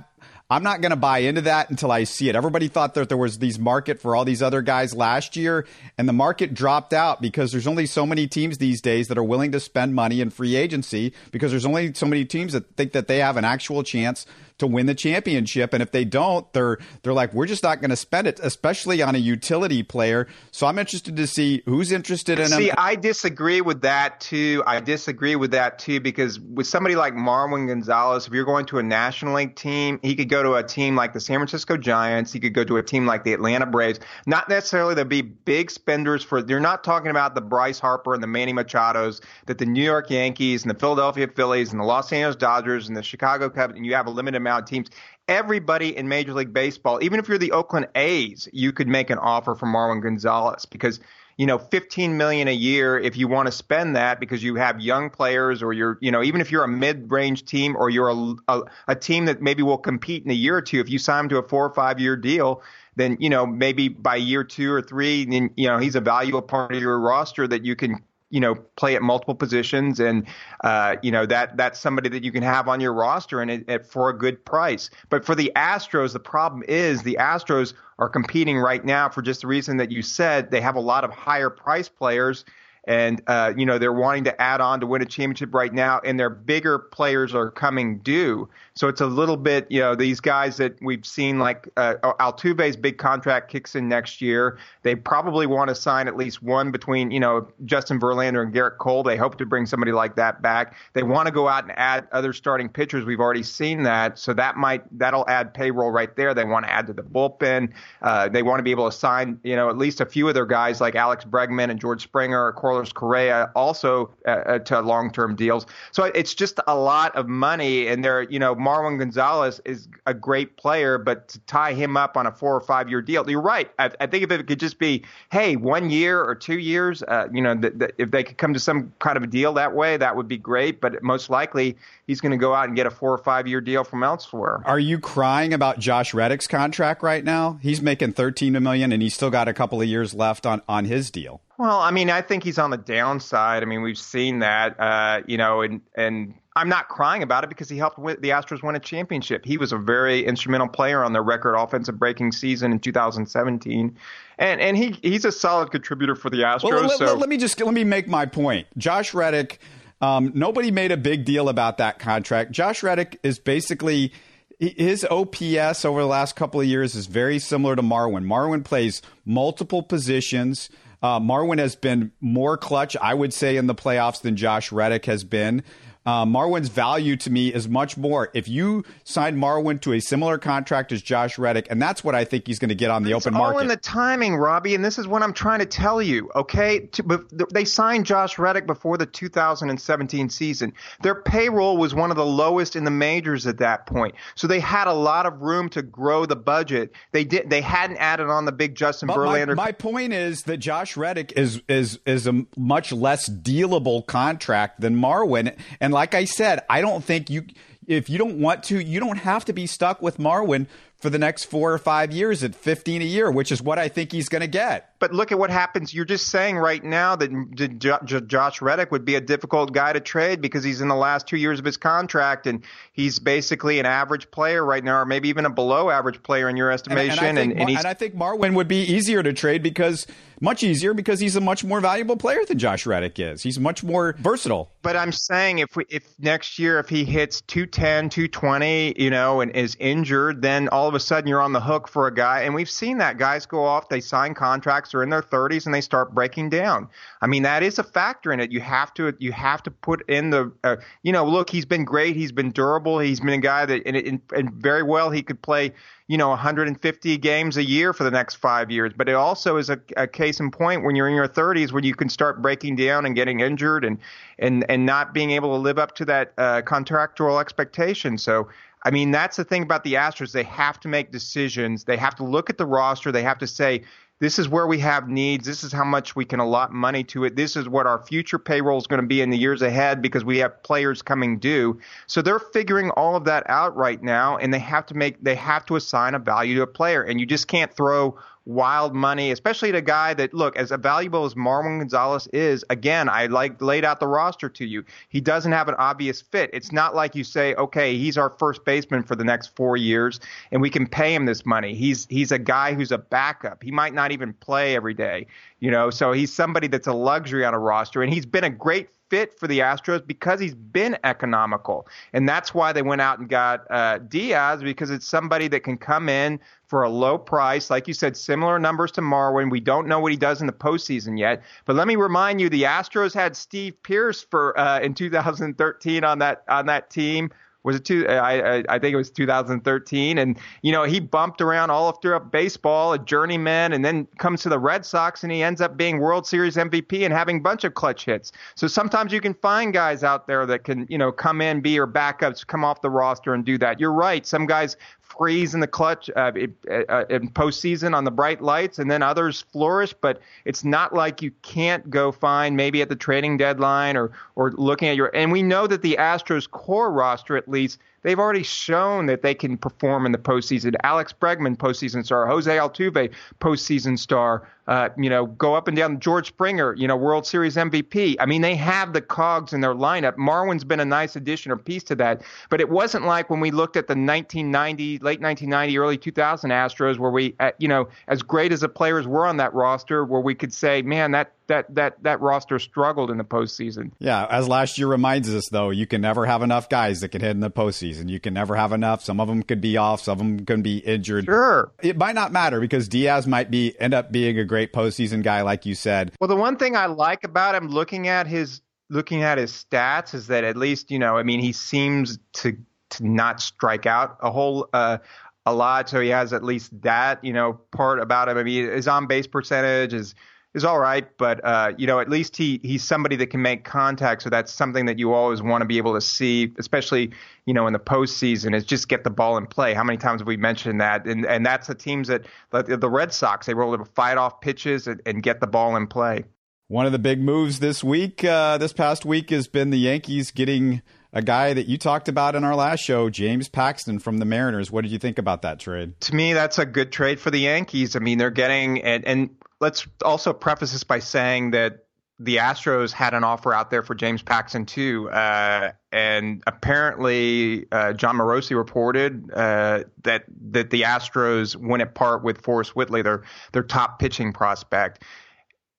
I'm 0.50 0.62
not 0.62 0.80
going 0.80 0.90
to 0.90 0.96
buy 0.96 1.18
into 1.18 1.42
that 1.42 1.68
until 1.68 1.92
I 1.92 2.04
see 2.04 2.30
it. 2.30 2.34
Everybody 2.34 2.68
thought 2.68 2.94
that 2.94 3.10
there 3.10 3.18
was 3.18 3.38
these 3.38 3.58
market 3.58 4.00
for 4.00 4.16
all 4.16 4.24
these 4.24 4.40
other 4.40 4.62
guys 4.62 4.94
last 4.94 5.36
year, 5.36 5.66
and 5.98 6.08
the 6.08 6.14
market 6.14 6.54
dropped 6.54 6.94
out 6.94 7.20
because 7.20 7.52
there's 7.52 7.66
only 7.66 7.84
so 7.84 8.06
many 8.06 8.26
teams 8.26 8.56
these 8.56 8.80
days 8.80 9.08
that 9.08 9.18
are 9.18 9.22
willing 9.22 9.52
to 9.52 9.60
spend 9.60 9.94
money 9.94 10.22
in 10.22 10.30
free 10.30 10.56
agency 10.56 11.12
because 11.32 11.50
there's 11.50 11.66
only 11.66 11.92
so 11.92 12.06
many 12.06 12.24
teams 12.24 12.54
that 12.54 12.76
think 12.76 12.92
that 12.92 13.08
they 13.08 13.18
have 13.18 13.36
an 13.36 13.44
actual 13.44 13.82
chance 13.82 14.24
to 14.58 14.66
win 14.66 14.86
the 14.86 14.94
championship. 14.94 15.72
And 15.72 15.82
if 15.82 15.92
they 15.92 16.04
don't, 16.04 16.50
they're 16.52 16.78
they're 17.02 17.12
like, 17.12 17.32
we're 17.32 17.46
just 17.46 17.62
not 17.62 17.80
going 17.80 17.90
to 17.90 17.96
spend 17.96 18.26
it, 18.26 18.40
especially 18.42 19.02
on 19.02 19.14
a 19.14 19.18
utility 19.18 19.82
player. 19.82 20.26
So 20.50 20.66
I'm 20.66 20.78
interested 20.78 21.16
to 21.16 21.26
see 21.26 21.62
who's 21.64 21.92
interested 21.92 22.38
in 22.38 22.48
see, 22.48 22.68
him. 22.68 22.74
I 22.76 22.96
disagree 22.96 23.60
with 23.60 23.82
that 23.82 24.20
too. 24.20 24.62
I 24.66 24.80
disagree 24.80 25.36
with 25.36 25.52
that 25.52 25.78
too 25.78 26.00
because 26.00 26.38
with 26.40 26.66
somebody 26.66 26.96
like 26.96 27.14
Marwin 27.14 27.66
Gonzalez, 27.66 28.26
if 28.26 28.32
you're 28.32 28.44
going 28.44 28.66
to 28.66 28.78
a 28.78 28.82
National 28.82 29.34
League 29.34 29.56
team, 29.56 29.98
he 30.02 30.14
could 30.14 30.28
go 30.28 30.42
to 30.42 30.54
a 30.54 30.62
team 30.62 30.96
like 30.96 31.12
the 31.12 31.20
San 31.20 31.38
Francisco 31.38 31.76
Giants. 31.76 32.32
He 32.32 32.40
could 32.40 32.54
go 32.54 32.64
to 32.64 32.76
a 32.76 32.82
team 32.82 33.06
like 33.06 33.24
the 33.24 33.32
Atlanta 33.32 33.66
Braves. 33.66 34.00
Not 34.26 34.48
necessarily 34.48 34.94
they'll 34.94 35.04
be 35.04 35.22
big 35.22 35.70
spenders 35.70 36.22
for. 36.22 36.42
They're 36.42 36.60
not 36.60 36.84
talking 36.84 37.10
about 37.10 37.34
the 37.34 37.40
Bryce 37.40 37.78
Harper 37.78 38.14
and 38.14 38.22
the 38.22 38.26
Manny 38.26 38.52
Machados 38.52 39.20
that 39.46 39.58
the 39.58 39.66
New 39.66 39.82
York 39.82 40.10
Yankees 40.10 40.62
and 40.62 40.70
the 40.70 40.78
Philadelphia 40.78 41.28
Phillies 41.28 41.72
and 41.72 41.80
the 41.80 41.84
Los 41.84 42.12
Angeles 42.12 42.36
Dodgers 42.36 42.88
and 42.88 42.96
the 42.96 43.02
Chicago 43.02 43.48
Cubs 43.48 43.74
and 43.74 43.86
you 43.86 43.94
have 43.94 44.06
a 44.06 44.10
limited 44.10 44.40
of 44.48 44.64
teams. 44.64 44.88
Everybody 45.28 45.96
in 45.96 46.08
Major 46.08 46.32
League 46.32 46.52
Baseball, 46.52 47.02
even 47.02 47.20
if 47.20 47.28
you're 47.28 47.38
the 47.38 47.52
Oakland 47.52 47.88
A's, 47.94 48.48
you 48.52 48.72
could 48.72 48.88
make 48.88 49.10
an 49.10 49.18
offer 49.18 49.54
for 49.54 49.66
Marwin 49.66 50.02
Gonzalez 50.02 50.64
because 50.64 51.00
you 51.38 51.46
know 51.46 51.56
15 51.56 52.16
million 52.16 52.48
a 52.48 52.52
year 52.52 52.98
if 52.98 53.16
you 53.16 53.28
want 53.28 53.46
to 53.46 53.52
spend 53.52 53.96
that 53.96 54.20
because 54.20 54.42
you 54.42 54.56
have 54.56 54.80
young 54.80 55.08
players 55.08 55.62
or 55.62 55.72
you're 55.72 55.96
you 56.00 56.10
know 56.10 56.22
even 56.22 56.40
if 56.40 56.50
you're 56.50 56.64
a 56.64 56.68
mid-range 56.68 57.44
team 57.44 57.76
or 57.76 57.88
you're 57.88 58.08
a, 58.08 58.34
a, 58.48 58.62
a 58.88 58.96
team 58.96 59.26
that 59.26 59.40
maybe 59.40 59.62
will 59.62 59.78
compete 59.78 60.24
in 60.24 60.30
a 60.30 60.34
year 60.34 60.56
or 60.56 60.62
two 60.62 60.80
if 60.80 60.90
you 60.90 60.98
sign 60.98 61.24
him 61.24 61.28
to 61.30 61.38
a 61.38 61.42
four 61.48 61.64
or 61.64 61.72
five 61.72 62.00
year 62.00 62.16
deal 62.16 62.60
then 62.96 63.16
you 63.20 63.30
know 63.30 63.46
maybe 63.46 63.88
by 63.88 64.16
year 64.16 64.42
two 64.44 64.70
or 64.72 64.82
three 64.82 65.24
then 65.24 65.50
you 65.56 65.68
know 65.68 65.78
he's 65.78 65.94
a 65.94 66.00
valuable 66.00 66.42
part 66.42 66.74
of 66.74 66.82
your 66.82 66.98
roster 66.98 67.46
that 67.46 67.64
you 67.64 67.76
can 67.76 68.02
you 68.30 68.40
know 68.40 68.54
play 68.76 68.94
at 68.94 69.02
multiple 69.02 69.34
positions 69.34 70.00
and 70.00 70.26
uh, 70.64 70.96
you 71.02 71.10
know 71.10 71.26
that 71.26 71.56
that's 71.56 71.78
somebody 71.78 72.08
that 72.08 72.24
you 72.24 72.32
can 72.32 72.42
have 72.42 72.68
on 72.68 72.80
your 72.80 72.92
roster 72.92 73.40
and 73.40 73.50
it, 73.50 73.64
it, 73.68 73.86
for 73.86 74.10
a 74.10 74.16
good 74.16 74.44
price 74.44 74.90
but 75.08 75.24
for 75.24 75.34
the 75.34 75.50
astros 75.56 76.12
the 76.12 76.20
problem 76.20 76.62
is 76.68 77.02
the 77.02 77.16
astros 77.20 77.74
are 77.98 78.08
competing 78.08 78.58
right 78.58 78.84
now 78.84 79.08
for 79.08 79.22
just 79.22 79.40
the 79.40 79.46
reason 79.46 79.76
that 79.76 79.90
you 79.90 80.02
said 80.02 80.50
they 80.50 80.60
have 80.60 80.76
a 80.76 80.80
lot 80.80 81.04
of 81.04 81.10
higher 81.10 81.50
price 81.50 81.88
players 81.88 82.44
and 82.88 83.20
uh, 83.26 83.52
you 83.56 83.66
know 83.66 83.78
they're 83.78 83.92
wanting 83.92 84.24
to 84.24 84.40
add 84.40 84.60
on 84.60 84.80
to 84.80 84.86
win 84.86 85.02
a 85.02 85.04
championship 85.04 85.52
right 85.54 85.72
now, 85.74 86.00
and 86.04 86.18
their 86.18 86.30
bigger 86.30 86.78
players 86.78 87.34
are 87.34 87.50
coming 87.50 87.98
due. 87.98 88.48
So 88.78 88.86
it's 88.86 89.00
a 89.00 89.06
little 89.06 89.36
bit, 89.36 89.66
you 89.70 89.80
know, 89.80 89.96
these 89.96 90.20
guys 90.20 90.56
that 90.58 90.80
we've 90.80 91.04
seen 91.04 91.40
like 91.40 91.68
uh, 91.76 91.94
Altuve's 92.20 92.76
big 92.76 92.96
contract 92.96 93.50
kicks 93.50 93.74
in 93.74 93.88
next 93.88 94.20
year. 94.20 94.56
They 94.84 94.94
probably 94.94 95.48
want 95.48 95.66
to 95.70 95.74
sign 95.74 96.06
at 96.06 96.16
least 96.16 96.44
one 96.44 96.70
between, 96.70 97.10
you 97.10 97.18
know, 97.18 97.48
Justin 97.64 97.98
Verlander 97.98 98.40
and 98.40 98.54
Gerrit 98.54 98.78
Cole. 98.78 99.02
They 99.02 99.16
hope 99.16 99.36
to 99.38 99.46
bring 99.46 99.66
somebody 99.66 99.90
like 99.90 100.14
that 100.14 100.42
back. 100.42 100.76
They 100.92 101.02
want 101.02 101.26
to 101.26 101.32
go 101.32 101.48
out 101.48 101.64
and 101.64 101.76
add 101.76 102.06
other 102.12 102.32
starting 102.32 102.68
pitchers. 102.68 103.04
We've 103.04 103.18
already 103.18 103.42
seen 103.42 103.82
that, 103.82 104.16
so 104.16 104.32
that 104.34 104.56
might 104.56 104.84
that'll 104.96 105.28
add 105.28 105.54
payroll 105.54 105.90
right 105.90 106.14
there. 106.14 106.32
They 106.32 106.44
want 106.44 106.64
to 106.64 106.72
add 106.72 106.86
to 106.86 106.92
the 106.92 107.02
bullpen. 107.02 107.72
Uh, 108.00 108.28
they 108.28 108.44
want 108.44 108.60
to 108.60 108.62
be 108.62 108.70
able 108.70 108.88
to 108.88 108.96
sign, 108.96 109.40
you 109.42 109.56
know, 109.56 109.70
at 109.70 109.76
least 109.76 110.00
a 110.00 110.06
few 110.06 110.28
of 110.28 110.34
their 110.34 110.46
guys 110.46 110.80
like 110.80 110.94
Alex 110.94 111.24
Bregman 111.24 111.68
and 111.68 111.80
George 111.80 112.04
Springer 112.04 112.44
or 112.44 112.52
Carlos 112.52 112.92
Correa 112.92 113.50
also 113.56 114.14
uh, 114.24 114.30
uh, 114.30 114.58
to 114.60 114.80
long-term 114.80 115.34
deals. 115.34 115.66
So 115.90 116.04
it's 116.04 116.32
just 116.32 116.60
a 116.68 116.76
lot 116.76 117.16
of 117.16 117.26
money, 117.26 117.88
and 117.88 118.04
they're 118.04 118.22
you 118.22 118.38
know 118.38 118.54
Marwin 118.68 118.98
Gonzalez 118.98 119.62
is 119.64 119.88
a 120.04 120.12
great 120.12 120.58
player, 120.58 120.98
but 120.98 121.28
to 121.28 121.38
tie 121.40 121.72
him 121.72 121.96
up 121.96 122.18
on 122.18 122.26
a 122.26 122.32
four 122.32 122.54
or 122.54 122.60
five-year 122.60 123.00
deal, 123.00 123.28
you're 123.30 123.40
right. 123.40 123.70
I, 123.78 123.90
I 123.98 124.06
think 124.06 124.24
if 124.24 124.30
it 124.30 124.46
could 124.46 124.60
just 124.60 124.78
be 124.78 125.04
hey 125.32 125.56
one 125.56 125.88
year 125.88 126.22
or 126.22 126.34
two 126.34 126.58
years, 126.58 127.02
uh, 127.02 127.28
you 127.32 127.40
know, 127.40 127.56
th- 127.56 127.78
th- 127.78 127.92
if 127.96 128.10
they 128.10 128.22
could 128.22 128.36
come 128.36 128.52
to 128.52 128.60
some 128.60 128.92
kind 128.98 129.16
of 129.16 129.22
a 129.22 129.26
deal 129.26 129.54
that 129.54 129.74
way, 129.74 129.96
that 129.96 130.16
would 130.16 130.28
be 130.28 130.36
great. 130.36 130.82
But 130.82 131.02
most 131.02 131.30
likely 131.30 131.78
he's 132.06 132.20
going 132.20 132.32
to 132.32 132.38
go 132.38 132.52
out 132.52 132.66
and 132.66 132.76
get 132.76 132.86
a 132.86 132.90
four 132.90 133.12
or 133.12 133.18
five-year 133.18 133.62
deal 133.62 133.84
from 133.84 134.02
elsewhere. 134.02 134.60
Are 134.66 134.78
you 134.78 134.98
crying 134.98 135.54
about 135.54 135.78
Josh 135.78 136.12
Reddick's 136.12 136.46
contract 136.46 137.02
right 137.02 137.24
now? 137.24 137.58
He's 137.62 137.80
making 137.80 138.12
13 138.12 138.52
million, 138.62 138.92
and 138.92 139.00
he's 139.02 139.14
still 139.14 139.30
got 139.30 139.48
a 139.48 139.54
couple 139.54 139.80
of 139.80 139.88
years 139.88 140.12
left 140.12 140.44
on 140.44 140.60
on 140.68 140.84
his 140.84 141.10
deal. 141.10 141.40
Well, 141.56 141.80
I 141.80 141.90
mean, 141.90 142.10
I 142.10 142.20
think 142.20 142.44
he's 142.44 142.58
on 142.58 142.70
the 142.70 142.76
downside. 142.76 143.62
I 143.62 143.66
mean, 143.66 143.82
we've 143.82 143.98
seen 143.98 144.40
that, 144.40 144.78
uh, 144.78 145.22
you 145.26 145.38
know, 145.38 145.62
and 145.62 145.80
and 145.96 146.34
I'm 146.58 146.68
not 146.68 146.88
crying 146.88 147.22
about 147.22 147.44
it 147.44 147.50
because 147.50 147.68
he 147.68 147.78
helped 147.78 147.98
the 147.98 148.30
Astros 148.30 148.64
win 148.64 148.74
a 148.74 148.80
championship. 148.80 149.44
He 149.44 149.56
was 149.56 149.72
a 149.72 149.78
very 149.78 150.26
instrumental 150.26 150.66
player 150.66 151.04
on 151.04 151.12
their 151.12 151.22
record 151.22 151.54
offensive 151.54 152.00
breaking 152.00 152.32
season 152.32 152.72
in 152.72 152.80
2017, 152.80 153.96
and 154.38 154.60
and 154.60 154.76
he 154.76 154.96
he's 155.02 155.24
a 155.24 155.30
solid 155.30 155.70
contributor 155.70 156.16
for 156.16 156.30
the 156.30 156.38
Astros. 156.38 156.64
Well, 156.64 156.82
let, 156.82 156.98
so 156.98 157.04
let, 157.04 157.18
let 157.18 157.28
me 157.28 157.36
just 157.36 157.60
let 157.60 157.72
me 157.72 157.84
make 157.84 158.08
my 158.08 158.26
point. 158.26 158.66
Josh 158.76 159.14
Reddick. 159.14 159.60
Um, 160.00 160.30
nobody 160.34 160.70
made 160.70 160.92
a 160.92 160.96
big 160.96 161.24
deal 161.24 161.48
about 161.48 161.78
that 161.78 161.98
contract. 161.98 162.52
Josh 162.52 162.84
Reddick 162.84 163.18
is 163.24 163.40
basically 163.40 164.12
his 164.60 165.04
OPS 165.04 165.84
over 165.84 166.00
the 166.00 166.06
last 166.06 166.34
couple 166.36 166.60
of 166.60 166.66
years 166.66 166.94
is 166.94 167.06
very 167.06 167.38
similar 167.38 167.76
to 167.76 167.82
Marwin. 167.82 168.24
Marwin 168.24 168.64
plays 168.64 169.02
multiple 169.24 169.82
positions. 169.82 170.70
Uh, 171.02 171.20
Marwin 171.20 171.58
has 171.58 171.76
been 171.76 172.10
more 172.20 172.56
clutch, 172.56 172.96
I 172.96 173.14
would 173.14 173.32
say, 173.32 173.56
in 173.56 173.68
the 173.68 173.74
playoffs 173.74 174.20
than 174.20 174.36
Josh 174.36 174.72
Reddick 174.72 175.06
has 175.06 175.22
been. 175.22 175.62
Uh, 176.08 176.24
Marwin's 176.24 176.70
value 176.70 177.16
to 177.16 177.28
me 177.28 177.52
is 177.52 177.68
much 177.68 177.98
more. 177.98 178.30
If 178.32 178.48
you 178.48 178.82
sign 179.04 179.36
Marwin 179.36 179.78
to 179.82 179.92
a 179.92 180.00
similar 180.00 180.38
contract 180.38 180.90
as 180.90 181.02
Josh 181.02 181.36
Reddick, 181.36 181.66
and 181.68 181.82
that's 181.82 182.02
what 182.02 182.14
I 182.14 182.24
think 182.24 182.46
he's 182.46 182.58
going 182.58 182.70
to 182.70 182.74
get 182.74 182.90
on 182.90 183.02
the 183.02 183.12
it's 183.12 183.26
open 183.26 183.38
all 183.38 183.50
market. 183.50 183.60
in 183.60 183.68
the 183.68 183.76
timing, 183.76 184.34
Robbie, 184.34 184.74
and 184.74 184.82
this 184.82 184.98
is 184.98 185.06
what 185.06 185.22
I'm 185.22 185.34
trying 185.34 185.58
to 185.58 185.66
tell 185.66 186.00
you. 186.00 186.30
Okay, 186.34 186.86
to, 186.92 187.46
they 187.52 187.66
signed 187.66 188.06
Josh 188.06 188.38
Reddick 188.38 188.66
before 188.66 188.96
the 188.96 189.04
2017 189.04 190.30
season. 190.30 190.72
Their 191.02 191.14
payroll 191.14 191.76
was 191.76 191.94
one 191.94 192.10
of 192.10 192.16
the 192.16 192.24
lowest 192.24 192.74
in 192.74 192.84
the 192.84 192.90
majors 192.90 193.46
at 193.46 193.58
that 193.58 193.84
point, 193.84 194.14
so 194.34 194.46
they 194.46 194.60
had 194.60 194.88
a 194.88 194.94
lot 194.94 195.26
of 195.26 195.42
room 195.42 195.68
to 195.70 195.82
grow 195.82 196.24
the 196.24 196.36
budget. 196.36 196.90
They 197.12 197.24
did. 197.24 197.50
They 197.50 197.60
hadn't 197.60 197.98
added 197.98 198.30
on 198.30 198.46
the 198.46 198.52
big 198.52 198.76
Justin 198.76 199.08
but 199.08 199.18
Verlander. 199.18 199.48
My, 199.48 199.66
my 199.66 199.72
point 199.72 200.14
is 200.14 200.44
that 200.44 200.56
Josh 200.56 200.96
Reddick 200.96 201.34
is 201.36 201.60
is 201.68 201.98
is 202.06 202.26
a 202.26 202.46
much 202.56 202.92
less 202.92 203.28
dealable 203.28 204.06
contract 204.06 204.80
than 204.80 204.96
Marwin, 204.96 205.54
and 205.82 205.97
like 205.97 205.97
I 206.14 206.24
said, 206.24 206.64
I 206.70 206.80
don't 206.80 207.04
think 207.04 207.28
you 207.30 207.44
if 207.88 208.10
you 208.10 208.18
don't 208.18 208.38
want 208.38 208.64
to, 208.64 208.78
you 208.78 209.00
don't 209.00 209.16
have 209.16 209.46
to 209.46 209.52
be 209.54 209.66
stuck 209.66 210.02
with 210.02 210.18
Marwin 210.18 210.66
for 210.98 211.10
the 211.10 211.18
next 211.18 211.44
four 211.44 211.72
or 211.72 211.78
five 211.78 212.12
years 212.12 212.42
at 212.42 212.54
15 212.54 213.02
a 213.02 213.04
year, 213.04 213.30
which 213.30 213.52
is 213.52 213.62
what 213.62 213.78
I 213.78 213.88
think 213.88 214.10
he's 214.10 214.28
going 214.28 214.40
to 214.40 214.48
get. 214.48 214.94
But 214.98 215.12
look 215.12 215.30
at 215.30 215.38
what 215.38 215.50
happens. 215.50 215.94
You're 215.94 216.04
just 216.04 216.26
saying 216.26 216.56
right 216.56 216.82
now 216.82 217.14
that 217.14 218.24
Josh 218.26 218.60
Reddick 218.60 218.90
would 218.90 219.04
be 219.04 219.14
a 219.14 219.20
difficult 219.20 219.72
guy 219.72 219.92
to 219.92 220.00
trade 220.00 220.40
because 220.40 220.64
he's 220.64 220.80
in 220.80 220.88
the 220.88 220.96
last 220.96 221.28
two 221.28 221.36
years 221.36 221.60
of 221.60 221.64
his 221.64 221.76
contract 221.76 222.48
and 222.48 222.64
he's 222.92 223.20
basically 223.20 223.78
an 223.78 223.86
average 223.86 224.28
player 224.32 224.64
right 224.64 224.82
now, 224.82 225.00
or 225.00 225.06
maybe 225.06 225.28
even 225.28 225.46
a 225.46 225.50
below 225.50 225.88
average 225.88 226.20
player 226.24 226.48
in 226.48 226.56
your 226.56 226.72
estimation. 226.72 227.24
And, 227.24 227.28
and, 227.28 227.38
I, 227.38 227.42
think, 227.42 227.52
and, 227.52 227.60
and, 227.60 227.78
and 227.78 227.86
I 227.86 227.94
think 227.94 228.16
Marwin 228.16 228.54
would 228.54 228.68
be 228.68 228.82
easier 228.82 229.22
to 229.22 229.32
trade 229.32 229.62
because 229.62 230.04
much 230.40 230.62
easier 230.62 230.94
because 230.94 231.20
he's 231.20 231.36
a 231.36 231.40
much 231.40 231.64
more 231.64 231.80
valuable 231.80 232.16
player 232.16 232.44
than 232.44 232.58
Josh 232.58 232.86
Reddick 232.86 233.18
is. 233.18 233.42
He's 233.42 233.58
much 233.58 233.82
more 233.82 234.14
versatile. 234.18 234.70
But 234.82 234.96
I'm 234.96 235.12
saying 235.12 235.58
if 235.58 235.76
we, 235.76 235.84
if 235.88 236.04
next 236.18 236.58
year 236.58 236.78
if 236.78 236.88
he 236.88 237.04
hits 237.04 237.40
210, 237.42 238.10
220, 238.10 239.00
you 239.00 239.10
know, 239.10 239.40
and 239.40 239.50
is 239.52 239.76
injured, 239.78 240.42
then 240.42 240.68
all 240.68 240.87
of 240.88 240.94
a 240.94 241.00
sudden 241.00 241.28
you're 241.28 241.40
on 241.40 241.52
the 241.52 241.60
hook 241.60 241.88
for 241.88 242.06
a 242.06 242.14
guy. 242.14 242.42
And 242.42 242.54
we've 242.54 242.70
seen 242.70 242.98
that 242.98 243.18
guys 243.18 243.46
go 243.46 243.64
off, 243.64 243.88
they 243.88 244.00
sign 244.00 244.34
contracts, 244.34 244.92
they're 244.92 245.02
in 245.02 245.10
their 245.10 245.22
30s, 245.22 245.66
and 245.66 245.74
they 245.74 245.80
start 245.80 246.14
breaking 246.14 246.50
down. 246.50 246.88
I 247.20 247.26
mean, 247.26 247.42
that 247.42 247.62
is 247.62 247.78
a 247.78 247.82
factor 247.82 248.32
in 248.32 248.40
it. 248.40 248.50
You 248.50 248.60
have 248.60 248.94
to 248.94 249.14
you 249.18 249.32
have 249.32 249.62
to 249.64 249.70
put 249.70 250.08
in 250.08 250.30
the, 250.30 250.52
uh, 250.64 250.76
you 251.02 251.12
know, 251.12 251.26
look, 251.26 251.50
he's 251.50 251.64
been 251.64 251.84
great, 251.84 252.16
he's 252.16 252.32
been 252.32 252.50
durable, 252.50 252.98
he's 252.98 253.20
been 253.20 253.30
a 253.30 253.38
guy 253.38 253.66
that, 253.66 253.82
and, 253.86 253.96
and, 253.96 254.20
and 254.34 254.52
very 254.52 254.82
well 254.82 255.10
he 255.10 255.22
could 255.22 255.40
play 255.42 255.72
you 256.08 256.16
know 256.16 256.30
150 256.30 257.18
games 257.18 257.56
a 257.56 257.62
year 257.62 257.92
for 257.92 258.02
the 258.02 258.10
next 258.10 258.36
five 258.36 258.70
years. 258.70 258.92
But 258.96 259.08
it 259.08 259.14
also 259.14 259.56
is 259.58 259.70
a, 259.70 259.78
a, 259.96 260.06
case 260.08 260.40
in 260.40 260.50
point 260.50 260.82
when 260.82 260.96
you're 260.96 261.08
in 261.08 261.14
your 261.14 261.28
30s 261.28 261.70
when 261.70 261.84
you 261.84 261.94
can 261.94 262.08
start 262.08 262.42
breaking 262.42 262.76
down 262.76 263.06
and 263.06 263.14
getting 263.14 263.40
injured 263.40 263.84
and 263.84 263.98
and 264.38 264.64
and 264.68 264.84
not 264.84 265.14
being 265.14 265.30
able 265.30 265.54
to 265.54 265.60
live 265.60 265.78
up 265.78 265.94
to 265.96 266.04
that 266.06 266.32
uh, 266.36 266.62
contractual 266.62 267.38
expectation. 267.38 268.18
So. 268.18 268.48
I 268.82 268.90
mean, 268.90 269.10
that's 269.10 269.36
the 269.36 269.44
thing 269.44 269.62
about 269.62 269.84
the 269.84 269.94
Astros. 269.94 270.32
They 270.32 270.44
have 270.44 270.80
to 270.80 270.88
make 270.88 271.12
decisions. 271.12 271.84
They 271.84 271.96
have 271.96 272.14
to 272.16 272.24
look 272.24 272.50
at 272.50 272.58
the 272.58 272.66
roster. 272.66 273.10
They 273.12 273.22
have 273.22 273.38
to 273.38 273.46
say, 273.46 273.82
this 274.20 274.38
is 274.40 274.48
where 274.48 274.66
we 274.66 274.80
have 274.80 275.08
needs. 275.08 275.46
This 275.46 275.62
is 275.62 275.72
how 275.72 275.84
much 275.84 276.16
we 276.16 276.24
can 276.24 276.40
allot 276.40 276.72
money 276.72 277.04
to 277.04 277.24
it. 277.24 277.36
This 277.36 277.54
is 277.54 277.68
what 277.68 277.86
our 277.86 278.04
future 278.04 278.38
payroll 278.38 278.78
is 278.78 278.88
going 278.88 279.00
to 279.00 279.06
be 279.06 279.20
in 279.20 279.30
the 279.30 279.38
years 279.38 279.62
ahead 279.62 280.02
because 280.02 280.24
we 280.24 280.38
have 280.38 280.62
players 280.62 281.02
coming 281.02 281.38
due. 281.38 281.78
So 282.08 282.20
they're 282.20 282.40
figuring 282.40 282.90
all 282.90 283.14
of 283.14 283.24
that 283.26 283.48
out 283.48 283.76
right 283.76 284.02
now, 284.02 284.36
and 284.36 284.52
they 284.52 284.58
have 284.58 284.86
to 284.86 284.94
make 284.94 285.22
they 285.22 285.36
have 285.36 285.66
to 285.66 285.76
assign 285.76 286.14
a 286.14 286.18
value 286.18 286.56
to 286.56 286.62
a 286.62 286.66
player, 286.66 287.02
and 287.02 287.20
you 287.20 287.26
just 287.26 287.46
can't 287.46 287.72
throw 287.72 288.18
wild 288.48 288.94
money, 288.94 289.30
especially 289.30 289.70
to 289.70 289.78
a 289.78 289.82
guy 289.82 290.14
that 290.14 290.32
look 290.32 290.56
as 290.56 290.70
valuable 290.70 291.26
as 291.26 291.34
Marwin 291.34 291.80
Gonzalez 291.80 292.26
is. 292.28 292.64
Again, 292.70 293.08
I 293.08 293.26
like 293.26 293.60
laid 293.60 293.84
out 293.84 294.00
the 294.00 294.06
roster 294.06 294.48
to 294.48 294.64
you. 294.64 294.84
He 295.10 295.20
doesn't 295.20 295.52
have 295.52 295.68
an 295.68 295.74
obvious 295.74 296.22
fit. 296.22 296.48
It's 296.54 296.72
not 296.72 296.94
like 296.94 297.14
you 297.14 297.24
say, 297.24 297.54
okay, 297.54 297.98
he's 297.98 298.16
our 298.16 298.30
first 298.30 298.64
baseman 298.64 299.02
for 299.02 299.14
the 299.14 299.24
next 299.24 299.54
four 299.54 299.76
years, 299.76 300.18
and 300.50 300.62
we 300.62 300.70
can 300.70 300.86
pay 300.86 301.14
him 301.14 301.26
this 301.26 301.44
money. 301.44 301.74
He's 301.74 302.06
he's 302.06 302.32
a 302.32 302.38
guy 302.38 302.72
who's 302.72 302.90
a 302.90 302.98
backup. 302.98 303.62
He 303.62 303.70
might 303.70 303.92
not 303.92 304.12
even 304.12 304.32
play 304.32 304.74
every 304.74 304.94
day, 304.94 305.26
you 305.60 305.70
know. 305.70 305.90
So 305.90 306.12
he's 306.12 306.32
somebody 306.32 306.68
that's 306.68 306.86
a 306.86 306.94
luxury 306.94 307.44
on 307.44 307.52
a 307.52 307.58
roster, 307.58 308.02
and 308.02 308.12
he's 308.12 308.26
been 308.26 308.44
a 308.44 308.50
great 308.50 308.88
fit 309.08 309.38
for 309.38 309.46
the 309.46 309.60
Astros 309.60 310.06
because 310.06 310.40
he's 310.40 310.54
been 310.54 310.96
economical. 311.04 311.86
And 312.12 312.28
that's 312.28 312.54
why 312.54 312.72
they 312.72 312.82
went 312.82 313.00
out 313.00 313.18
and 313.18 313.28
got 313.28 313.66
uh, 313.70 313.98
Diaz 313.98 314.62
because 314.62 314.90
it's 314.90 315.06
somebody 315.06 315.48
that 315.48 315.60
can 315.60 315.78
come 315.78 316.08
in 316.08 316.40
for 316.66 316.82
a 316.82 316.88
low 316.88 317.18
price. 317.18 317.70
Like 317.70 317.88
you 317.88 317.94
said, 317.94 318.16
similar 318.16 318.58
numbers 318.58 318.92
to 318.92 319.00
Marwin. 319.00 319.50
We 319.50 319.60
don't 319.60 319.86
know 319.86 320.00
what 320.00 320.12
he 320.12 320.18
does 320.18 320.40
in 320.40 320.46
the 320.46 320.52
postseason 320.52 321.18
yet. 321.18 321.42
But 321.64 321.76
let 321.76 321.88
me 321.88 321.96
remind 321.96 322.40
you, 322.40 322.48
the 322.48 322.64
Astros 322.64 323.14
had 323.14 323.36
Steve 323.36 323.82
Pearce 323.82 324.22
for 324.22 324.58
uh, 324.58 324.80
in 324.80 324.94
2013 324.94 326.04
on 326.04 326.18
that 326.18 326.44
on 326.48 326.66
that 326.66 326.90
team 326.90 327.30
was 327.64 327.76
it 327.76 327.84
two? 327.84 328.06
I, 328.08 328.58
I 328.58 328.64
I 328.68 328.78
think 328.78 328.94
it 328.94 328.96
was 328.96 329.10
2013, 329.10 330.18
and 330.18 330.38
you 330.62 330.72
know 330.72 330.84
he 330.84 331.00
bumped 331.00 331.40
around 331.40 331.70
all 331.70 331.92
throughout 331.92 332.30
baseball, 332.30 332.92
a 332.92 332.98
journeyman, 332.98 333.72
and 333.72 333.84
then 333.84 334.06
comes 334.18 334.42
to 334.42 334.48
the 334.48 334.58
Red 334.58 334.86
Sox, 334.86 335.22
and 335.22 335.32
he 335.32 335.42
ends 335.42 335.60
up 335.60 335.76
being 335.76 335.98
World 335.98 336.26
Series 336.26 336.56
MVP 336.56 337.04
and 337.04 337.12
having 337.12 337.38
a 337.38 337.40
bunch 337.40 337.64
of 337.64 337.74
clutch 337.74 338.04
hits. 338.04 338.32
So 338.54 338.66
sometimes 338.66 339.12
you 339.12 339.20
can 339.20 339.34
find 339.34 339.72
guys 339.72 340.04
out 340.04 340.26
there 340.26 340.46
that 340.46 340.64
can 340.64 340.86
you 340.88 340.98
know 340.98 341.10
come 341.10 341.40
in, 341.40 341.60
be 341.60 341.70
your 341.70 341.86
backups, 341.86 342.46
come 342.46 342.64
off 342.64 342.80
the 342.80 342.90
roster, 342.90 343.34
and 343.34 343.44
do 343.44 343.58
that. 343.58 343.80
You're 343.80 343.92
right. 343.92 344.26
Some 344.26 344.46
guys 344.46 344.76
freeze 345.08 345.54
in 345.54 345.60
the 345.60 345.66
clutch 345.66 346.10
uh, 346.14 346.32
uh, 346.70 347.04
in 347.10 347.28
postseason 347.30 347.94
on 347.94 348.04
the 348.04 348.10
bright 348.10 348.40
lights, 348.40 348.78
and 348.78 348.90
then 348.90 349.02
others 349.02 349.44
flourish. 349.52 349.94
But 350.00 350.20
it's 350.44 350.64
not 350.64 350.94
like 350.94 351.22
you 351.22 351.32
can't 351.42 351.88
go 351.90 352.12
find 352.12 352.56
maybe 352.56 352.82
at 352.82 352.88
the 352.88 352.96
trading 352.96 353.36
deadline 353.36 353.96
or 353.96 354.12
or 354.36 354.52
looking 354.52 354.88
at 354.88 354.96
your. 354.96 355.10
And 355.14 355.32
we 355.32 355.42
know 355.42 355.66
that 355.66 355.82
the 355.82 355.96
Astros 355.98 356.50
core 356.50 356.92
roster, 356.92 357.36
at 357.36 357.48
least, 357.48 357.78
they've 358.08 358.18
already 358.18 358.42
shown 358.42 359.04
that 359.04 359.20
they 359.20 359.34
can 359.34 359.58
perform 359.58 360.06
in 360.06 360.12
the 360.12 360.18
postseason. 360.18 360.74
Alex 360.82 361.12
Bregman, 361.12 361.58
postseason 361.58 362.02
star. 362.06 362.26
Jose 362.26 362.50
Altuve, 362.50 363.12
postseason 363.38 363.98
star. 363.98 364.48
Uh, 364.66 364.88
you 364.98 365.10
know, 365.10 365.26
go 365.26 365.54
up 365.54 365.68
and 365.68 365.76
down. 365.76 366.00
George 366.00 366.28
Springer, 366.28 366.74
you 366.74 366.88
know, 366.88 366.96
World 366.96 367.26
Series 367.26 367.56
MVP. 367.56 368.16
I 368.20 368.26
mean, 368.26 368.42
they 368.42 368.54
have 368.54 368.94
the 368.94 369.00
cogs 369.00 369.52
in 369.52 369.60
their 369.60 369.74
lineup. 369.74 370.16
Marwin's 370.16 370.64
been 370.64 370.80
a 370.80 370.84
nice 370.84 371.16
addition 371.16 371.52
or 371.52 371.56
piece 371.56 371.82
to 371.84 371.94
that, 371.96 372.22
but 372.48 372.60
it 372.60 372.68
wasn't 372.68 373.04
like 373.04 373.28
when 373.28 373.40
we 373.40 373.50
looked 373.50 373.76
at 373.76 373.88
the 373.88 373.92
1990, 373.92 374.98
late 374.98 375.20
1990, 375.20 375.78
early 375.78 375.96
2000 375.96 376.50
Astros, 376.50 376.98
where 376.98 377.10
we, 377.10 377.34
uh, 377.40 377.50
you 377.58 377.68
know, 377.68 377.88
as 378.08 378.22
great 378.22 378.52
as 378.52 378.60
the 378.60 378.68
players 378.68 379.06
were 379.06 379.26
on 379.26 379.38
that 379.38 379.54
roster, 379.54 380.04
where 380.04 380.20
we 380.20 380.34
could 380.34 380.52
say, 380.52 380.82
man, 380.82 381.12
that 381.12 381.32
that 381.48 381.74
that 381.74 382.02
that 382.02 382.20
roster 382.20 382.58
struggled 382.58 383.10
in 383.10 383.16
the 383.16 383.24
postseason. 383.24 383.90
Yeah, 383.98 384.26
as 384.26 384.48
last 384.48 384.78
year 384.78 384.86
reminds 384.86 385.34
us, 385.34 385.48
though, 385.48 385.70
you 385.70 385.86
can 385.86 386.02
never 386.02 386.26
have 386.26 386.42
enough 386.42 386.68
guys 386.68 387.00
that 387.00 387.08
can 387.08 387.22
hit 387.22 387.30
in 387.30 387.40
the 387.40 387.50
postseason. 387.50 387.97
And 387.98 388.10
you 388.10 388.20
can 388.20 388.34
never 388.34 388.56
have 388.56 388.72
enough. 388.72 389.02
Some 389.02 389.20
of 389.20 389.28
them 389.28 389.42
could 389.42 389.60
be 389.60 389.76
off. 389.76 390.00
Some 390.02 390.12
of 390.12 390.18
them 390.18 390.46
can 390.46 390.62
be 390.62 390.78
injured. 390.78 391.26
Sure, 391.26 391.72
it 391.82 391.96
might 391.96 392.14
not 392.14 392.32
matter 392.32 392.60
because 392.60 392.88
Diaz 392.88 393.26
might 393.26 393.50
be 393.50 393.74
end 393.80 393.94
up 393.94 394.12
being 394.12 394.38
a 394.38 394.44
great 394.44 394.72
postseason 394.72 395.22
guy, 395.22 395.42
like 395.42 395.66
you 395.66 395.74
said. 395.74 396.12
Well, 396.20 396.28
the 396.28 396.36
one 396.36 396.56
thing 396.56 396.76
I 396.76 396.86
like 396.86 397.24
about 397.24 397.54
him, 397.54 397.68
looking 397.68 398.08
at 398.08 398.26
his 398.26 398.60
looking 398.90 399.22
at 399.22 399.38
his 399.38 399.52
stats, 399.52 400.14
is 400.14 400.28
that 400.28 400.44
at 400.44 400.56
least 400.56 400.90
you 400.90 400.98
know, 400.98 401.16
I 401.16 401.22
mean, 401.22 401.40
he 401.40 401.52
seems 401.52 402.18
to 402.34 402.56
to 402.90 403.06
not 403.06 403.40
strike 403.40 403.86
out 403.86 404.18
a 404.20 404.30
whole. 404.30 404.68
Uh, 404.72 404.98
a 405.46 405.54
lot, 405.54 405.88
so 405.88 405.98
he 405.98 406.10
has 406.10 406.34
at 406.34 406.44
least 406.44 406.78
that, 406.82 407.24
you 407.24 407.32
know, 407.32 407.54
part 407.72 408.00
about 408.00 408.28
him. 408.28 408.36
I 408.36 408.42
mean, 408.42 408.68
his 408.70 408.86
on 408.86 409.06
base 409.06 409.26
percentage 409.26 409.94
is 409.94 410.14
is 410.54 410.64
all 410.64 410.78
right, 410.78 411.06
but 411.18 411.44
uh, 411.44 411.72
you 411.76 411.86
know, 411.86 412.00
at 412.00 412.08
least 412.08 412.36
he 412.36 412.60
he's 412.62 412.82
somebody 412.82 413.16
that 413.16 413.28
can 413.28 413.42
make 413.42 413.64
contact. 413.64 414.22
So 414.22 414.30
that's 414.30 414.52
something 414.52 414.86
that 414.86 414.98
you 414.98 415.12
always 415.12 415.42
want 415.42 415.62
to 415.62 415.66
be 415.66 415.78
able 415.78 415.94
to 415.94 416.00
see, 416.00 416.52
especially 416.58 417.12
you 417.44 417.54
know 417.54 417.66
in 417.66 417.72
the 417.72 417.78
postseason, 417.78 418.54
is 418.54 418.64
just 418.64 418.88
get 418.88 419.04
the 419.04 419.10
ball 419.10 419.36
in 419.36 419.46
play. 419.46 419.74
How 419.74 419.84
many 419.84 419.98
times 419.98 420.20
have 420.20 420.26
we 420.26 420.36
mentioned 420.36 420.80
that? 420.80 421.06
And 421.06 421.26
and 421.26 421.44
that's 421.44 421.66
the 421.66 421.74
teams 421.74 422.08
that 422.08 422.24
the 422.50 422.76
the 422.76 422.90
Red 422.90 423.12
Sox 423.12 423.46
they 423.46 423.54
were 423.54 423.64
able 423.64 423.78
to 423.78 423.90
fight 423.92 424.16
off 424.16 424.40
pitches 424.40 424.86
and, 424.86 425.02
and 425.04 425.22
get 425.22 425.40
the 425.40 425.46
ball 425.46 425.76
in 425.76 425.86
play. 425.86 426.24
One 426.68 426.84
of 426.84 426.92
the 426.92 426.98
big 426.98 427.20
moves 427.20 427.60
this 427.60 427.82
week, 427.82 428.22
uh, 428.24 428.58
this 428.58 428.74
past 428.74 429.06
week, 429.06 429.30
has 429.30 429.48
been 429.48 429.70
the 429.70 429.78
Yankees 429.78 430.30
getting 430.30 430.82
a 431.14 431.22
guy 431.22 431.54
that 431.54 431.66
you 431.66 431.78
talked 431.78 432.08
about 432.08 432.34
in 432.34 432.44
our 432.44 432.54
last 432.54 432.80
show, 432.80 433.08
James 433.08 433.48
Paxton 433.48 433.98
from 433.98 434.18
the 434.18 434.26
Mariners. 434.26 434.70
What 434.70 434.82
did 434.82 434.92
you 434.92 434.98
think 434.98 435.18
about 435.18 435.40
that 435.42 435.58
trade? 435.58 435.98
To 436.02 436.14
me, 436.14 436.34
that's 436.34 436.58
a 436.58 436.66
good 436.66 436.92
trade 436.92 437.20
for 437.20 437.30
the 437.30 437.40
Yankees. 437.40 437.96
I 437.96 438.00
mean, 438.00 438.18
they're 438.18 438.30
getting 438.30 438.82
and, 438.82 439.02
and 439.06 439.30
let's 439.60 439.86
also 440.04 440.32
preface 440.32 440.72
this 440.72 440.84
by 440.84 440.98
saying 440.98 441.52
that 441.52 441.84
the 442.20 442.36
Astros 442.36 442.90
had 442.90 443.14
an 443.14 443.22
offer 443.22 443.54
out 443.54 443.70
there 443.70 443.82
for 443.82 443.94
James 443.94 444.22
Paxton 444.22 444.66
too, 444.66 445.08
uh, 445.10 445.70
and 445.92 446.42
apparently 446.46 447.66
uh, 447.70 447.92
Jon 447.92 448.16
Morosi 448.16 448.56
reported 448.56 449.30
uh, 449.32 449.84
that 450.02 450.24
that 450.50 450.70
the 450.70 450.82
Astros 450.82 451.54
went 451.54 451.80
at 451.80 451.94
part 451.94 452.24
with 452.24 452.40
Forrest 452.40 452.74
Whitley, 452.74 453.02
their 453.02 453.22
their 453.52 453.62
top 453.62 454.00
pitching 454.00 454.32
prospect. 454.32 455.04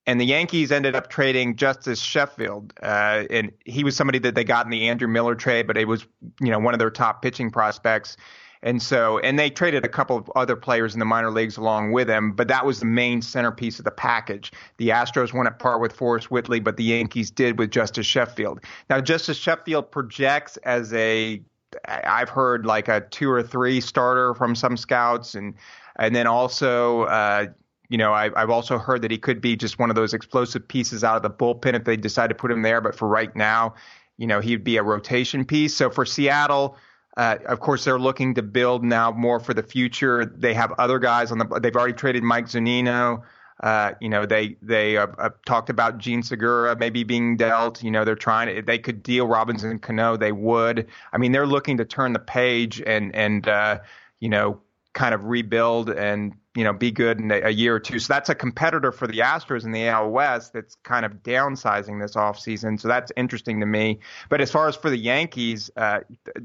And 0.07 0.19
the 0.19 0.25
Yankees 0.25 0.71
ended 0.71 0.95
up 0.95 1.09
trading 1.09 1.55
Justice 1.55 1.99
Sheffield, 1.99 2.73
uh, 2.81 3.25
and 3.29 3.51
he 3.65 3.83
was 3.83 3.95
somebody 3.95 4.17
that 4.19 4.33
they 4.33 4.45
got 4.45 4.65
in 4.65 4.71
the 4.71 4.87
Andrew 4.87 5.09
Miller 5.09 5.35
trade, 5.35 5.67
but 5.67 5.77
it 5.77 5.87
was 5.87 6.05
you 6.39 6.51
know 6.51 6.59
one 6.59 6.73
of 6.73 6.79
their 6.79 6.89
top 6.89 7.21
pitching 7.21 7.51
prospects. 7.51 8.15
And 8.61 8.81
so, 8.81 9.19
and 9.19 9.39
they 9.39 9.49
traded 9.49 9.85
a 9.85 9.89
couple 9.89 10.17
of 10.17 10.29
other 10.35 10.55
players 10.57 10.93
in 10.93 10.99
the 10.99 11.05
minor 11.05 11.31
leagues 11.31 11.55
along 11.55 11.93
with 11.93 12.09
him, 12.09 12.33
but 12.33 12.49
that 12.49 12.65
was 12.65 12.79
the 12.79 12.85
main 12.85 13.21
centerpiece 13.21 13.79
of 13.79 13.85
the 13.85 13.91
package. 13.91 14.51
The 14.77 14.89
Astros 14.89 15.33
went 15.33 15.47
at 15.47 15.59
par 15.59 15.79
with 15.79 15.93
Forrest 15.93 16.29
Whitley, 16.29 16.59
but 16.59 16.75
the 16.75 16.83
Yankees 16.83 17.31
did 17.31 17.57
with 17.57 17.71
Justice 17.71 18.05
Sheffield. 18.05 18.59
Now, 18.89 18.99
Justice 18.99 19.37
Sheffield 19.37 19.91
projects 19.91 20.57
as 20.57 20.93
a, 20.93 21.41
I've 21.85 22.29
heard 22.29 22.65
like 22.65 22.89
a 22.89 23.01
two 23.01 23.31
or 23.31 23.43
three 23.43 23.79
starter 23.79 24.33
from 24.33 24.55
some 24.55 24.75
scouts, 24.75 25.35
and 25.35 25.53
and 25.97 26.15
then 26.15 26.27
also, 26.27 27.03
uh, 27.03 27.47
you 27.89 27.97
know, 27.97 28.13
I, 28.13 28.29
I've 28.35 28.49
also 28.49 28.77
heard 28.77 29.01
that 29.03 29.11
he 29.11 29.17
could 29.17 29.41
be 29.41 29.55
just 29.55 29.79
one 29.79 29.89
of 29.89 29.95
those 29.95 30.13
explosive 30.13 30.67
pieces 30.67 31.03
out 31.03 31.15
of 31.17 31.21
the 31.21 31.29
bullpen 31.29 31.75
if 31.75 31.83
they 31.83 31.97
decide 31.97 32.27
to 32.27 32.35
put 32.35 32.51
him 32.51 32.61
there. 32.61 32.81
But 32.81 32.95
for 32.95 33.07
right 33.07 33.35
now, 33.35 33.75
you 34.17 34.25
know, 34.27 34.39
he'd 34.39 34.63
be 34.63 34.77
a 34.77 34.83
rotation 34.83 35.45
piece. 35.45 35.75
So 35.75 35.89
for 35.89 36.05
Seattle 36.05 36.77
uh, 37.19 37.37
of 37.47 37.59
course, 37.59 37.83
they're 37.83 37.99
looking 37.99 38.33
to 38.35 38.41
build 38.41 38.81
now 38.81 39.11
more 39.11 39.41
for 39.41 39.53
the 39.53 39.61
future. 39.61 40.23
They 40.23 40.53
have 40.53 40.71
other 40.77 40.99
guys 40.99 41.33
on 41.33 41.37
the. 41.37 41.59
They've 41.59 41.75
already 41.75 41.91
traded 41.91 42.23
Mike 42.23 42.45
Zunino. 42.45 43.23
Uh, 43.61 43.91
you 43.99 44.07
know, 44.07 44.25
they 44.25 44.55
they 44.61 44.95
uh, 44.95 45.07
talked 45.45 45.69
about 45.69 45.97
Jean 45.97 46.23
Segura 46.23 46.77
maybe 46.77 47.03
being 47.03 47.35
dealt. 47.35 47.83
You 47.83 47.91
know, 47.91 48.05
they're 48.05 48.15
trying. 48.15 48.63
They 48.63 48.79
could 48.79 49.03
deal 49.03 49.27
Robinson 49.27 49.79
Cano. 49.79 50.15
They 50.15 50.31
would. 50.31 50.87
I 51.11 51.17
mean, 51.17 51.33
they're 51.33 51.45
looking 51.45 51.75
to 51.79 51.83
turn 51.83 52.13
the 52.13 52.19
page 52.19 52.81
and 52.87 53.13
and 53.13 53.45
uh, 53.49 53.79
you 54.21 54.29
know 54.29 54.61
kind 54.93 55.13
of 55.13 55.25
rebuild 55.25 55.89
and 55.89 56.33
you 56.59 56.65
know 56.65 56.73
be 56.73 56.91
good 56.91 57.21
in 57.21 57.31
a, 57.31 57.51
year 57.51 57.73
or 57.73 57.79
two. 57.79 57.99
So 57.99 58.11
that's 58.13 58.27
a 58.27 58.35
competitor 58.35 58.91
for 58.91 59.07
the 59.07 59.19
Astros 59.19 59.63
in 59.63 59.71
the 59.71 59.87
AL 59.87 60.09
West 60.09 60.51
that's 60.51 60.75
kind 60.83 61.05
of 61.05 61.23
downsizing 61.23 62.01
this 62.01 62.15
offseason. 62.15 62.77
So 62.77 62.89
that's 62.89 63.13
interesting 63.15 63.61
to 63.61 63.65
me. 63.65 63.99
But 64.27 64.41
as 64.41 64.51
far 64.51 64.67
as 64.67 64.75
for 64.75 64.89
the 64.89 64.97
Yankees, 64.97 65.71
uh, 65.77 66.01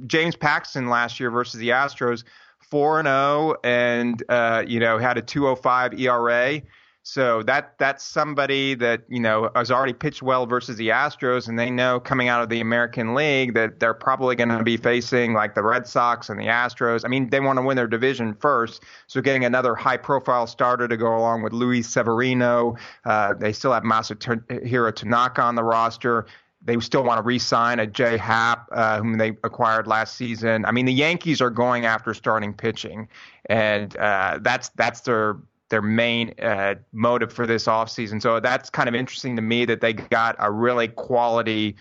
James 0.07 0.37
Paxton 0.37 0.89
last 0.89 1.19
year 1.19 1.33
versus 1.33 1.59
the 1.59 1.71
Astros, 1.71 2.23
four 2.61 3.01
and 3.01 3.07
zero, 3.07 3.17
oh 3.17 3.57
and 3.65 4.23
uh, 4.29 4.63
you 4.65 4.79
know 4.79 4.99
had 4.99 5.19
a 5.19 5.23
2.05 5.23 5.99
ERA. 5.99 6.63
So 7.07 7.43
that 7.43 7.77
that's 7.79 8.03
somebody 8.03 8.75
that 8.77 9.03
you 9.11 9.21
know 9.21 9.51
has 9.55 9.71
already 9.71 9.93
pitched 9.93 10.23
well 10.23 10.47
versus 10.47 10.79
the 10.79 10.89
Astros, 10.89 11.49
and 11.49 11.59
they 11.59 11.71
know 11.71 12.01
coming 12.01 12.29
out 12.29 12.43
of 12.43 12.49
the 12.49 12.61
American 12.61 13.15
League 13.15 13.53
that 13.53 13.79
they're 13.79 13.93
probably 13.93 14.35
going 14.35 14.49
to 14.49 14.63
be 14.63 14.79
facing 14.79 15.35
like 15.35 15.55
the 15.55 15.63
Red 15.63 15.87
Sox 15.87 16.31
and 16.31 16.41
the 16.41 16.47
Astros. 16.47 17.05
I 17.05 17.09
mean, 17.09 17.29
they 17.29 17.41
want 17.41 17.59
to 17.59 17.63
win 17.63 17.77
their 17.77 17.87
division 17.87 18.35
first, 18.35 18.85
so 19.07 19.21
getting 19.21 19.45
another 19.45 19.75
high-profile 19.75 20.47
starter 20.47 20.89
to 20.89 20.97
go 20.97 21.15
along 21.15 21.43
with 21.43 21.53
Luis 21.53 21.87
Severino. 21.87 22.75
Uh, 23.05 23.35
they 23.35 23.53
still 23.53 23.75
have 23.75 23.83
Masahiro 23.83 24.95
Tanaka 24.95 25.43
on 25.43 25.57
the 25.57 25.63
roster. 25.63 26.25
They 26.63 26.81
still 26.81 27.05
want 27.05 27.19
to 27.19 27.23
re-sign 27.23 27.81
a 27.81 27.87
Jay 27.87 28.17
Happ, 28.17 28.67
uh, 28.73 28.99
whom 28.99 29.19
they 29.19 29.37
acquired 29.45 29.87
last 29.87 30.17
season. 30.17 30.65
I 30.65 30.73
mean, 30.73 30.87
the 30.87 30.95
Yankees 30.95 31.43
are 31.43 31.51
going 31.51 31.85
after 31.85 32.15
starting 32.15 32.55
pitching, 32.55 33.09
and 33.51 33.95
uh, 33.99 34.39
that's 34.41 34.71
that's 34.71 35.03
their 35.03 35.37
their 35.75 35.83
main 35.83 36.33
uh, 36.41 36.77
motive 36.93 37.33
for 37.33 37.49
this 37.49 37.65
offseason. 37.65 38.23
So 38.23 38.39
that's 38.39 38.71
kind 38.71 38.89
of 38.89 38.95
interesting 38.95 39.35
to 39.35 39.43
me 39.43 39.65
that 39.65 39.81
they 39.81 39.93
got 39.93 40.37
a 40.39 40.53
really 40.53 40.87
quality 40.87 41.75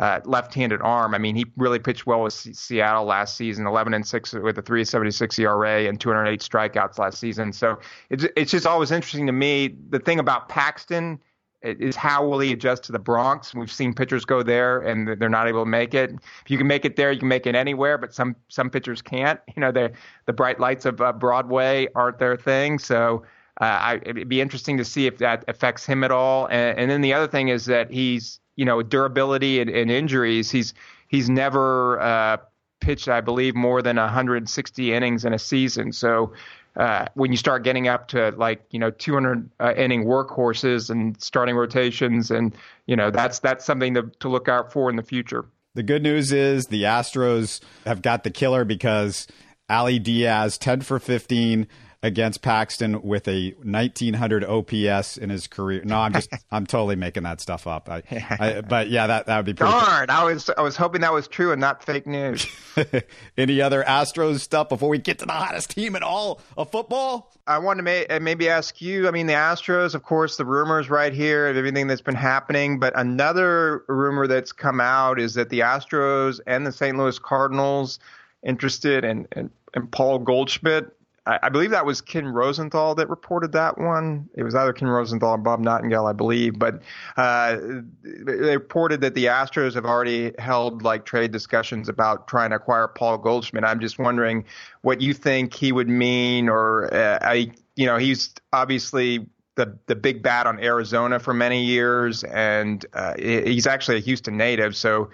uh, 0.00 0.18
left-handed 0.24 0.82
arm. 0.82 1.14
I 1.14 1.18
mean, 1.18 1.36
he 1.36 1.46
really 1.56 1.78
pitched 1.78 2.06
well 2.06 2.24
with 2.24 2.32
C- 2.32 2.52
Seattle 2.52 3.04
last 3.04 3.36
season, 3.36 3.64
11 3.64 3.94
and 3.94 4.04
six 4.04 4.32
with 4.32 4.58
a 4.58 4.62
3.76 4.64 5.38
ERA 5.38 5.88
and 5.88 6.00
208 6.00 6.40
strikeouts 6.40 6.98
last 6.98 7.20
season. 7.20 7.52
So 7.52 7.78
it's 8.10 8.26
it's 8.34 8.50
just 8.50 8.66
always 8.66 8.90
interesting 8.90 9.26
to 9.26 9.32
me. 9.32 9.76
The 9.90 10.00
thing 10.00 10.18
about 10.18 10.48
Paxton 10.48 11.20
is 11.62 11.94
how 11.94 12.26
will 12.26 12.40
he 12.40 12.52
adjust 12.52 12.82
to 12.84 12.92
the 12.92 12.98
Bronx? 12.98 13.54
We've 13.54 13.70
seen 13.70 13.94
pitchers 13.94 14.24
go 14.24 14.42
there 14.42 14.80
and 14.80 15.06
they're 15.20 15.28
not 15.28 15.46
able 15.46 15.62
to 15.62 15.70
make 15.70 15.94
it. 15.94 16.10
If 16.44 16.50
you 16.50 16.58
can 16.58 16.66
make 16.66 16.84
it 16.84 16.96
there, 16.96 17.12
you 17.12 17.20
can 17.20 17.28
make 17.28 17.46
it 17.46 17.54
anywhere, 17.54 17.96
but 17.96 18.12
some 18.12 18.34
some 18.48 18.70
pitchers 18.70 19.00
can't. 19.00 19.38
You 19.56 19.60
know, 19.60 19.70
the 19.70 19.92
the 20.26 20.32
bright 20.32 20.60
lights 20.60 20.84
of 20.84 21.00
uh, 21.00 21.12
Broadway 21.12 21.88
aren't 21.94 22.18
their 22.18 22.36
thing. 22.36 22.78
So 22.78 23.22
uh, 23.60 23.64
I, 23.64 23.94
it'd 24.04 24.28
be 24.28 24.40
interesting 24.40 24.76
to 24.78 24.84
see 24.84 25.06
if 25.06 25.18
that 25.18 25.44
affects 25.48 25.86
him 25.86 26.04
at 26.04 26.10
all. 26.10 26.46
And, 26.46 26.78
and 26.78 26.90
then 26.90 27.00
the 27.00 27.14
other 27.14 27.26
thing 27.26 27.48
is 27.48 27.66
that 27.66 27.90
he's 27.90 28.40
you 28.56 28.64
know 28.64 28.82
durability 28.82 29.60
and, 29.60 29.70
and 29.70 29.90
injuries. 29.90 30.50
He's 30.50 30.74
he's 31.08 31.30
never 31.30 32.00
uh, 32.00 32.36
pitched, 32.80 33.08
I 33.08 33.20
believe, 33.20 33.54
more 33.54 33.82
than 33.82 33.96
160 33.96 34.92
innings 34.92 35.24
in 35.24 35.32
a 35.32 35.38
season. 35.38 35.92
So 35.92 36.32
uh, 36.76 37.06
when 37.14 37.30
you 37.30 37.38
start 37.38 37.64
getting 37.64 37.88
up 37.88 38.08
to 38.08 38.30
like 38.36 38.62
you 38.70 38.78
know 38.78 38.90
200 38.90 39.50
uh, 39.60 39.74
inning 39.76 40.04
workhorses 40.04 40.90
and 40.90 41.20
starting 41.20 41.56
rotations, 41.56 42.30
and 42.30 42.54
you 42.86 42.96
know 42.96 43.10
that's 43.10 43.38
that's 43.38 43.64
something 43.64 43.94
to, 43.94 44.10
to 44.20 44.28
look 44.28 44.48
out 44.48 44.72
for 44.72 44.90
in 44.90 44.96
the 44.96 45.02
future. 45.02 45.46
The 45.74 45.82
good 45.82 46.02
news 46.02 46.32
is 46.32 46.66
the 46.66 46.84
Astros 46.84 47.60
have 47.84 48.00
got 48.02 48.24
the 48.24 48.30
killer 48.30 48.64
because 48.64 49.26
Ali 49.68 49.98
Diaz 49.98 50.56
10 50.58 50.82
for 50.82 50.98
15 50.98 51.66
against 52.02 52.42
Paxton 52.42 53.02
with 53.02 53.26
a 53.28 53.54
1900 53.62 54.44
OPS 54.44 55.16
in 55.16 55.30
his 55.30 55.46
career. 55.46 55.82
No, 55.84 55.98
I'm 55.98 56.12
just 56.12 56.30
I'm 56.50 56.66
totally 56.66 56.96
making 56.96 57.24
that 57.24 57.40
stuff 57.40 57.66
up. 57.66 57.88
I, 57.88 58.02
I, 58.10 58.60
but 58.60 58.88
yeah, 58.88 59.06
that 59.06 59.26
that 59.26 59.36
would 59.36 59.46
be 59.46 59.54
pretty 59.54 59.72
darn. 59.72 60.08
Cool. 60.08 60.16
I 60.16 60.24
was 60.24 60.50
I 60.56 60.62
was 60.62 60.76
hoping 60.76 61.00
that 61.00 61.12
was 61.12 61.28
true 61.28 61.52
and 61.52 61.60
not 61.60 61.84
fake 61.84 62.06
news. 62.06 62.46
Any 63.38 63.60
other 63.60 63.82
Astros 63.82 64.40
stuff 64.40 64.68
before 64.68 64.88
we 64.88 64.98
get 64.98 65.18
to 65.20 65.26
the 65.26 65.32
hottest 65.32 65.70
team 65.70 65.96
in 65.96 66.02
all 66.02 66.40
of 66.56 66.70
football? 66.70 67.32
I 67.46 67.58
want 67.58 67.78
to 67.78 67.82
may, 67.82 68.06
uh, 68.06 68.18
maybe 68.18 68.48
ask 68.48 68.80
you. 68.82 69.06
I 69.06 69.12
mean, 69.12 69.26
the 69.26 69.34
Astros, 69.34 69.94
of 69.94 70.02
course, 70.02 70.36
the 70.36 70.44
rumors 70.44 70.90
right 70.90 71.12
here 71.12 71.48
of 71.48 71.56
everything 71.56 71.86
that's 71.86 72.00
been 72.00 72.16
happening. 72.16 72.80
But 72.80 72.98
another 72.98 73.84
rumor 73.86 74.26
that's 74.26 74.52
come 74.52 74.80
out 74.80 75.20
is 75.20 75.34
that 75.34 75.48
the 75.48 75.60
Astros 75.60 76.40
and 76.46 76.66
the 76.66 76.72
St. 76.72 76.96
Louis 76.96 77.18
Cardinals 77.18 78.00
interested 78.42 79.04
in, 79.04 79.28
in, 79.36 79.50
in 79.74 79.86
Paul 79.86 80.18
Goldschmidt 80.18 80.95
I, 81.26 81.38
I, 81.42 81.48
believe 81.48 81.70
that 81.70 81.84
was 81.84 82.00
Ken 82.00 82.26
Rosenthal 82.26 82.94
that 82.94 83.08
reported 83.08 83.52
that 83.52 83.78
one. 83.78 84.28
It 84.34 84.42
was 84.42 84.54
either 84.54 84.72
Ken 84.72 84.88
Rosenthal 84.88 85.30
or 85.30 85.38
Bob 85.38 85.60
Nightingale, 85.60 86.06
I 86.06 86.12
believe. 86.12 86.58
But 86.58 86.82
uh, 87.16 87.58
they 88.02 88.56
reported 88.56 89.00
that 89.00 89.14
the 89.14 89.26
Astros 89.26 89.74
have 89.74 89.84
already 89.84 90.32
held 90.38 90.82
like 90.82 91.04
trade 91.04 91.32
discussions 91.32 91.88
about 91.88 92.28
trying 92.28 92.50
to 92.50 92.56
acquire 92.56 92.88
Paul 92.88 93.18
Goldschmidt. 93.18 93.64
I'm 93.64 93.80
just 93.80 93.98
wondering 93.98 94.44
what 94.82 95.00
you 95.00 95.12
think 95.12 95.52
he 95.52 95.72
would 95.72 95.88
mean, 95.88 96.48
or 96.48 96.92
uh, 96.94 97.18
I, 97.20 97.50
you 97.74 97.86
know, 97.86 97.96
he's 97.96 98.34
obviously 98.52 99.26
the 99.56 99.76
the 99.86 99.96
big 99.96 100.22
bat 100.22 100.46
on 100.46 100.62
Arizona 100.62 101.18
for 101.18 101.34
many 101.34 101.64
years, 101.64 102.24
and 102.24 102.84
uh, 102.92 103.14
he's 103.18 103.66
actually 103.66 103.96
a 103.96 104.00
Houston 104.00 104.36
native, 104.36 104.76
so 104.76 105.10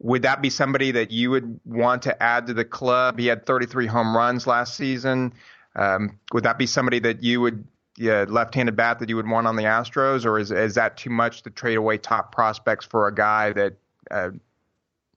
would 0.00 0.22
that 0.22 0.40
be 0.40 0.50
somebody 0.50 0.92
that 0.92 1.10
you 1.10 1.30
would 1.30 1.60
want 1.64 2.02
to 2.02 2.22
add 2.22 2.46
to 2.46 2.54
the 2.54 2.64
club? 2.64 3.18
He 3.18 3.26
had 3.26 3.44
33 3.44 3.86
home 3.86 4.16
runs 4.16 4.46
last 4.46 4.74
season. 4.74 5.34
Um, 5.76 6.18
would 6.32 6.44
that 6.44 6.58
be 6.58 6.66
somebody 6.66 6.98
that 7.00 7.22
you 7.22 7.40
would 7.40 7.64
yeah, 7.96 8.24
left-handed 8.26 8.76
bat 8.76 8.98
that 9.00 9.10
you 9.10 9.16
would 9.16 9.28
want 9.28 9.46
on 9.46 9.56
the 9.56 9.64
Astros, 9.64 10.24
or 10.24 10.38
is 10.38 10.50
is 10.50 10.76
that 10.76 10.96
too 10.96 11.10
much 11.10 11.42
to 11.42 11.50
trade 11.50 11.76
away 11.76 11.98
top 11.98 12.32
prospects 12.32 12.86
for 12.86 13.06
a 13.06 13.14
guy 13.14 13.52
that 13.52 13.74
uh, 14.10 14.30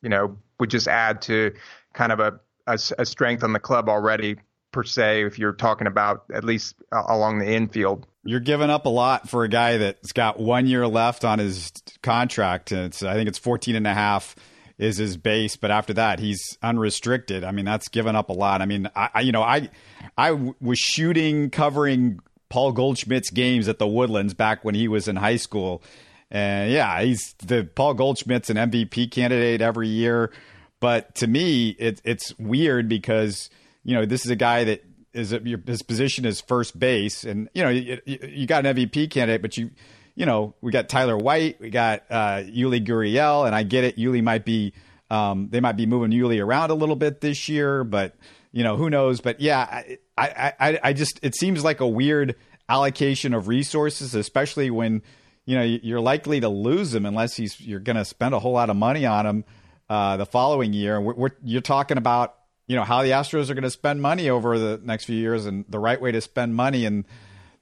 you 0.02 0.10
know 0.10 0.38
would 0.60 0.70
just 0.70 0.90
add 0.90 1.22
to 1.24 1.54
kind 1.94 2.12
of 2.12 2.20
a, 2.20 2.40
a, 2.68 2.78
a 3.00 3.06
strength 3.06 3.44
on 3.44 3.54
the 3.54 3.60
club 3.60 3.88
already 3.88 4.36
per 4.74 4.84
se? 4.84 5.24
If 5.24 5.40
you're 5.40 5.54
talking 5.54 5.88
about 5.88 6.26
at 6.34 6.44
least 6.44 6.76
uh, 6.92 7.04
along 7.08 7.40
the 7.40 7.50
infield. 7.50 8.06
You're 8.26 8.42
giving 8.42 8.70
up 8.70 8.86
a 8.86 8.90
lot 8.90 9.30
for 9.30 9.46
a 9.46 9.50
guy 9.50 9.78
that's 9.78 10.12
got 10.12 10.38
one 10.38 10.68
year 10.68 10.86
left 10.86 11.24
on 11.24 11.40
his 11.40 11.72
contract. 12.02 12.72
And 12.72 12.86
it's, 12.86 13.04
I 13.04 13.16
think 13.16 13.28
it's 13.28 13.38
14 13.38 13.76
and 13.76 13.86
a 13.86 13.94
half 13.94 14.36
is 14.78 14.98
his 14.98 15.18
base, 15.18 15.56
but 15.56 15.72
after 15.72 15.94
that, 15.94 16.20
he's 16.20 16.58
unrestricted. 16.62 17.44
I 17.44 17.52
mean, 17.52 17.66
that's 17.66 17.88
given 17.88 18.16
up 18.16 18.30
a 18.30 18.34
lot. 18.34 18.62
I 18.62 18.66
mean, 18.66 18.90
I, 18.96 19.10
I 19.14 19.22
you 19.22 19.32
know, 19.32 19.44
I 19.44 19.70
I 20.18 20.32
was 20.32 20.80
shooting 20.80 21.50
covering 21.50 22.20
Paul 22.50 22.72
Goldschmidt's 22.72 23.30
games 23.30 23.68
at 23.68 23.80
the 23.80 23.88
Woodlands 23.88 24.34
back 24.34 24.66
when 24.66 24.76
he 24.76 24.88
was 24.88 25.08
in 25.08 25.16
high 25.16 25.38
school, 25.38 25.84
and 26.32 26.72
yeah, 26.72 27.02
he's 27.02 27.36
the 27.46 27.64
Paul 27.64 27.94
Goldschmidt's 27.94 28.50
an 28.50 28.58
MVP 28.58 29.12
candidate 29.12 29.62
every 29.62 29.88
year. 29.88 30.32
But 30.80 31.16
to 31.16 31.28
me, 31.28 31.70
it, 31.80 32.02
it's 32.04 32.38
weird 32.38 32.90
because 32.90 33.50
you 33.84 33.96
know 33.96 34.06
this 34.06 34.26
is 34.26 34.32
a 34.32 34.36
guy 34.36 34.64
that 34.66 34.84
is 35.14 35.30
his 35.30 35.84
position 35.84 36.26
is 36.26 36.42
first 36.42 36.78
base, 36.78 37.24
and 37.24 37.48
you 37.54 37.64
know 37.64 37.70
you, 37.70 38.00
you 38.06 38.48
got 38.48 38.66
an 38.66 38.76
MVP 38.76 39.12
candidate, 39.12 39.42
but 39.42 39.56
you 39.56 39.70
you 40.16 40.26
know, 40.26 40.56
we 40.62 40.72
got 40.72 40.90
Tyler 40.90 41.18
White, 41.18 41.60
we 41.60 41.70
got 41.70 42.04
uh, 42.10 42.44
Yuli 42.44 42.86
Gurriel, 42.86 43.46
and 43.46 43.56
I 43.56 43.64
get 43.64 43.84
it. 43.84 43.98
Yuli 43.98 44.24
might 44.24 44.46
be, 44.46 44.74
um, 45.10 45.50
they 45.50 45.60
might 45.60 45.78
be 45.78 45.86
moving 45.86 46.12
Yuli 46.12 46.44
around 46.44 46.70
a 46.70 46.76
little 46.76 46.96
bit 46.96 47.22
this 47.22 47.50
year, 47.50 47.84
but 47.84 48.16
you 48.52 48.64
know, 48.64 48.78
who 48.78 48.90
knows? 48.90 49.22
But 49.22 49.42
yeah, 49.42 49.84
I, 50.18 50.54
I, 50.60 50.80
I 50.84 50.94
just, 50.94 51.20
it 51.24 51.36
seems 51.36 51.64
like 51.64 51.80
a 51.80 51.88
weird 51.88 52.36
allocation 52.70 53.34
of 53.34 53.48
resources, 53.48 54.14
especially 54.14 54.70
when 54.70 55.02
you 55.46 55.58
know, 55.58 55.64
you're 55.64 56.00
likely 56.00 56.40
to 56.40 56.50
lose 56.50 56.94
him 56.94 57.06
unless 57.06 57.36
he's 57.36 57.60
you're 57.60 57.80
going 57.80 57.98
to 57.98 58.06
spend 58.06 58.34
a 58.34 58.40
whole 58.40 58.54
lot 58.54 58.70
of 58.70 58.76
money 58.76 59.06
on 59.06 59.26
him 59.26 59.46
uh, 59.90 60.18
the 60.18 60.26
following 60.26 60.74
year. 60.74 61.02
We're, 61.02 61.14
we're, 61.14 61.30
you're 61.44 61.62
talking 61.62 61.98
about 61.98 62.36
you 62.68 62.78
know 62.78 62.84
how 62.84 63.04
the 63.04 63.10
Astros 63.10 63.50
are 63.50 63.54
going 63.54 63.64
to 63.64 63.70
spend 63.70 64.02
money 64.02 64.30
over 64.30 64.58
the 64.58 64.80
next 64.84 65.06
few 65.06 65.18
years 65.18 65.46
and 65.46 65.66
the 65.68 65.80
right 65.80 66.00
way 66.00 66.12
to 66.14 66.22
spend 66.22 66.56
money 66.56 66.86
and 66.86 67.06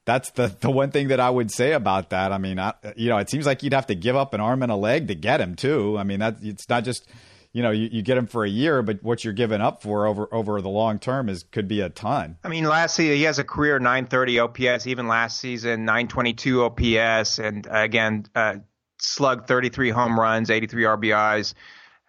that's 0.06 0.32
the 0.32 0.56
the 0.60 0.72
one 0.72 0.92
thing 0.92 1.10
that 1.10 1.20
I 1.20 1.30
would 1.30 1.52
say 1.52 1.74
about 1.74 2.10
that. 2.10 2.32
I 2.32 2.38
mean, 2.38 2.60
I, 2.60 2.74
you 2.96 3.10
know, 3.10 3.18
it 3.18 3.30
seems 3.30 3.46
like 3.46 3.64
you'd 3.64 3.74
have 3.74 3.88
to 3.88 3.96
give 3.96 4.16
up 4.16 4.34
an 4.34 4.42
arm 4.42 4.64
and 4.64 4.72
a 4.72 4.76
leg 4.76 5.08
to 5.10 5.16
get 5.16 5.40
him 5.40 5.56
too. 5.56 5.98
I 5.98 6.04
mean, 6.04 6.20
that 6.20 6.38
it's 6.42 6.68
not 6.70 6.84
just 6.84 7.08
you 7.54 7.62
know 7.62 7.72
you, 7.72 7.90
you 7.92 8.02
get 8.02 8.18
him 8.18 8.28
for 8.28 8.44
a 8.44 8.50
year, 8.50 8.82
but 8.82 9.04
what 9.04 9.24
you're 9.24 9.34
giving 9.34 9.62
up 9.62 9.84
for 9.84 10.08
over 10.08 10.34
over 10.34 10.62
the 10.62 10.70
long 10.70 10.98
term 11.00 11.30
is 11.30 11.44
could 11.44 11.68
be 11.68 11.82
a 11.82 11.90
ton. 11.90 12.38
I 12.44 12.50
mean, 12.50 12.64
last 12.64 12.96
season 12.96 13.16
he 13.16 13.24
has 13.24 13.40
a 13.40 13.44
career 13.44 13.80
930 13.80 14.40
OPS. 14.40 14.88
Even 14.88 15.08
last 15.08 15.40
season, 15.40 15.86
922 15.86 16.64
OPS, 16.64 17.40
and 17.40 17.68
uh, 17.68 17.72
again, 17.72 18.26
uh, 18.34 18.56
slugged 19.00 19.48
33 19.48 19.92
home 19.92 20.20
runs, 20.20 20.50
83 20.50 20.84
RBIs. 20.84 21.54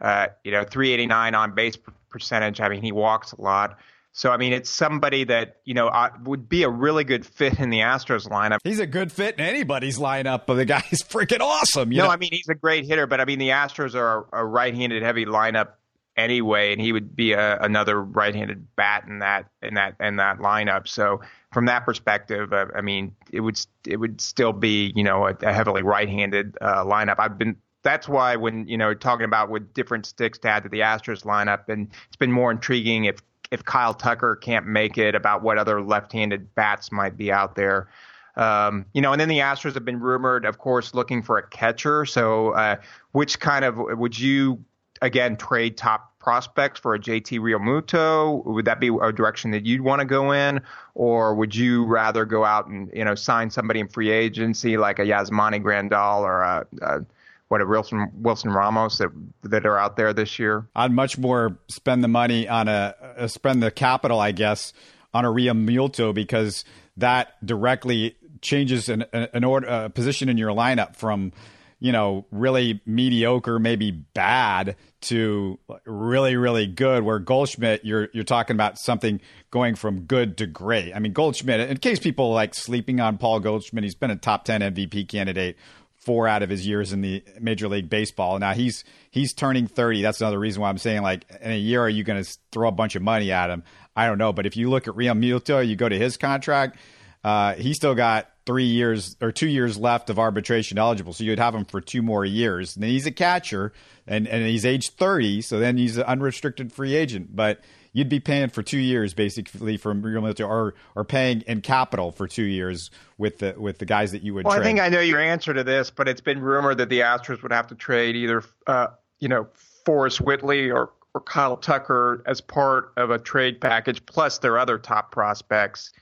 Uh, 0.01 0.28
you 0.43 0.51
know, 0.51 0.64
389 0.64 1.34
on 1.36 1.55
base 1.55 1.78
percentage. 2.11 2.61
I 2.61 2.68
mean, 2.68 2.82
he 2.82 2.90
walks 2.90 3.32
a 3.32 3.40
lot. 3.40 3.78
So 4.13 4.31
I 4.31 4.37
mean, 4.37 4.53
it's 4.53 4.69
somebody 4.69 5.25
that 5.25 5.57
you 5.65 5.73
know 5.73 5.91
would 6.25 6.49
be 6.49 6.63
a 6.65 6.69
really 6.69 7.05
good 7.05 7.25
fit 7.25 7.59
in 7.59 7.71
the 7.71 7.81
Astros 7.81 8.29
lineup. 8.29 8.59
He's 8.63 8.79
a 8.79 8.87
good 8.87 9.11
fit 9.11 9.39
in 9.39 9.45
anybody's 9.45 9.99
lineup, 9.99 10.43
but 10.47 10.55
the 10.55 10.67
guy's 10.67 10.83
freaking 11.09 11.41
awesome. 11.41 11.89
no, 11.89 12.05
know? 12.05 12.11
I 12.11 12.17
mean 12.17 12.31
he's 12.31 12.49
a 12.49 12.55
great 12.55 12.85
hitter, 12.85 13.07
but 13.07 13.21
I 13.21 13.25
mean 13.25 13.39
the 13.39 13.49
Astros 13.49 13.95
are 13.95 14.27
a, 14.33 14.45
right-handed 14.45 15.03
heavy 15.03 15.25
lineup 15.25 15.73
anyway, 16.15 16.73
and 16.73 16.81
he 16.81 16.93
would 16.93 17.17
be 17.17 17.33
a, 17.33 17.59
another 17.61 18.03
right-handed 18.03 18.77
bat 18.77 19.05
in 19.09 19.21
that 19.21 19.47
in 19.63 19.75
that 19.75 19.97
in 19.99 20.17
that 20.17 20.39
lineup. 20.39 20.87
So 20.89 21.23
from 21.51 21.65
that 21.67 21.87
perspective, 21.87 22.53
uh, 22.53 22.67
I 22.77 22.83
mean 22.83 23.17
it 23.31 23.41
would 23.41 23.59
it 23.87 23.97
would 23.97 24.21
still 24.21 24.53
be 24.53 24.93
you 24.95 25.05
know 25.05 25.27
a, 25.27 25.35
a 25.41 25.53
heavily 25.55 25.83
right-handed 25.83 26.59
uh, 26.61 26.85
lineup. 26.85 27.17
I've 27.19 27.39
been 27.39 27.57
that's 27.83 28.09
why 28.09 28.37
when 28.37 28.67
you 28.69 28.77
know 28.77 28.93
talking 28.93 29.25
about 29.25 29.49
with 29.49 29.73
different 29.73 30.05
sticks 30.05 30.39
to 30.41 30.49
add 30.49 30.65
to 30.65 30.69
the 30.69 30.81
Astros 30.81 31.25
lineup, 31.25 31.71
and 31.71 31.89
it's 32.09 32.17
been 32.17 32.31
more 32.31 32.51
intriguing 32.51 33.07
if 33.07 33.23
if 33.53 33.64
Kyle 33.64 33.92
Tucker 33.94 34.34
can't 34.34 34.66
make 34.66 34.96
it, 34.96 35.14
about 35.14 35.42
what 35.42 35.59
other 35.59 35.82
left-handed 35.82 36.55
bats 36.55 36.90
might 36.90 37.16
be 37.16 37.30
out 37.30 37.55
there. 37.55 37.86
Um, 38.34 38.86
you 38.94 39.03
know, 39.03 39.12
and 39.12 39.20
then 39.20 39.28
the 39.28 39.40
Astros 39.40 39.74
have 39.74 39.84
been 39.84 40.00
rumored, 40.00 40.46
of 40.46 40.57
course, 40.57 40.94
looking 40.94 41.22
for 41.22 41.36
a 41.36 41.46
catcher. 41.46 42.07
So, 42.07 42.53
uh, 42.53 42.76
which 43.12 43.38
kind 43.38 43.64
of 43.64 43.76
would 43.76 44.18
you 44.18 44.64
again 45.03 45.36
trade 45.36 45.76
top 45.76 46.18
prospects 46.18 46.80
for 46.80 46.94
a 46.94 46.98
JT 46.98 47.40
Realmuto? 47.40 48.42
Would 48.46 48.64
that 48.64 48.80
be 48.80 48.88
a 48.88 49.12
direction 49.12 49.50
that 49.50 49.66
you'd 49.66 49.82
want 49.82 50.00
to 50.00 50.07
go 50.07 50.32
in, 50.32 50.62
or 50.94 51.34
would 51.34 51.55
you 51.55 51.84
rather 51.84 52.24
go 52.24 52.42
out 52.42 52.68
and 52.68 52.90
you 52.94 53.05
know 53.05 53.14
sign 53.14 53.50
somebody 53.50 53.80
in 53.80 53.88
free 53.88 54.11
agency 54.11 54.78
like 54.78 54.98
a 54.98 55.03
Yasmani 55.03 55.62
Grandal 55.62 56.22
or 56.22 56.40
a, 56.40 56.66
a 56.80 57.05
what 57.53 57.68
Wilson 57.68 58.11
Wilson 58.14 58.50
Ramos 58.50 58.96
that 58.96 59.11
that 59.42 59.66
are 59.66 59.78
out 59.78 59.96
there 59.98 60.14
this 60.14 60.38
year? 60.38 60.66
I'd 60.74 60.90
much 60.90 61.18
more 61.18 61.59
spend 61.68 62.03
the 62.03 62.09
money 62.09 62.48
on 62.48 62.66
a, 62.66 62.94
a 63.16 63.28
spend 63.28 63.62
the 63.62 63.70
capital, 63.70 64.18
I 64.18 64.32
guess, 64.32 64.72
on 65.12 65.26
a 65.26 65.30
Ria 65.30 65.53
Realmuto 65.53 66.14
because 66.14 66.64
that 66.96 67.34
directly 67.44 68.16
changes 68.40 68.88
an, 68.88 69.05
an 69.12 69.44
order, 69.44 69.66
a 69.66 69.90
position 69.90 70.30
in 70.30 70.38
your 70.38 70.48
lineup 70.48 70.96
from 70.96 71.30
you 71.78 71.92
know 71.92 72.24
really 72.30 72.80
mediocre, 72.86 73.59
maybe 73.59 73.90
bad 73.90 74.74
to 75.03 75.59
really 75.84 76.36
really 76.36 76.66
good. 76.66 77.03
Where 77.03 77.18
Goldschmidt, 77.18 77.84
you're 77.84 78.09
you're 78.14 78.24
talking 78.24 78.57
about 78.57 78.78
something 78.78 79.20
going 79.50 79.74
from 79.74 80.05
good 80.05 80.38
to 80.38 80.46
great. 80.46 80.94
I 80.94 81.00
mean 81.00 81.12
Goldschmidt. 81.12 81.68
In 81.68 81.76
case 81.76 81.98
people 81.98 82.32
like 82.32 82.55
sleeping 82.55 82.98
on 82.98 83.18
Paul 83.18 83.40
Goldschmidt, 83.40 83.84
he's 83.84 83.94
been 83.94 84.11
a 84.11 84.16
top 84.16 84.46
ten 84.46 84.62
MVP 84.62 85.07
candidate 85.07 85.59
four 86.03 86.26
out 86.26 86.42
of 86.42 86.50
his 86.50 86.66
years 86.66 86.92
in 86.92 87.00
the 87.00 87.22
Major 87.40 87.68
League 87.68 87.88
Baseball. 87.88 88.38
Now 88.38 88.53
he's 88.53 88.84
he's 89.11 89.32
turning 89.32 89.66
30. 89.66 90.03
That's 90.03 90.20
another 90.20 90.38
reason 90.38 90.61
why 90.62 90.68
I'm 90.68 90.78
saying 90.78 91.03
like 91.03 91.24
in 91.40 91.53
a 91.53 91.59
year 91.59 91.80
are 91.80 91.88
you 91.88 92.05
going 92.05 92.22
to 92.22 92.38
throw 92.50 92.68
a 92.68 92.72
bunch 92.72 92.96
of 92.96 93.03
money 93.03 93.30
at 93.30 93.50
him? 93.50 93.62
I 93.94 94.07
don't 94.07 94.18
know, 94.18 94.32
but 94.32 94.46
if 94.46 94.57
you 94.57 94.70
look 94.70 94.88
at 94.88 94.94
Realmuto, 94.94 95.66
you 95.66 95.76
go 95.76 95.88
to 95.88 95.98
his 95.98 96.16
contract, 96.16 96.78
uh, 97.22 97.55
he 97.55 97.74
still 97.74 97.94
got 97.94 98.28
three 98.46 98.64
years 98.64 99.16
or 99.20 99.30
two 99.30 99.48
years 99.48 99.78
left 99.78 100.11
of 100.11 100.18
arbitration 100.18 100.78
eligible, 100.78 101.12
so 101.12 101.22
you'd 101.24 101.38
have 101.38 101.55
him 101.55 101.64
for 101.64 101.80
two 101.80 102.03
more 102.03 102.24
years. 102.24 102.74
And 102.74 102.84
he's 102.84 103.07
a 103.07 103.12
catcher, 103.12 103.72
and 104.07 104.26
and 104.26 104.44
he's 104.44 104.64
age 104.64 104.90
30, 104.90 105.42
so 105.42 105.59
then 105.59 105.76
he's 105.76 105.98
an 105.98 106.05
unrestricted 106.05 106.72
free 106.72 106.94
agent, 106.94 107.36
but 107.36 107.61
you'd 107.93 108.09
be 108.09 108.20
paying 108.20 108.49
for 108.49 108.62
two 108.62 108.78
years 108.78 109.14
basically 109.14 109.76
from 109.76 110.03
Realmuto, 110.03 110.49
or 110.49 110.74
or 110.95 111.05
paying 111.05 111.43
in 111.43 111.61
capital 111.61 112.12
for 112.12 112.26
two 112.26 112.43
years 112.43 112.90
with 113.18 113.38
the 113.38 113.55
with 113.57 113.78
the 113.78 113.84
guys 113.86 114.12
that 114.12 114.22
you 114.22 114.34
would. 114.34 114.45
Well, 114.45 114.55
trade. 114.57 114.62
I 114.62 114.64
think 114.64 114.80
I 114.80 114.88
know 114.88 115.01
your 115.01 115.20
answer 115.20 115.55
to 115.55 115.64
this, 115.64 115.90
but 115.90 116.09
it's 116.09 116.20
been 116.20 116.40
rumored 116.40 116.78
that 116.78 116.88
the 116.88 117.01
Astros 117.01 117.43
would 117.43 117.53
have 117.53 117.66
to 117.68 117.74
trade 117.74 118.16
either, 118.16 118.43
uh, 118.66 118.88
you 119.20 119.28
know, 119.28 119.49
Forrest 119.84 120.20
Whitley 120.20 120.70
or 120.70 120.90
or 121.14 121.20
Kyle 121.20 121.57
Tucker 121.57 122.22
as 122.26 122.40
part 122.40 122.93
of 122.97 123.11
a 123.11 123.18
trade 123.18 123.61
package, 123.61 124.05
plus 124.07 124.38
their 124.38 124.57
other 124.57 124.78
top 124.78 125.12
prospects, 125.12 125.93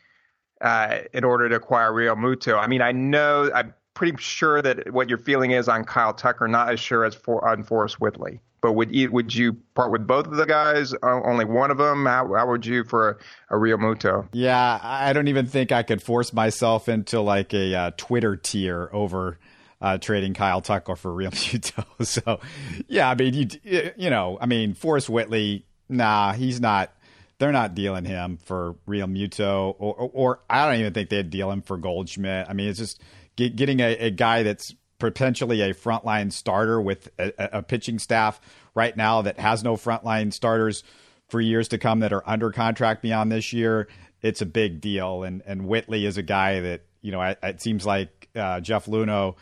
uh, 0.60 0.98
in 1.12 1.24
order 1.24 1.48
to 1.48 1.56
acquire 1.56 1.90
Realmuto. 1.90 2.56
I 2.56 2.68
mean, 2.68 2.80
I 2.80 2.92
know 2.92 3.50
I'm 3.52 3.74
pretty 4.00 4.16
sure 4.18 4.62
that 4.62 4.90
what 4.94 5.10
your 5.10 5.18
feeling 5.18 5.50
is 5.50 5.68
on 5.68 5.84
Kyle 5.84 6.14
Tucker, 6.14 6.48
not 6.48 6.72
as 6.72 6.80
sure 6.80 7.04
as 7.04 7.14
for 7.14 7.46
on 7.46 7.62
Forrest 7.62 8.00
Whitley. 8.00 8.40
But 8.62 8.72
would 8.72 8.94
you 8.94 9.12
would 9.12 9.34
you 9.34 9.58
part 9.74 9.92
with 9.92 10.06
both 10.06 10.26
of 10.26 10.36
the 10.36 10.46
guys? 10.46 10.94
Only 11.02 11.44
one 11.44 11.70
of 11.70 11.76
them? 11.76 12.06
How, 12.06 12.32
how 12.34 12.48
would 12.48 12.64
you 12.64 12.82
for 12.82 13.20
a, 13.50 13.56
a 13.56 13.58
Realmuto? 13.58 14.26
Yeah, 14.32 14.80
I 14.82 15.12
don't 15.12 15.28
even 15.28 15.44
think 15.44 15.70
I 15.70 15.82
could 15.82 16.02
force 16.02 16.32
myself 16.32 16.88
into 16.88 17.20
like 17.20 17.52
a 17.52 17.74
uh, 17.74 17.90
Twitter 17.98 18.36
tier 18.36 18.88
over 18.90 19.38
uh, 19.82 19.98
trading 19.98 20.32
Kyle 20.32 20.62
Tucker 20.62 20.96
for 20.96 21.12
Real 21.12 21.30
Muto. 21.32 21.84
so, 22.06 22.40
yeah, 22.88 23.10
I 23.10 23.14
mean, 23.14 23.34
you 23.34 23.92
you 23.98 24.08
know, 24.08 24.38
I 24.40 24.46
mean, 24.46 24.72
Forrest 24.72 25.10
Whitley, 25.10 25.66
nah, 25.90 26.32
he's 26.32 26.58
not. 26.58 26.90
They're 27.36 27.52
not 27.52 27.74
dealing 27.74 28.04
him 28.04 28.38
for 28.44 28.76
Realmuto, 28.86 29.74
or, 29.78 29.94
or, 29.94 30.10
or 30.12 30.40
I 30.50 30.66
don't 30.66 30.78
even 30.78 30.92
think 30.92 31.08
they'd 31.08 31.30
deal 31.30 31.50
him 31.50 31.62
for 31.62 31.78
Goldschmidt. 31.78 32.46
I 32.50 32.52
mean, 32.52 32.68
it's 32.68 32.78
just 32.78 33.00
get, 33.40 33.56
getting 33.56 33.80
a, 33.80 33.96
a 33.96 34.10
guy 34.10 34.42
that's 34.42 34.74
potentially 34.98 35.62
a 35.62 35.72
frontline 35.72 36.30
starter 36.30 36.80
with 36.80 37.08
a, 37.18 37.32
a, 37.38 37.62
pitching 37.62 37.98
staff 37.98 38.38
right 38.74 38.94
now 38.96 39.22
that 39.22 39.40
has 39.40 39.64
no 39.64 39.76
frontline 39.76 40.30
starters 40.30 40.84
for 41.28 41.40
years 41.40 41.68
to 41.68 41.78
come 41.78 42.00
that 42.00 42.12
are 42.12 42.22
under 42.26 42.50
contract 42.50 43.00
beyond 43.00 43.32
this 43.32 43.52
year. 43.52 43.88
It's 44.20 44.42
a 44.42 44.46
big 44.46 44.82
deal, 44.82 45.22
and 45.22 45.42
and 45.46 45.66
Whitley 45.66 46.04
is 46.04 46.18
a 46.18 46.22
guy 46.22 46.60
that 46.60 46.82
you 47.00 47.10
know. 47.10 47.22
it 47.22 47.62
seems 47.62 47.86
like 47.86 48.28
uh, 48.36 48.60
Jeff 48.60 48.84
Luhnow, 48.84 49.36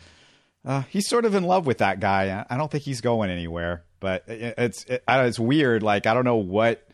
uh, 0.63 0.83
he's 0.83 1.05
sort 1.05 1.25
of 1.25 1.35
in 1.35 1.43
love 1.43 1.67
with 1.67 1.79
that 1.79 1.99
guy. 1.99 2.45
I 2.49 2.55
don't 2.55 2.71
think 2.71 2.85
he's 2.85 3.01
going 3.01 3.29
anywhere, 3.29 3.83
but 3.99 4.23
it's 4.27 4.85
it, 4.85 5.03
it's 5.05 5.39
weird. 5.39 5.83
Like 5.83 6.07
I 6.07 6.13
don't 6.13 6.23
know 6.23 6.37
what 6.37 6.87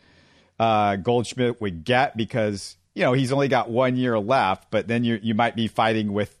uh, 0.58 0.96
Goldschmidt 0.96 1.60
would 1.60 1.84
get 1.84 2.16
because 2.16 2.76
you 2.96 3.02
know 3.02 3.12
he's 3.12 3.30
only 3.30 3.46
got 3.46 3.70
one 3.70 3.94
year 3.94 4.18
left, 4.18 4.72
but 4.72 4.88
then 4.88 5.04
you 5.04 5.20
you 5.22 5.36
might 5.36 5.54
be 5.54 5.68
fighting 5.68 6.12
with 6.12 6.36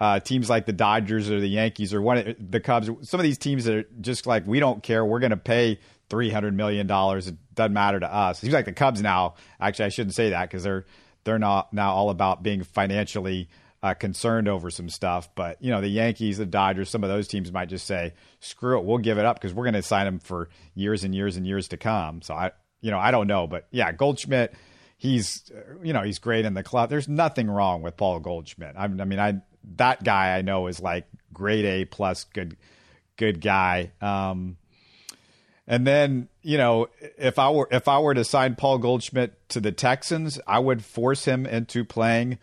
uh, 0.00 0.18
teams 0.18 0.48
like 0.48 0.64
the 0.64 0.72
Dodgers 0.72 1.30
or 1.30 1.40
the 1.40 1.48
Yankees 1.48 1.92
or 1.92 2.00
one 2.00 2.34
the 2.38 2.60
Cubs, 2.60 2.90
some 3.02 3.20
of 3.20 3.24
these 3.24 3.38
teams 3.38 3.64
that 3.66 3.74
are 3.74 3.84
just 4.00 4.26
like 4.26 4.46
we 4.46 4.58
don't 4.58 4.82
care, 4.82 5.04
we're 5.04 5.20
going 5.20 5.30
to 5.30 5.36
pay 5.36 5.78
three 6.08 6.30
hundred 6.30 6.56
million 6.56 6.86
dollars. 6.86 7.28
It 7.28 7.36
doesn't 7.54 7.74
matter 7.74 8.00
to 8.00 8.12
us. 8.12 8.40
Seems 8.40 8.54
like 8.54 8.64
the 8.64 8.72
Cubs 8.72 9.02
now. 9.02 9.34
Actually, 9.60 9.86
I 9.86 9.88
shouldn't 9.90 10.14
say 10.14 10.30
that 10.30 10.48
because 10.48 10.62
they're 10.62 10.86
they're 11.24 11.38
not 11.38 11.72
now 11.72 11.92
all 11.92 12.08
about 12.08 12.42
being 12.42 12.62
financially 12.62 13.50
uh, 13.82 13.92
concerned 13.92 14.48
over 14.48 14.70
some 14.70 14.88
stuff. 14.88 15.28
But 15.34 15.60
you 15.62 15.70
know, 15.70 15.82
the 15.82 15.88
Yankees, 15.88 16.38
the 16.38 16.46
Dodgers, 16.46 16.88
some 16.88 17.04
of 17.04 17.10
those 17.10 17.28
teams 17.28 17.52
might 17.52 17.68
just 17.68 17.86
say, 17.86 18.14
"Screw 18.40 18.78
it, 18.78 18.86
we'll 18.86 18.98
give 18.98 19.18
it 19.18 19.26
up 19.26 19.36
because 19.36 19.52
we're 19.52 19.64
going 19.64 19.74
to 19.74 19.82
sign 19.82 20.06
him 20.06 20.18
for 20.18 20.48
years 20.74 21.04
and 21.04 21.14
years 21.14 21.36
and 21.36 21.46
years 21.46 21.68
to 21.68 21.76
come." 21.76 22.22
So 22.22 22.32
I, 22.32 22.52
you 22.80 22.90
know, 22.90 22.98
I 22.98 23.10
don't 23.10 23.26
know, 23.26 23.46
but 23.46 23.66
yeah, 23.70 23.92
Goldschmidt. 23.92 24.54
He's, 24.96 25.50
you 25.82 25.94
know, 25.94 26.02
he's 26.02 26.18
great 26.18 26.44
in 26.44 26.52
the 26.52 26.62
club. 26.62 26.90
There's 26.90 27.08
nothing 27.08 27.50
wrong 27.50 27.80
with 27.80 27.96
Paul 27.96 28.20
Goldschmidt. 28.20 28.74
I, 28.76 28.84
I 28.84 28.88
mean, 28.88 29.18
I 29.18 29.40
that 29.76 30.02
guy 30.04 30.36
I 30.36 30.42
know 30.42 30.66
is 30.66 30.80
like 30.80 31.06
grade 31.32 31.64
A 31.64 31.84
plus 31.84 32.24
good 32.24 32.56
good 33.16 33.40
guy. 33.40 33.92
Um, 34.00 34.56
and 35.66 35.86
then 35.86 36.28
you 36.42 36.58
know 36.58 36.88
if 37.18 37.38
I 37.38 37.50
were 37.50 37.68
if 37.70 37.86
I 37.88 37.98
were 37.98 38.14
to 38.14 38.24
sign 38.24 38.56
Paul 38.56 38.78
Goldschmidt 38.78 39.48
to 39.50 39.60
the 39.60 39.72
Texans, 39.72 40.40
I 40.46 40.58
would 40.58 40.84
force 40.84 41.24
him 41.24 41.46
into 41.46 41.84
playing 41.84 42.38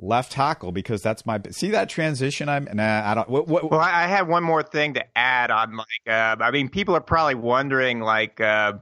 left 0.00 0.32
tackle 0.32 0.72
because 0.72 1.02
that's 1.02 1.24
my 1.24 1.40
see 1.50 1.70
that 1.70 1.88
transition. 1.88 2.48
I'm 2.48 2.68
nah, 2.72 3.10
I 3.10 3.14
don't. 3.14 3.28
What, 3.28 3.46
what, 3.46 3.70
well, 3.70 3.80
I 3.80 4.06
have 4.06 4.28
one 4.28 4.42
more 4.42 4.62
thing 4.62 4.94
to 4.94 5.04
add 5.16 5.50
on. 5.50 5.76
Like, 5.76 5.86
uh, 6.08 6.36
I 6.40 6.50
mean, 6.50 6.68
people 6.68 6.96
are 6.96 7.00
probably 7.00 7.36
wondering 7.36 8.00
like. 8.00 8.40
Uh, 8.40 8.74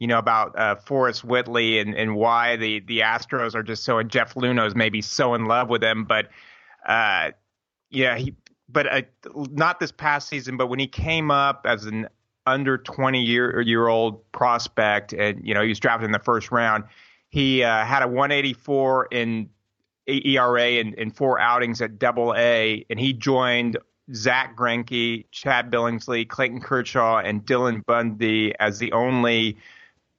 you 0.00 0.06
know 0.06 0.18
about 0.18 0.56
uh, 0.56 0.76
Forrest 0.76 1.24
Whitley 1.24 1.80
and, 1.80 1.92
and 1.92 2.14
why 2.14 2.54
the, 2.54 2.78
the 2.78 3.00
Astros 3.00 3.56
are 3.56 3.64
just 3.64 3.82
so 3.82 3.98
and 3.98 4.08
Jeff 4.08 4.34
Luhnow's 4.34 4.76
maybe 4.76 5.02
so 5.02 5.34
in 5.34 5.46
love 5.46 5.68
with 5.68 5.82
him, 5.82 6.04
but 6.04 6.28
uh, 6.88 7.30
yeah, 7.90 8.16
he, 8.16 8.34
but 8.68 8.92
uh, 8.92 9.02
not 9.34 9.78
this 9.78 9.92
past 9.92 10.28
season, 10.28 10.56
but 10.56 10.66
when 10.66 10.78
he 10.78 10.86
came 10.86 11.30
up 11.30 11.64
as 11.64 11.84
an 11.84 12.08
under 12.46 12.78
20 12.78 13.22
year 13.22 13.60
year 13.60 13.88
old 13.88 14.30
prospect, 14.32 15.12
and 15.12 15.46
you 15.46 15.54
know 15.54 15.62
he 15.62 15.68
was 15.68 15.78
drafted 15.78 16.06
in 16.06 16.12
the 16.12 16.18
first 16.18 16.50
round, 16.50 16.84
he 17.28 17.62
uh, 17.62 17.84
had 17.84 18.02
a 18.02 18.08
184 18.08 19.08
in 19.12 19.48
ERA 20.06 20.70
in, 20.70 20.94
in 20.94 21.10
four 21.10 21.38
outings 21.38 21.80
at 21.82 21.98
Double 21.98 22.34
A, 22.34 22.84
and 22.90 22.98
he 22.98 23.12
joined 23.12 23.76
Zack 24.14 24.56
Greinke, 24.56 25.26
Chad 25.30 25.70
Billingsley, 25.70 26.26
Clayton 26.26 26.60
Kershaw, 26.60 27.18
and 27.18 27.44
Dylan 27.44 27.84
Bundy 27.84 28.54
as 28.58 28.78
the 28.78 28.92
only 28.92 29.58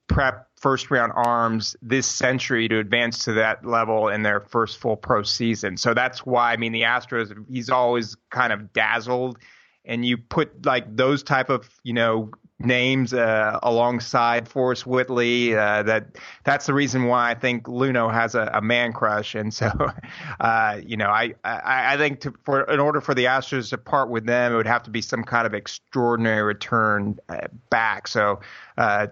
prep 0.06 0.48
first 0.60 0.90
round 0.90 1.12
arms 1.16 1.74
this 1.82 2.06
century 2.06 2.68
to 2.68 2.78
advance 2.78 3.24
to 3.24 3.32
that 3.32 3.64
level 3.64 4.08
in 4.08 4.22
their 4.22 4.40
first 4.40 4.78
full 4.78 4.96
pro 4.96 5.22
season. 5.22 5.76
So 5.76 5.94
that's 5.94 6.24
why 6.24 6.52
I 6.52 6.56
mean 6.56 6.72
the 6.72 6.82
Astros 6.82 7.34
he's 7.50 7.70
always 7.70 8.16
kind 8.30 8.52
of 8.52 8.72
dazzled 8.72 9.38
and 9.84 10.04
you 10.04 10.18
put 10.18 10.66
like 10.66 10.94
those 10.94 11.22
type 11.22 11.50
of, 11.50 11.68
you 11.82 11.94
know, 11.94 12.30
names 12.58 13.14
uh, 13.14 13.58
alongside 13.62 14.46
Forrest 14.48 14.86
Whitley. 14.86 15.56
Uh, 15.56 15.82
that 15.84 16.16
that's 16.44 16.66
the 16.66 16.74
reason 16.74 17.04
why 17.04 17.30
I 17.30 17.34
think 17.34 17.64
Luhnow 17.64 18.12
has 18.12 18.34
a, 18.34 18.50
a 18.54 18.60
man 18.60 18.92
crush, 18.92 19.34
and 19.34 19.52
so 19.52 19.70
uh, 20.40 20.80
you 20.84 20.96
know 20.96 21.08
I 21.08 21.34
I, 21.44 21.94
I 21.94 21.96
think 21.96 22.20
to, 22.20 22.34
for 22.44 22.62
in 22.64 22.78
order 22.78 23.00
for 23.00 23.14
the 23.14 23.24
Astros 23.24 23.70
to 23.70 23.78
part 23.78 24.10
with 24.10 24.26
them, 24.26 24.52
it 24.52 24.56
would 24.56 24.66
have 24.66 24.82
to 24.84 24.90
be 24.90 25.00
some 25.00 25.24
kind 25.24 25.46
of 25.46 25.54
extraordinary 25.54 26.42
return 26.42 27.18
uh, 27.28 27.48
back. 27.70 28.06
So 28.06 28.40
uh, 28.76 29.06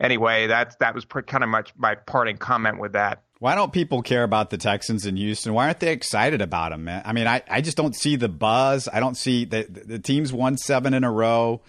anyway, 0.00 0.46
that's 0.46 0.76
that 0.76 0.94
was 0.94 1.04
kind 1.04 1.44
of 1.44 1.50
much 1.50 1.72
my 1.76 1.94
parting 1.94 2.38
comment 2.38 2.78
with 2.78 2.92
that. 2.92 3.22
Why 3.38 3.54
don't 3.54 3.72
people 3.72 4.02
care 4.02 4.22
about 4.22 4.50
the 4.50 4.58
Texans 4.58 5.06
in 5.06 5.16
Houston? 5.16 5.54
Why 5.54 5.66
aren't 5.66 5.80
they 5.80 5.92
excited 5.92 6.42
about 6.42 6.72
them, 6.72 6.84
man? 6.84 7.02
I 7.06 7.14
mean, 7.14 7.26
I, 7.26 7.42
I 7.48 7.62
just 7.62 7.76
don't 7.76 7.96
see 7.96 8.16
the 8.16 8.28
buzz. 8.28 8.86
I 8.92 9.00
don't 9.00 9.16
see 9.16 9.46
the, 9.46 9.62
the 9.62 9.98
team's 9.98 10.30
won 10.30 10.58
seven 10.58 10.92
in 10.92 11.04
a 11.04 11.10
row. 11.10 11.62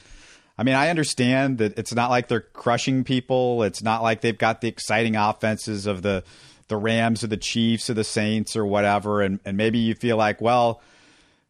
I 0.57 0.63
mean, 0.63 0.75
I 0.75 0.89
understand 0.89 1.59
that 1.59 1.79
it's 1.79 1.93
not 1.93 2.09
like 2.09 2.27
they're 2.27 2.41
crushing 2.41 3.05
people. 3.05 3.63
It's 3.63 3.81
not 3.81 4.03
like 4.03 4.19
they've 4.19 4.37
got 4.37 4.59
the 4.59 4.67
exciting 4.67 5.15
offenses 5.15 5.87
of 5.87 6.01
the 6.01 6.23
the 6.67 6.77
Rams 6.77 7.23
or 7.23 7.27
the 7.27 7.37
Chiefs 7.37 7.89
or 7.89 7.93
the 7.93 8.03
Saints 8.03 8.55
or 8.55 8.65
whatever. 8.65 9.21
And 9.21 9.39
and 9.45 9.55
maybe 9.55 9.79
you 9.79 9.95
feel 9.95 10.17
like, 10.17 10.41
well, 10.41 10.81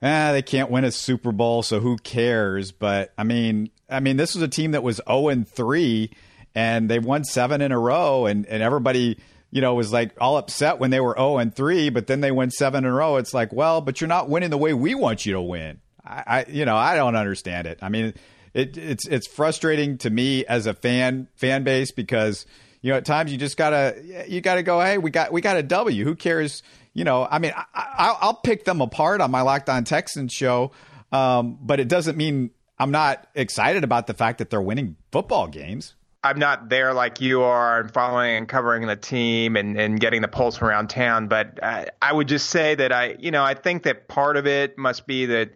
eh, 0.02 0.32
they 0.34 0.42
can't 0.44 0.70
win 0.70 0.84
a 0.84 0.92
Super 0.92 1.32
Bowl, 1.32 1.64
so 1.64 1.80
who 1.80 1.98
cares? 1.98 2.72
But 2.72 3.12
I 3.18 3.24
mean, 3.24 3.72
I 3.90 4.00
mean, 4.00 4.18
this 4.18 4.36
was 4.36 4.44
a 4.44 4.48
team 4.48 4.72
that 4.72 4.84
was 4.84 4.98
zero 4.98 5.08
oh 5.08 5.30
and 5.30 5.48
three, 5.48 6.12
and 6.56 6.90
they 6.90 7.00
won 7.00 7.24
seven 7.24 7.62
in 7.62 7.72
a 7.72 7.80
row, 7.80 8.26
and 8.26 8.46
and 8.46 8.64
everybody. 8.64 9.18
You 9.54 9.60
know, 9.60 9.74
was 9.74 9.92
like 9.92 10.14
all 10.18 10.38
upset 10.38 10.80
when 10.80 10.92
they 10.92 11.02
were 11.02 11.14
0 11.14 11.40
and 11.40 11.54
3, 11.54 11.90
but 11.90 12.08
then 12.08 12.22
they 12.22 12.32
win 12.32 12.52
seven 12.52 12.86
in 12.86 12.90
a 12.90 12.94
row. 12.94 13.18
It's 13.18 13.34
like, 13.34 13.52
well, 13.52 13.82
but 13.82 14.00
you're 14.00 14.08
not 14.08 14.30
winning 14.30 14.50
the 14.50 14.58
way 14.58 14.74
we 14.74 14.96
want 14.96 15.26
you 15.26 15.34
to 15.34 15.42
win. 15.42 15.82
I, 16.06 16.24
I 16.26 16.46
you 16.48 16.64
know, 16.64 16.78
I 16.78 16.96
don't 16.96 17.18
understand 17.18 17.68
it. 17.68 17.80
I 17.82 17.90
mean, 17.90 18.14
it, 18.54 18.78
it's 18.78 19.08
it's 19.08 19.28
frustrating 19.28 19.98
to 20.00 20.10
me 20.10 20.46
as 20.46 20.68
a 20.68 20.74
fan 20.74 21.28
fan 21.36 21.64
base 21.64 21.92
because 21.92 22.46
you 22.82 22.92
know 22.92 22.98
at 22.98 23.06
times 23.06 23.32
you 23.32 23.38
just 23.38 23.58
gotta 23.58 24.26
you 24.28 24.42
gotta 24.42 24.64
go 24.64 24.82
hey 24.82 24.98
we 24.98 25.10
got 25.10 25.32
we 25.32 25.42
got 25.42 25.58
a 25.58 25.64
W 25.64 26.04
who 26.04 26.16
cares 26.16 26.64
you 26.94 27.04
know 27.04 27.28
I 27.30 27.40
mean 27.40 27.54
I, 27.74 28.18
will 28.22 28.34
pick 28.36 28.66
them 28.66 28.82
apart 28.82 29.22
on 29.22 29.32
my 29.32 29.42
Locked 29.42 29.70
On 29.70 29.84
Texans 29.84 30.34
show 30.34 30.72
um, 31.12 31.58
but 31.62 31.80
it 31.80 31.88
doesn't 31.88 32.18
mean 32.18 32.52
I'm 32.78 32.92
not 32.92 33.28
excited 33.36 33.84
about 33.84 34.08
the 34.08 34.14
fact 34.14 34.40
that 34.40 34.50
they're 34.50 34.62
winning 34.62 34.96
football 35.12 35.48
games. 35.48 35.94
I'm 36.24 36.38
not 36.38 36.70
there 36.70 36.94
like 36.94 37.20
you 37.20 37.42
are 37.42 37.82
and 37.82 37.92
following 37.92 38.36
and 38.36 38.48
covering 38.48 38.86
the 38.86 38.96
team 38.96 39.56
and, 39.56 39.80
and 39.80 40.00
getting 40.00 40.22
the 40.22 40.28
pulse 40.28 40.58
from 40.58 40.68
around 40.68 40.90
town, 40.90 41.28
but 41.28 41.64
I, 41.64 41.88
I 42.02 42.14
would 42.14 42.28
just 42.28 42.50
say 42.52 42.76
that 42.76 42.92
I, 42.92 43.16
you 43.20 43.32
know, 43.32 43.44
I 43.44 43.56
think 43.56 43.84
that 43.84 44.08
part 44.08 44.38
of 44.38 44.46
it 44.46 44.78
must 44.78 45.08
be 45.08 45.26
that, 45.26 45.52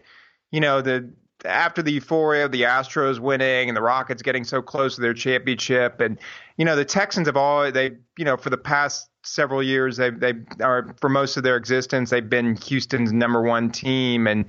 you 0.52 0.60
know, 0.60 0.82
the 0.82 1.08
after 1.46 1.82
the 1.82 1.92
euphoria 1.92 2.46
of 2.46 2.52
the 2.52 2.64
Astros 2.64 3.20
winning 3.20 3.70
and 3.70 3.78
the 3.78 3.82
Rockets 3.82 4.22
getting 4.22 4.44
so 4.44 4.62
close 4.62 4.96
to 4.96 5.02
their 5.02 5.14
championship, 5.14 6.00
and 6.00 6.20
you 6.58 6.66
know 6.66 6.76
the 6.76 6.86
Texans 6.86 7.28
have 7.28 7.38
all 7.38 7.72
they 7.72 7.92
you 8.18 8.26
know 8.26 8.38
for 8.38 8.50
the 8.50 8.58
past 8.58 9.10
several 9.24 9.62
years 9.62 9.98
they 9.98 10.10
they 10.10 10.34
are 10.62 10.96
for 11.00 11.10
most 11.10 11.38
of 11.38 11.44
their 11.44 11.58
existence 11.58 12.10
they've 12.10 12.30
been 12.30 12.56
Houston's 12.56 13.14
number 13.14 13.42
one 13.42 13.72
team, 13.72 14.28
and 14.28 14.46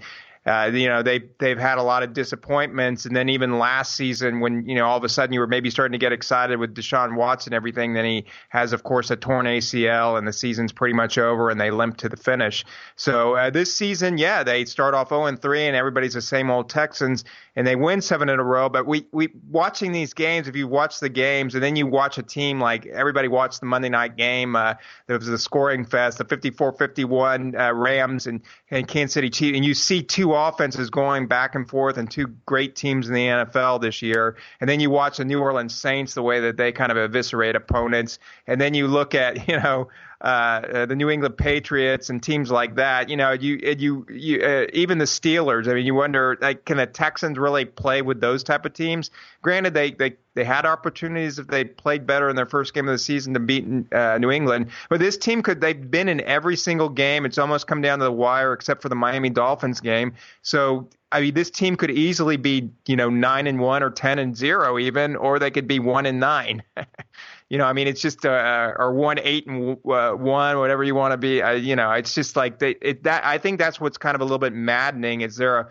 uh, 0.47 0.70
you 0.72 0.88
know 0.88 1.03
they 1.03 1.22
they've 1.38 1.59
had 1.59 1.78
a 1.78 1.82
lot 1.82 2.03
of 2.03 2.12
disappointments, 2.12 3.05
and 3.05 3.16
then 3.16 3.28
even 3.28 3.59
last 3.59 3.94
season 3.94 4.40
when 4.40 4.68
you 4.68 4.76
know 4.76 4.86
all 4.86 4.97
of 4.97 5.05
a 5.05 5.09
sudden 5.09 5.32
you 5.32 5.40
were 5.40 5.47
maybe 5.47 5.70
starting 5.70 5.92
to 5.92 5.99
get 5.99 6.12
excited 6.12 6.59
with 6.59 6.74
Deshaun 6.74 7.16
Watson 7.16 7.53
and 7.53 7.57
everything, 7.57 7.94
then 7.94 8.05
he 8.05 8.26
has 8.49 8.72
of 8.72 8.82
course 8.82 9.11
a 9.11 9.16
torn 9.16 9.47
ACL, 9.47 10.16
and 10.16 10.26
the 10.26 10.32
season's 10.32 10.72
pretty 10.72 10.94
much 10.94 11.18
over, 11.18 11.51
and 11.51 11.61
they 11.61 11.70
limp 11.70 11.97
to 11.99 12.09
the 12.09 12.16
finish. 12.16 12.64
So 12.94 13.34
uh, 13.34 13.51
this 13.51 13.74
season, 13.74 14.18
yeah, 14.18 14.44
they 14.44 14.64
start 14.64 14.94
off 14.94 15.09
0 15.09 15.26
and 15.26 15.40
3, 15.40 15.66
and 15.66 15.76
everybody's 15.76 16.14
the 16.14 16.22
same 16.22 16.51
old 16.51 16.68
Texans, 16.68 17.24
and 17.57 17.67
they 17.67 17.75
win 17.75 18.03
seven 18.03 18.29
in 18.29 18.39
a 18.39 18.45
row. 18.45 18.69
But 18.69 18.87
we 18.87 19.07
we 19.11 19.31
watching 19.51 19.93
these 19.93 20.13
games, 20.13 20.47
if 20.47 20.55
you 20.55 20.69
watch 20.69 21.01
the 21.01 21.09
games, 21.09 21.55
and 21.55 21.63
then 21.65 21.75
you 21.75 21.87
watch 21.87 22.19
a 22.19 22.23
team 22.23 22.61
like 22.61 22.87
everybody 22.87 23.29
watched 23.29 23.61
the 23.61 23.67
Monday 23.67 23.89
night 23.89 24.17
game, 24.17 24.55
uh, 24.55 24.75
there 25.07 25.19
was 25.19 25.27
the 25.27 25.39
scoring 25.39 25.85
fest, 25.85 26.19
the 26.19 26.25
54-51 26.25 27.59
uh, 27.59 27.75
Rams 27.75 28.27
and 28.27 28.43
and 28.71 28.87
Kansas 28.87 29.15
City 29.15 29.31
Chiefs, 29.31 29.57
and 29.57 29.65
you 29.65 29.75
see 29.75 30.03
two 30.03 30.35
offenses 30.35 30.91
going 30.91 31.27
back 31.27 31.55
and 31.55 31.69
forth 31.69 31.97
and 31.97 32.11
two 32.11 32.29
great 32.45 32.77
teams 32.77 33.09
in 33.09 33.15
the 33.15 33.27
NFL 33.27 33.81
this 33.81 34.03
year. 34.03 34.37
And 34.61 34.69
then 34.69 34.79
you 34.81 34.91
watch 34.91 35.17
the 35.17 35.25
New 35.25 35.41
Orleans 35.41 35.75
Saints, 35.75 36.15
the 36.15 36.23
way 36.23 36.41
that 36.41 36.57
they 36.57 36.73
kind 36.73 36.93
of 36.93 36.99
eviscerate 36.99 37.57
opponents. 37.57 38.19
And 38.47 38.61
then 38.61 38.75
you 38.75 38.87
look 38.87 39.15
at, 39.15 39.49
you 39.49 39.59
know, 39.59 39.89
uh, 40.21 40.87
the 40.87 40.97
New 40.97 41.11
England 41.11 41.37
Patriots 41.37 42.11
and 42.11 42.23
teams 42.23 42.51
like 42.51 42.77
that. 42.77 43.09
You 43.09 43.17
know, 43.17 43.33
you 43.33 43.59
you, 43.79 44.07
you 44.11 44.43
uh, 44.43 44.67
even 44.73 44.99
the 44.99 45.05
Steelers. 45.05 45.69
I 45.69 45.75
mean, 45.75 45.87
you 45.87 45.95
wonder 45.95 46.39
like, 46.41 46.64
can 46.64 46.79
the 46.79 46.87
Texans 46.87 47.39
really 47.39 47.64
play 47.64 48.03
with 48.03 48.21
those 48.21 48.43
type 48.43 48.64
of 48.64 48.73
teams? 48.73 49.11
Granted, 49.43 49.75
they 49.75 49.93
they 49.93 50.17
they 50.35 50.45
had 50.45 50.67
opportunities 50.67 51.39
if 51.39 51.47
they 51.47 51.64
played 51.64 52.07
better 52.07 52.29
in 52.29 52.37
their 52.37 52.47
first 52.47 52.75
game 52.75 52.89
of 52.89 52.93
the 52.93 52.99
season 52.99 53.35
to 53.35 53.41
beat 53.41 53.67
uh, 53.93 54.19
New 54.19 54.31
England, 54.31 54.69
but 54.89 55.01
this 55.01 55.17
team 55.17 55.43
could 55.43 55.61
they've 55.61 55.91
been 55.91 56.09
in 56.09 56.21
every 56.23 56.57
single 56.57 56.89
game. 56.89 57.25
It's 57.27 57.39
almost 57.39 57.67
come 57.67 57.83
down 57.83 57.99
to 57.99 58.05
the 58.05 58.12
wire, 58.12 58.53
except 58.53 58.83
for 58.83 58.89
the 58.89 58.95
Miami 58.95 59.31
Dolphins 59.31 59.81
game. 59.81 60.14
So 60.43 60.89
I 61.12 61.21
mean, 61.21 61.35
this 61.35 61.51
team 61.51 61.77
could 61.77 61.91
easily 61.91 62.37
be, 62.37 62.71
you 62.87 62.97
know, 62.97 63.09
nine 63.09 63.47
and 63.47 63.61
one 63.61 63.83
or 63.83 63.91
ten 63.91 64.19
and 64.19 64.37
zero 64.37 64.79
even, 64.79 65.14
or 65.17 65.39
they 65.39 65.51
could 65.51 65.69
be 65.69 65.79
one 65.79 66.05
and 66.05 66.19
nine. 66.19 66.62
you 67.49 67.59
know, 67.59 67.64
I 67.64 67.72
mean, 67.72 67.86
it's 67.86 68.01
just 68.01 68.26
uh, 68.26 68.72
or 68.76 68.92
one 68.92 69.18
eight 69.20 69.47
and 69.47 69.76
uh, 69.88 70.12
one, 70.12 70.59
whatever 70.59 70.82
you 70.82 70.94
want 70.94 71.12
to 71.12 71.16
be. 71.16 71.42
Uh, 71.42 71.53
you 71.53 71.76
know, 71.76 71.92
it's 71.92 72.14
just 72.14 72.34
like 72.34 72.59
they, 72.59 72.70
it, 72.82 73.05
that. 73.05 73.24
I 73.24 73.38
think 73.38 73.59
that's 73.59 73.80
what's 73.80 73.99
kind 73.99 74.14
of 74.14 74.20
a 74.20 74.24
little 74.24 74.38
bit 74.38 74.53
maddening. 74.53 75.20
Is 75.20 75.36
there 75.36 75.61
a, 75.61 75.68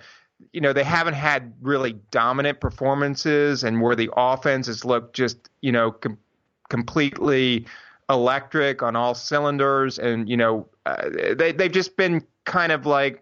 you 0.53 0.61
know, 0.61 0.71
they 0.71 0.85
haven't 0.85 1.15
had 1.15 1.53
really 1.61 1.93
dominant 2.11 2.61
performances, 2.61 3.63
and 3.63 3.81
where 3.81 3.95
the 3.95 4.09
offense 4.15 4.67
has 4.67 4.85
looked 4.85 5.15
just, 5.15 5.49
you 5.61 5.71
know, 5.71 5.91
com- 5.91 6.17
completely 6.69 7.65
electric 8.09 8.81
on 8.81 8.95
all 8.95 9.13
cylinders, 9.13 9.99
and 9.99 10.29
you 10.29 10.37
know, 10.37 10.69
uh, 10.85 11.09
they 11.37 11.51
they've 11.51 11.73
just 11.73 11.97
been 11.97 12.25
kind 12.45 12.71
of 12.71 12.85
like 12.85 13.21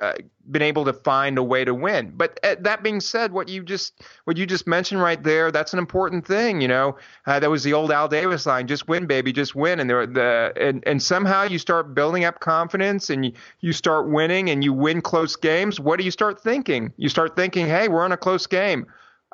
uh, 0.00 0.12
been 0.50 0.62
able 0.62 0.84
to 0.84 0.92
find 0.92 1.38
a 1.38 1.42
way 1.42 1.64
to 1.64 1.74
win. 1.74 2.12
But 2.14 2.38
uh, 2.42 2.56
that 2.60 2.82
being 2.82 3.00
said, 3.00 3.32
what 3.32 3.48
you 3.48 3.62
just 3.62 4.02
what 4.24 4.36
you 4.36 4.44
just 4.44 4.66
mentioned 4.66 5.00
right 5.00 5.22
there, 5.22 5.50
that's 5.50 5.72
an 5.72 5.78
important 5.78 6.26
thing. 6.26 6.60
You 6.60 6.68
know, 6.68 6.98
uh, 7.26 7.40
that 7.40 7.48
was 7.48 7.64
the 7.64 7.72
old 7.72 7.90
Al 7.90 8.06
Davis 8.06 8.44
line: 8.44 8.66
"Just 8.66 8.88
win, 8.88 9.06
baby, 9.06 9.32
just 9.32 9.54
win." 9.54 9.80
And 9.80 9.88
there, 9.88 10.06
the 10.06 10.52
and 10.56 10.82
and 10.86 11.02
somehow 11.02 11.44
you 11.44 11.58
start 11.58 11.94
building 11.94 12.24
up 12.24 12.40
confidence, 12.40 13.08
and 13.08 13.24
you, 13.24 13.32
you 13.60 13.72
start 13.72 14.08
winning, 14.08 14.50
and 14.50 14.62
you 14.62 14.72
win 14.72 15.00
close 15.00 15.34
games. 15.34 15.80
What 15.80 15.98
do 15.98 16.04
you 16.04 16.10
start 16.10 16.42
thinking? 16.42 16.92
You 16.98 17.08
start 17.08 17.34
thinking, 17.34 17.66
"Hey, 17.66 17.88
we're 17.88 18.04
on 18.04 18.12
a 18.12 18.18
close 18.18 18.46
game." 18.46 18.86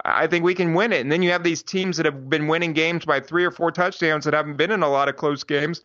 I 0.05 0.27
think 0.27 0.45
we 0.45 0.55
can 0.55 0.75
win 0.75 0.93
it. 0.93 1.01
And 1.01 1.13
then 1.13 1.23
you 1.23 1.31
have 1.31 1.45
these 1.45 1.63
teams 1.63 1.97
that 1.99 2.07
have 2.07 2.31
been 2.31 2.49
winning 2.49 2.73
games 2.73 3.05
by 3.05 3.21
three 3.21 3.45
or 3.45 3.51
four 3.51 3.71
touchdowns 3.71 4.25
that 4.25 4.35
haven't 4.35 4.57
been 4.57 4.71
in 4.71 4.83
a 4.83 4.89
lot 4.89 5.09
of 5.09 5.17
close 5.17 5.45
games. 5.45 5.83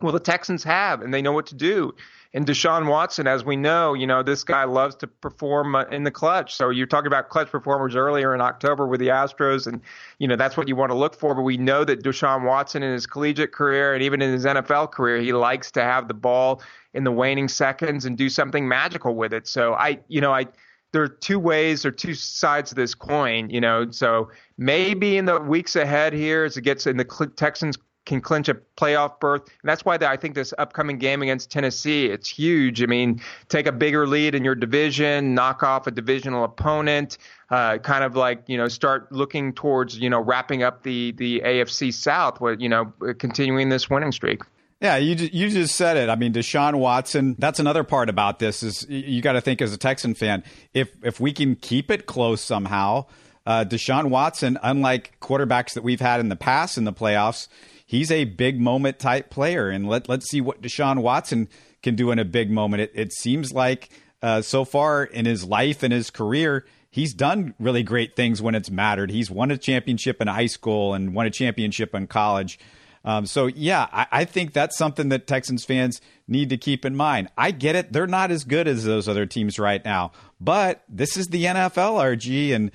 Well, 0.00 0.12
the 0.12 0.20
Texans 0.20 0.64
have, 0.64 1.02
and 1.02 1.12
they 1.12 1.20
know 1.20 1.32
what 1.32 1.46
to 1.46 1.54
do. 1.54 1.94
And 2.34 2.46
Deshaun 2.46 2.88
Watson, 2.88 3.26
as 3.26 3.42
we 3.42 3.56
know, 3.56 3.94
you 3.94 4.06
know, 4.06 4.22
this 4.22 4.44
guy 4.44 4.64
loves 4.64 4.94
to 4.96 5.06
perform 5.06 5.74
uh, 5.74 5.84
in 5.84 6.04
the 6.04 6.10
clutch. 6.10 6.54
So 6.54 6.68
you're 6.68 6.86
talking 6.86 7.06
about 7.06 7.30
clutch 7.30 7.50
performers 7.50 7.96
earlier 7.96 8.34
in 8.34 8.42
October 8.42 8.86
with 8.86 9.00
the 9.00 9.08
Astros, 9.08 9.66
and, 9.66 9.80
you 10.18 10.28
know, 10.28 10.36
that's 10.36 10.54
what 10.54 10.68
you 10.68 10.76
want 10.76 10.90
to 10.90 10.96
look 10.96 11.14
for. 11.14 11.34
But 11.34 11.42
we 11.42 11.56
know 11.56 11.84
that 11.84 12.02
Deshaun 12.02 12.44
Watson 12.44 12.82
in 12.82 12.92
his 12.92 13.06
collegiate 13.06 13.52
career 13.52 13.94
and 13.94 14.02
even 14.02 14.20
in 14.20 14.30
his 14.30 14.44
NFL 14.44 14.92
career, 14.92 15.20
he 15.22 15.32
likes 15.32 15.70
to 15.72 15.82
have 15.82 16.06
the 16.06 16.14
ball 16.14 16.62
in 16.92 17.04
the 17.04 17.12
waning 17.12 17.48
seconds 17.48 18.04
and 18.04 18.18
do 18.18 18.28
something 18.28 18.68
magical 18.68 19.14
with 19.14 19.32
it. 19.32 19.46
So 19.46 19.72
I, 19.72 20.00
you 20.08 20.20
know, 20.20 20.32
I, 20.32 20.46
there 20.92 21.02
are 21.02 21.08
two 21.08 21.38
ways 21.38 21.86
or 21.86 21.90
two 21.90 22.14
sides 22.14 22.72
of 22.72 22.76
this 22.76 22.94
coin, 22.94 23.48
you 23.48 23.60
know. 23.60 23.90
So 23.90 24.30
maybe 24.58 25.16
in 25.16 25.24
the 25.24 25.40
weeks 25.40 25.76
ahead 25.76 26.12
here, 26.12 26.44
as 26.44 26.56
it 26.56 26.62
gets 26.62 26.86
in 26.86 26.98
the 26.98 27.32
Texans 27.36 27.78
can 28.08 28.20
clinch 28.20 28.48
a 28.48 28.54
playoff 28.76 29.20
berth. 29.20 29.42
And 29.42 29.68
that's 29.68 29.84
why 29.84 29.96
I 30.00 30.16
think 30.16 30.34
this 30.34 30.52
upcoming 30.58 30.98
game 30.98 31.22
against 31.22 31.50
Tennessee, 31.50 32.06
it's 32.06 32.28
huge. 32.28 32.82
I 32.82 32.86
mean, 32.86 33.20
take 33.48 33.66
a 33.66 33.72
bigger 33.72 34.06
lead 34.06 34.34
in 34.34 34.42
your 34.42 34.54
division, 34.54 35.34
knock 35.34 35.62
off 35.62 35.86
a 35.86 35.90
divisional 35.90 36.42
opponent, 36.42 37.18
uh, 37.50 37.78
kind 37.78 38.02
of 38.02 38.16
like, 38.16 38.42
you 38.46 38.56
know, 38.56 38.66
start 38.66 39.12
looking 39.12 39.52
towards, 39.52 39.98
you 39.98 40.10
know, 40.10 40.20
wrapping 40.20 40.62
up 40.62 40.82
the, 40.82 41.12
the 41.12 41.40
AFC 41.44 41.92
South, 41.92 42.40
with, 42.40 42.60
you 42.60 42.68
know, 42.68 42.92
continuing 43.18 43.68
this 43.68 43.88
winning 43.88 44.12
streak. 44.12 44.42
Yeah, 44.80 44.96
you 44.96 45.16
you 45.32 45.50
just 45.50 45.74
said 45.74 45.96
it. 45.96 46.08
I 46.08 46.14
mean, 46.14 46.32
Deshaun 46.32 46.76
Watson. 46.76 47.34
That's 47.36 47.58
another 47.58 47.82
part 47.82 48.08
about 48.08 48.38
this 48.38 48.62
is 48.62 48.86
you 48.88 49.20
got 49.20 49.32
to 49.32 49.40
think 49.40 49.60
as 49.60 49.74
a 49.74 49.76
Texan 49.76 50.14
fan, 50.14 50.44
if 50.72 50.92
if 51.02 51.18
we 51.18 51.32
can 51.32 51.56
keep 51.56 51.90
it 51.90 52.06
close 52.06 52.40
somehow, 52.40 53.06
uh, 53.44 53.64
Deshaun 53.64 54.10
Watson, 54.10 54.56
unlike 54.62 55.18
quarterbacks 55.20 55.72
that 55.72 55.82
we've 55.82 56.00
had 56.00 56.20
in 56.20 56.28
the 56.28 56.36
past 56.36 56.78
in 56.78 56.84
the 56.84 56.92
playoffs, 56.92 57.48
he's 57.88 58.12
a 58.12 58.24
big 58.24 58.60
moment 58.60 59.00
type 59.00 59.30
player, 59.30 59.68
and 59.68 59.88
let 59.88 60.08
let's 60.08 60.28
see 60.30 60.40
what 60.40 60.62
Deshaun 60.62 61.02
Watson 61.02 61.48
can 61.82 61.96
do 61.96 62.12
in 62.12 62.20
a 62.20 62.24
big 62.24 62.50
moment. 62.50 62.82
It, 62.82 62.92
it 62.94 63.12
seems 63.12 63.52
like 63.52 63.88
uh, 64.22 64.42
so 64.42 64.64
far 64.64 65.02
in 65.02 65.24
his 65.24 65.44
life 65.44 65.82
and 65.82 65.92
his 65.92 66.10
career, 66.10 66.64
he's 66.90 67.14
done 67.14 67.54
really 67.58 67.82
great 67.82 68.14
things 68.14 68.40
when 68.40 68.54
it's 68.54 68.70
mattered. 68.70 69.10
He's 69.10 69.30
won 69.30 69.50
a 69.50 69.58
championship 69.58 70.20
in 70.20 70.28
high 70.28 70.46
school 70.46 70.94
and 70.94 71.14
won 71.14 71.26
a 71.26 71.30
championship 71.30 71.94
in 71.94 72.06
college. 72.06 72.58
Um, 73.04 73.26
so 73.26 73.46
yeah, 73.46 73.86
I, 73.90 74.06
I, 74.10 74.24
think 74.24 74.52
that's 74.52 74.76
something 74.76 75.08
that 75.08 75.26
Texans 75.26 75.64
fans 75.64 76.00
need 76.26 76.50
to 76.50 76.56
keep 76.56 76.84
in 76.84 76.94
mind. 76.94 77.28
I 77.38 77.52
get 77.52 77.74
it; 77.74 77.92
they're 77.92 78.08
not 78.08 78.30
as 78.30 78.44
good 78.44 78.68
as 78.68 78.84
those 78.84 79.08
other 79.08 79.24
teams 79.24 79.58
right 79.58 79.82
now, 79.82 80.12
but 80.40 80.82
this 80.88 81.16
is 81.16 81.28
the 81.28 81.44
NFL, 81.44 81.94
RG, 81.94 82.52
and 82.54 82.70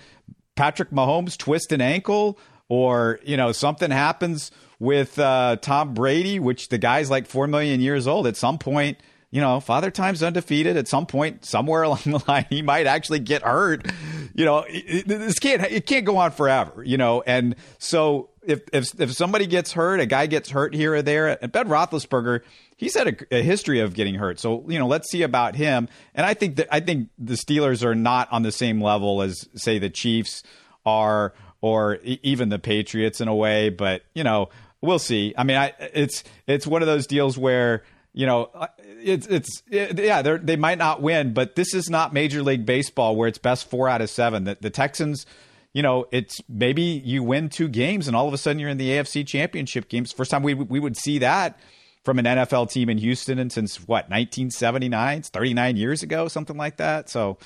Patrick 0.55 0.91
Mahomes 0.91 1.38
twist 1.38 1.72
an 1.72 1.82
ankle, 1.82 2.39
or 2.70 3.20
you 3.24 3.36
know 3.38 3.51
something 3.51 3.91
happens 3.91 4.49
with 4.84 5.18
uh, 5.18 5.56
Tom 5.62 5.94
Brady, 5.94 6.40
which 6.40 6.68
the 6.68 6.78
guy's 6.78 7.10
like 7.10 7.26
four 7.26 7.48
million 7.48 7.80
years 7.80 8.06
old. 8.06 8.28
At 8.28 8.36
some 8.36 8.58
point, 8.58 8.98
you 9.32 9.40
know, 9.40 9.62
Father 9.62 9.90
Time's 9.90 10.22
undefeated. 10.22 10.76
At 10.76 10.90
some 10.90 11.06
point, 11.06 11.46
somewhere 11.46 11.84
along 11.84 12.02
the 12.06 12.22
line, 12.28 12.46
he 12.50 12.62
might 12.62 12.86
actually 12.86 13.20
get 13.20 13.44
hurt. 13.44 13.90
You 14.36 14.44
know, 14.44 14.66
it, 14.68 15.08
this 15.08 15.40
can't 15.40 15.64
it 15.64 15.86
can't 15.86 16.06
go 16.06 16.18
on 16.18 16.32
forever. 16.32 16.84
You 16.84 16.98
know, 16.98 17.24
and 17.26 17.56
so 17.78 18.30
if 18.44 18.62
if 18.74 19.00
if 19.00 19.14
somebody 19.14 19.48
gets 19.48 19.72
hurt, 19.72 20.02
a 20.02 20.06
guy 20.06 20.26
gets 20.26 20.50
hurt 20.50 20.76
here 20.76 20.96
or 20.96 21.02
there, 21.02 21.42
and 21.42 21.50
Ben 21.50 21.70
Roethlisberger, 21.70 22.42
he's 22.76 22.96
had 22.96 23.08
a, 23.08 23.38
a, 23.38 23.42
history 23.42 23.80
of 23.80 23.94
getting 23.94 24.16
hurt. 24.16 24.38
So 24.38 24.66
you 24.68 24.80
know, 24.80 24.88
let's 24.88 25.10
see 25.10 25.22
about 25.22 25.56
him. 25.56 25.88
And 26.14 26.26
I 26.26 26.34
think 26.34 26.58
that 26.58 26.68
I 26.70 26.82
think 26.82 27.08
the 27.18 27.36
Steelers 27.36 27.86
are 27.86 27.96
not 27.96 28.30
on 28.34 28.44
the 28.44 28.52
same 28.52 28.82
level 28.82 29.22
as 29.22 29.48
say 29.56 29.80
the 29.80 29.90
Chiefs 29.90 30.44
are, 30.86 31.34
or 31.62 31.96
even 32.04 32.50
the 32.50 32.60
Patriots 32.60 33.22
in 33.22 33.30
a 33.30 33.36
way. 33.36 33.70
But 33.70 34.02
you 34.14 34.26
know, 34.26 34.50
we'll 34.84 35.00
see. 35.00 35.34
I 35.38 35.44
mean, 35.44 35.58
I, 35.58 35.74
it's 35.80 36.24
it's 36.46 36.68
one 36.68 36.82
of 36.82 36.88
those 36.88 37.08
deals 37.08 37.38
where 37.38 37.84
you 38.14 38.28
know, 38.28 38.52
uh, 38.54 38.68
it's 39.02 39.26
it's 39.28 39.64
it, 39.72 40.00
yeah, 40.00 40.22
they 40.22 40.56
might 40.56 40.78
not 40.78 41.02
win, 41.02 41.34
but 41.34 41.56
this 41.56 41.74
is 41.74 41.90
not 41.90 42.14
Major 42.14 42.44
League 42.44 42.66
Baseball 42.66 43.16
where 43.16 43.28
it's 43.28 43.40
best 43.40 43.70
four 43.70 43.90
out 43.90 44.02
of 44.02 44.10
seven. 44.10 44.44
The, 44.44 44.58
the 44.62 44.70
Texans, 44.70 45.26
you 45.74 45.82
know, 45.82 46.06
it's 46.12 46.40
maybe 46.48 46.84
you 46.84 47.24
win 47.24 47.50
two 47.50 47.68
games 47.68 48.08
and 48.08 48.16
all 48.16 48.28
of 48.28 48.34
a 48.34 48.38
sudden 48.38 48.60
you're 48.60 48.70
in 48.70 48.78
the 48.78 48.90
AFC 48.90 49.26
Championship 49.26 49.90
games. 49.90 50.12
First 50.12 50.30
time 50.30 50.44
we 50.44 50.54
we 50.54 50.80
would 50.80 50.96
see 50.96 51.18
that 51.20 51.58
from 52.04 52.20
an 52.20 52.26
NFL 52.26 52.70
team 52.70 52.90
in 52.90 53.00
Houston 53.00 53.40
and 53.40 53.52
since 53.52 53.78
what 53.78 54.10
1979, 54.10 55.18
it's 55.18 55.30
39 55.30 55.78
years 55.78 56.04
ago, 56.04 56.28
something 56.28 56.58
like 56.58 56.78
that. 56.78 57.10
So, 57.10 57.38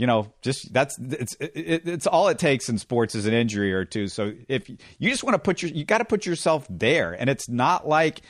you 0.00 0.06
know, 0.06 0.32
just 0.40 0.72
that's 0.72 0.98
it's 0.98 1.34
it, 1.40 1.86
it's 1.86 2.06
all 2.06 2.28
it 2.28 2.38
takes 2.38 2.70
in 2.70 2.78
sports 2.78 3.14
is 3.14 3.26
an 3.26 3.34
injury 3.34 3.70
or 3.74 3.84
two. 3.84 4.08
So 4.08 4.32
if 4.48 4.66
you 4.70 5.10
just 5.10 5.22
want 5.22 5.34
to 5.34 5.38
put 5.38 5.60
your 5.60 5.70
you 5.72 5.84
got 5.84 5.98
to 5.98 6.06
put 6.06 6.24
yourself 6.24 6.66
there, 6.70 7.12
and 7.12 7.28
it's 7.28 7.50
not 7.50 7.86
like 7.86 8.22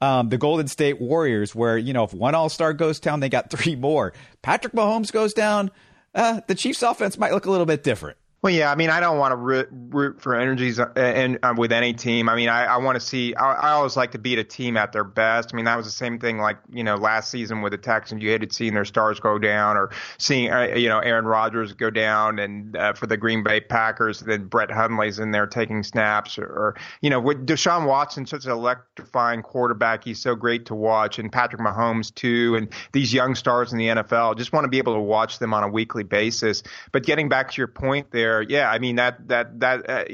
um, 0.00 0.30
the 0.30 0.38
Golden 0.38 0.68
State 0.68 1.02
Warriors, 1.02 1.54
where 1.54 1.76
you 1.76 1.92
know 1.92 2.04
if 2.04 2.14
one 2.14 2.34
All 2.34 2.48
Star 2.48 2.72
goes 2.72 2.98
down, 2.98 3.20
they 3.20 3.28
got 3.28 3.50
three 3.50 3.76
more. 3.76 4.14
Patrick 4.40 4.72
Mahomes 4.72 5.12
goes 5.12 5.34
down, 5.34 5.70
uh, 6.14 6.40
the 6.46 6.54
Chiefs' 6.54 6.82
offense 6.82 7.18
might 7.18 7.32
look 7.32 7.44
a 7.44 7.50
little 7.50 7.66
bit 7.66 7.84
different. 7.84 8.16
Well, 8.40 8.54
yeah, 8.54 8.70
I 8.70 8.76
mean, 8.76 8.88
I 8.88 9.00
don't 9.00 9.18
want 9.18 9.32
to 9.32 9.36
root, 9.36 9.68
root 9.72 10.20
for 10.20 10.36
energies 10.36 10.78
uh, 10.78 10.92
and 10.94 11.40
uh, 11.42 11.54
with 11.56 11.72
any 11.72 11.92
team. 11.92 12.28
I 12.28 12.36
mean, 12.36 12.48
I, 12.48 12.66
I 12.66 12.76
want 12.76 12.94
to 12.94 13.00
see. 13.00 13.34
I, 13.34 13.52
I 13.52 13.70
always 13.72 13.96
like 13.96 14.12
to 14.12 14.18
beat 14.18 14.38
a 14.38 14.44
team 14.44 14.76
at 14.76 14.92
their 14.92 15.02
best. 15.02 15.52
I 15.52 15.56
mean, 15.56 15.64
that 15.64 15.76
was 15.76 15.86
the 15.86 15.92
same 15.92 16.20
thing 16.20 16.38
like 16.38 16.58
you 16.70 16.84
know 16.84 16.94
last 16.94 17.32
season 17.32 17.62
with 17.62 17.72
the 17.72 17.78
Texans. 17.78 18.22
You 18.22 18.30
hated 18.30 18.52
seeing 18.52 18.74
their 18.74 18.84
stars 18.84 19.18
go 19.18 19.40
down, 19.40 19.76
or 19.76 19.90
seeing 20.18 20.52
uh, 20.52 20.74
you 20.76 20.88
know 20.88 21.00
Aaron 21.00 21.24
Rodgers 21.24 21.72
go 21.72 21.90
down, 21.90 22.38
and 22.38 22.76
uh, 22.76 22.92
for 22.92 23.08
the 23.08 23.16
Green 23.16 23.42
Bay 23.42 23.60
Packers, 23.60 24.20
then 24.20 24.44
Brett 24.44 24.70
Hundley's 24.70 25.18
in 25.18 25.32
there 25.32 25.48
taking 25.48 25.82
snaps, 25.82 26.38
or, 26.38 26.46
or 26.46 26.76
you 27.00 27.10
know 27.10 27.18
with 27.18 27.44
Deshaun 27.44 27.88
Watson, 27.88 28.24
such 28.24 28.44
an 28.44 28.52
electrifying 28.52 29.42
quarterback. 29.42 30.04
He's 30.04 30.20
so 30.20 30.36
great 30.36 30.66
to 30.66 30.76
watch, 30.76 31.18
and 31.18 31.32
Patrick 31.32 31.60
Mahomes 31.60 32.14
too, 32.14 32.54
and 32.54 32.68
these 32.92 33.12
young 33.12 33.34
stars 33.34 33.72
in 33.72 33.78
the 33.78 33.88
NFL. 33.88 34.38
Just 34.38 34.52
want 34.52 34.62
to 34.62 34.68
be 34.68 34.78
able 34.78 34.94
to 34.94 35.00
watch 35.00 35.40
them 35.40 35.52
on 35.52 35.64
a 35.64 35.68
weekly 35.68 36.04
basis. 36.04 36.62
But 36.92 37.02
getting 37.02 37.28
back 37.28 37.50
to 37.50 37.60
your 37.60 37.66
point 37.66 38.12
there 38.12 38.27
yeah, 38.48 38.70
I 38.70 38.78
mean 38.78 38.96
that 38.96 39.28
that 39.28 39.60
that. 39.60 39.88
Uh, 39.88 40.04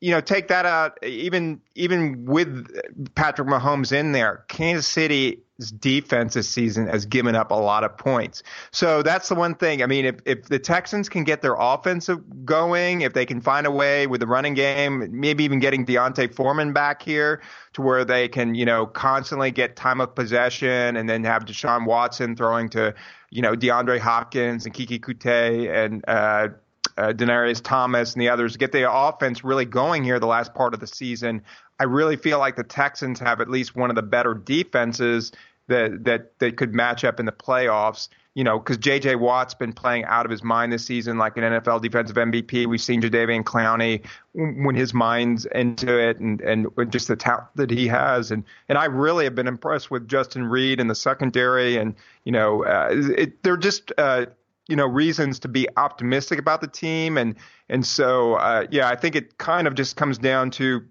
you 0.00 0.10
know, 0.10 0.20
take 0.20 0.48
that 0.48 0.66
out. 0.66 1.02
Even 1.02 1.62
even 1.74 2.26
with 2.26 2.68
Patrick 3.14 3.48
Mahomes 3.48 3.90
in 3.90 4.12
there, 4.12 4.44
Kansas 4.48 4.86
City's 4.86 5.38
defense 5.78 6.34
this 6.34 6.48
season 6.48 6.88
has 6.88 7.06
given 7.06 7.34
up 7.34 7.50
a 7.50 7.54
lot 7.54 7.84
of 7.84 7.96
points. 7.96 8.42
So 8.70 9.02
that's 9.02 9.30
the 9.30 9.34
one 9.34 9.54
thing. 9.54 9.82
I 9.82 9.86
mean, 9.86 10.04
if 10.04 10.16
if 10.26 10.44
the 10.44 10.58
Texans 10.58 11.08
can 11.08 11.24
get 11.24 11.40
their 11.40 11.56
offensive 11.58 12.44
going, 12.44 13.00
if 13.00 13.14
they 13.14 13.24
can 13.24 13.40
find 13.40 13.66
a 13.66 13.70
way 13.70 14.06
with 14.06 14.20
the 14.20 14.26
running 14.26 14.52
game, 14.52 15.08
maybe 15.10 15.44
even 15.44 15.58
getting 15.58 15.86
D'Onta 15.86 16.34
Foreman 16.34 16.74
back 16.74 17.02
here 17.02 17.40
to 17.72 17.80
where 17.80 18.04
they 18.04 18.28
can, 18.28 18.54
you 18.54 18.66
know, 18.66 18.84
constantly 18.84 19.50
get 19.52 19.74
time 19.74 20.02
of 20.02 20.14
possession, 20.14 20.96
and 20.96 21.08
then 21.08 21.24
have 21.24 21.46
Deshaun 21.46 21.86
Watson 21.86 22.36
throwing 22.36 22.68
to, 22.70 22.94
you 23.30 23.40
know, 23.40 23.54
DeAndre 23.54 24.00
Hopkins 24.00 24.66
and 24.66 24.74
Keke 24.74 25.00
Coutee 25.00 25.72
and 25.72 26.04
uh, 26.06 26.48
uh, 26.96 27.12
Demaryius 27.12 27.62
Thomas 27.62 28.12
and 28.12 28.22
the 28.22 28.28
others 28.28 28.56
get 28.56 28.72
the 28.72 28.90
offense 28.90 29.44
really 29.44 29.64
going 29.64 30.04
here 30.04 30.18
the 30.18 30.26
last 30.26 30.54
part 30.54 30.74
of 30.74 30.80
the 30.80 30.86
season. 30.86 31.42
I 31.80 31.84
really 31.84 32.16
feel 32.16 32.38
like 32.38 32.56
the 32.56 32.64
Texans 32.64 33.18
have 33.20 33.40
at 33.40 33.50
least 33.50 33.74
one 33.74 33.90
of 33.90 33.96
the 33.96 34.02
better 34.02 34.34
defenses 34.34 35.32
that 35.66 36.04
that 36.04 36.38
that 36.38 36.56
could 36.56 36.74
match 36.74 37.04
up 37.04 37.18
in 37.18 37.26
the 37.26 37.32
playoffs. 37.32 38.08
You 38.36 38.42
know, 38.42 38.58
because 38.58 38.78
J.J. 38.78 39.14
Watt's 39.14 39.54
been 39.54 39.72
playing 39.72 40.06
out 40.06 40.24
of 40.24 40.30
his 40.30 40.42
mind 40.42 40.72
this 40.72 40.84
season, 40.84 41.18
like 41.18 41.36
an 41.36 41.44
NFL 41.44 41.80
defensive 41.82 42.16
MVP. 42.16 42.66
We've 42.66 42.80
seen 42.80 43.00
Jadeveon 43.00 43.44
Clowney 43.44 44.04
when 44.32 44.74
his 44.74 44.92
mind's 44.92 45.46
into 45.46 45.96
it, 46.00 46.18
and 46.18 46.40
and 46.40 46.66
just 46.90 47.06
the 47.06 47.14
talent 47.14 47.46
that 47.54 47.70
he 47.70 47.86
has. 47.86 48.32
And 48.32 48.42
and 48.68 48.76
I 48.76 48.86
really 48.86 49.22
have 49.22 49.36
been 49.36 49.46
impressed 49.46 49.88
with 49.88 50.08
Justin 50.08 50.46
Reid 50.46 50.80
in 50.80 50.88
the 50.88 50.96
secondary. 50.96 51.76
And 51.76 51.94
you 52.24 52.32
know, 52.32 52.64
uh, 52.64 52.88
it, 52.90 53.42
they're 53.44 53.56
just. 53.56 53.92
Uh, 53.96 54.26
you 54.68 54.76
know 54.76 54.86
reasons 54.86 55.38
to 55.40 55.48
be 55.48 55.68
optimistic 55.76 56.38
about 56.38 56.60
the 56.60 56.68
team. 56.68 57.18
And 57.18 57.36
and 57.68 57.86
so 57.86 58.34
uh, 58.34 58.66
yeah 58.70 58.88
I 58.88 58.96
think 58.96 59.16
it 59.16 59.38
kind 59.38 59.66
of 59.66 59.74
just 59.74 59.96
comes 59.96 60.18
down 60.18 60.50
to 60.52 60.84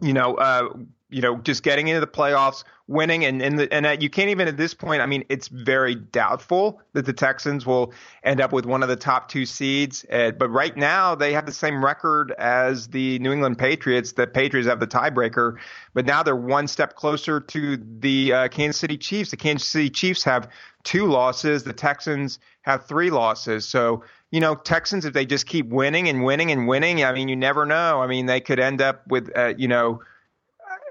you 0.00 0.12
know 0.12 0.34
uh, 0.34 0.68
you 1.12 1.20
know 1.20 1.36
just 1.38 1.62
getting 1.62 1.88
into 1.88 2.00
the 2.00 2.06
playoffs 2.06 2.64
winning 2.88 3.24
and 3.24 3.40
and, 3.40 3.58
the, 3.58 3.72
and 3.72 4.02
you 4.02 4.10
can't 4.10 4.30
even 4.30 4.48
at 4.48 4.56
this 4.56 4.74
point 4.74 5.00
I 5.02 5.06
mean 5.06 5.24
it's 5.28 5.48
very 5.48 5.94
doubtful 5.94 6.80
that 6.94 7.06
the 7.06 7.12
Texans 7.12 7.64
will 7.64 7.92
end 8.24 8.40
up 8.40 8.52
with 8.52 8.66
one 8.66 8.82
of 8.82 8.88
the 8.88 8.96
top 8.96 9.28
two 9.28 9.46
seeds 9.46 10.04
uh, 10.10 10.32
but 10.32 10.48
right 10.48 10.76
now 10.76 11.14
they 11.14 11.32
have 11.32 11.46
the 11.46 11.52
same 11.52 11.84
record 11.84 12.32
as 12.38 12.88
the 12.88 13.18
New 13.20 13.32
England 13.32 13.58
Patriots 13.58 14.12
the 14.12 14.26
Patriots 14.26 14.68
have 14.68 14.80
the 14.80 14.86
tiebreaker 14.86 15.56
but 15.94 16.06
now 16.06 16.22
they're 16.22 16.34
one 16.34 16.66
step 16.66 16.96
closer 16.96 17.40
to 17.40 17.76
the 18.00 18.32
uh, 18.32 18.48
Kansas 18.48 18.80
City 18.80 18.98
Chiefs 18.98 19.30
the 19.30 19.36
Kansas 19.36 19.68
City 19.68 19.90
Chiefs 19.90 20.24
have 20.24 20.48
two 20.82 21.06
losses. 21.06 21.64
The 21.64 21.72
Texans 21.72 22.38
have 22.62 22.86
three 22.86 23.10
losses. 23.10 23.64
So, 23.64 24.04
you 24.30 24.40
know, 24.40 24.54
Texans, 24.54 25.04
if 25.04 25.12
they 25.12 25.26
just 25.26 25.46
keep 25.46 25.68
winning 25.68 26.08
and 26.08 26.24
winning 26.24 26.50
and 26.50 26.66
winning, 26.66 27.04
I 27.04 27.12
mean, 27.12 27.28
you 27.28 27.36
never 27.36 27.66
know. 27.66 28.00
I 28.02 28.06
mean, 28.06 28.26
they 28.26 28.40
could 28.40 28.58
end 28.58 28.80
up 28.80 29.06
with, 29.06 29.30
uh, 29.36 29.54
you 29.56 29.68
know, 29.68 30.00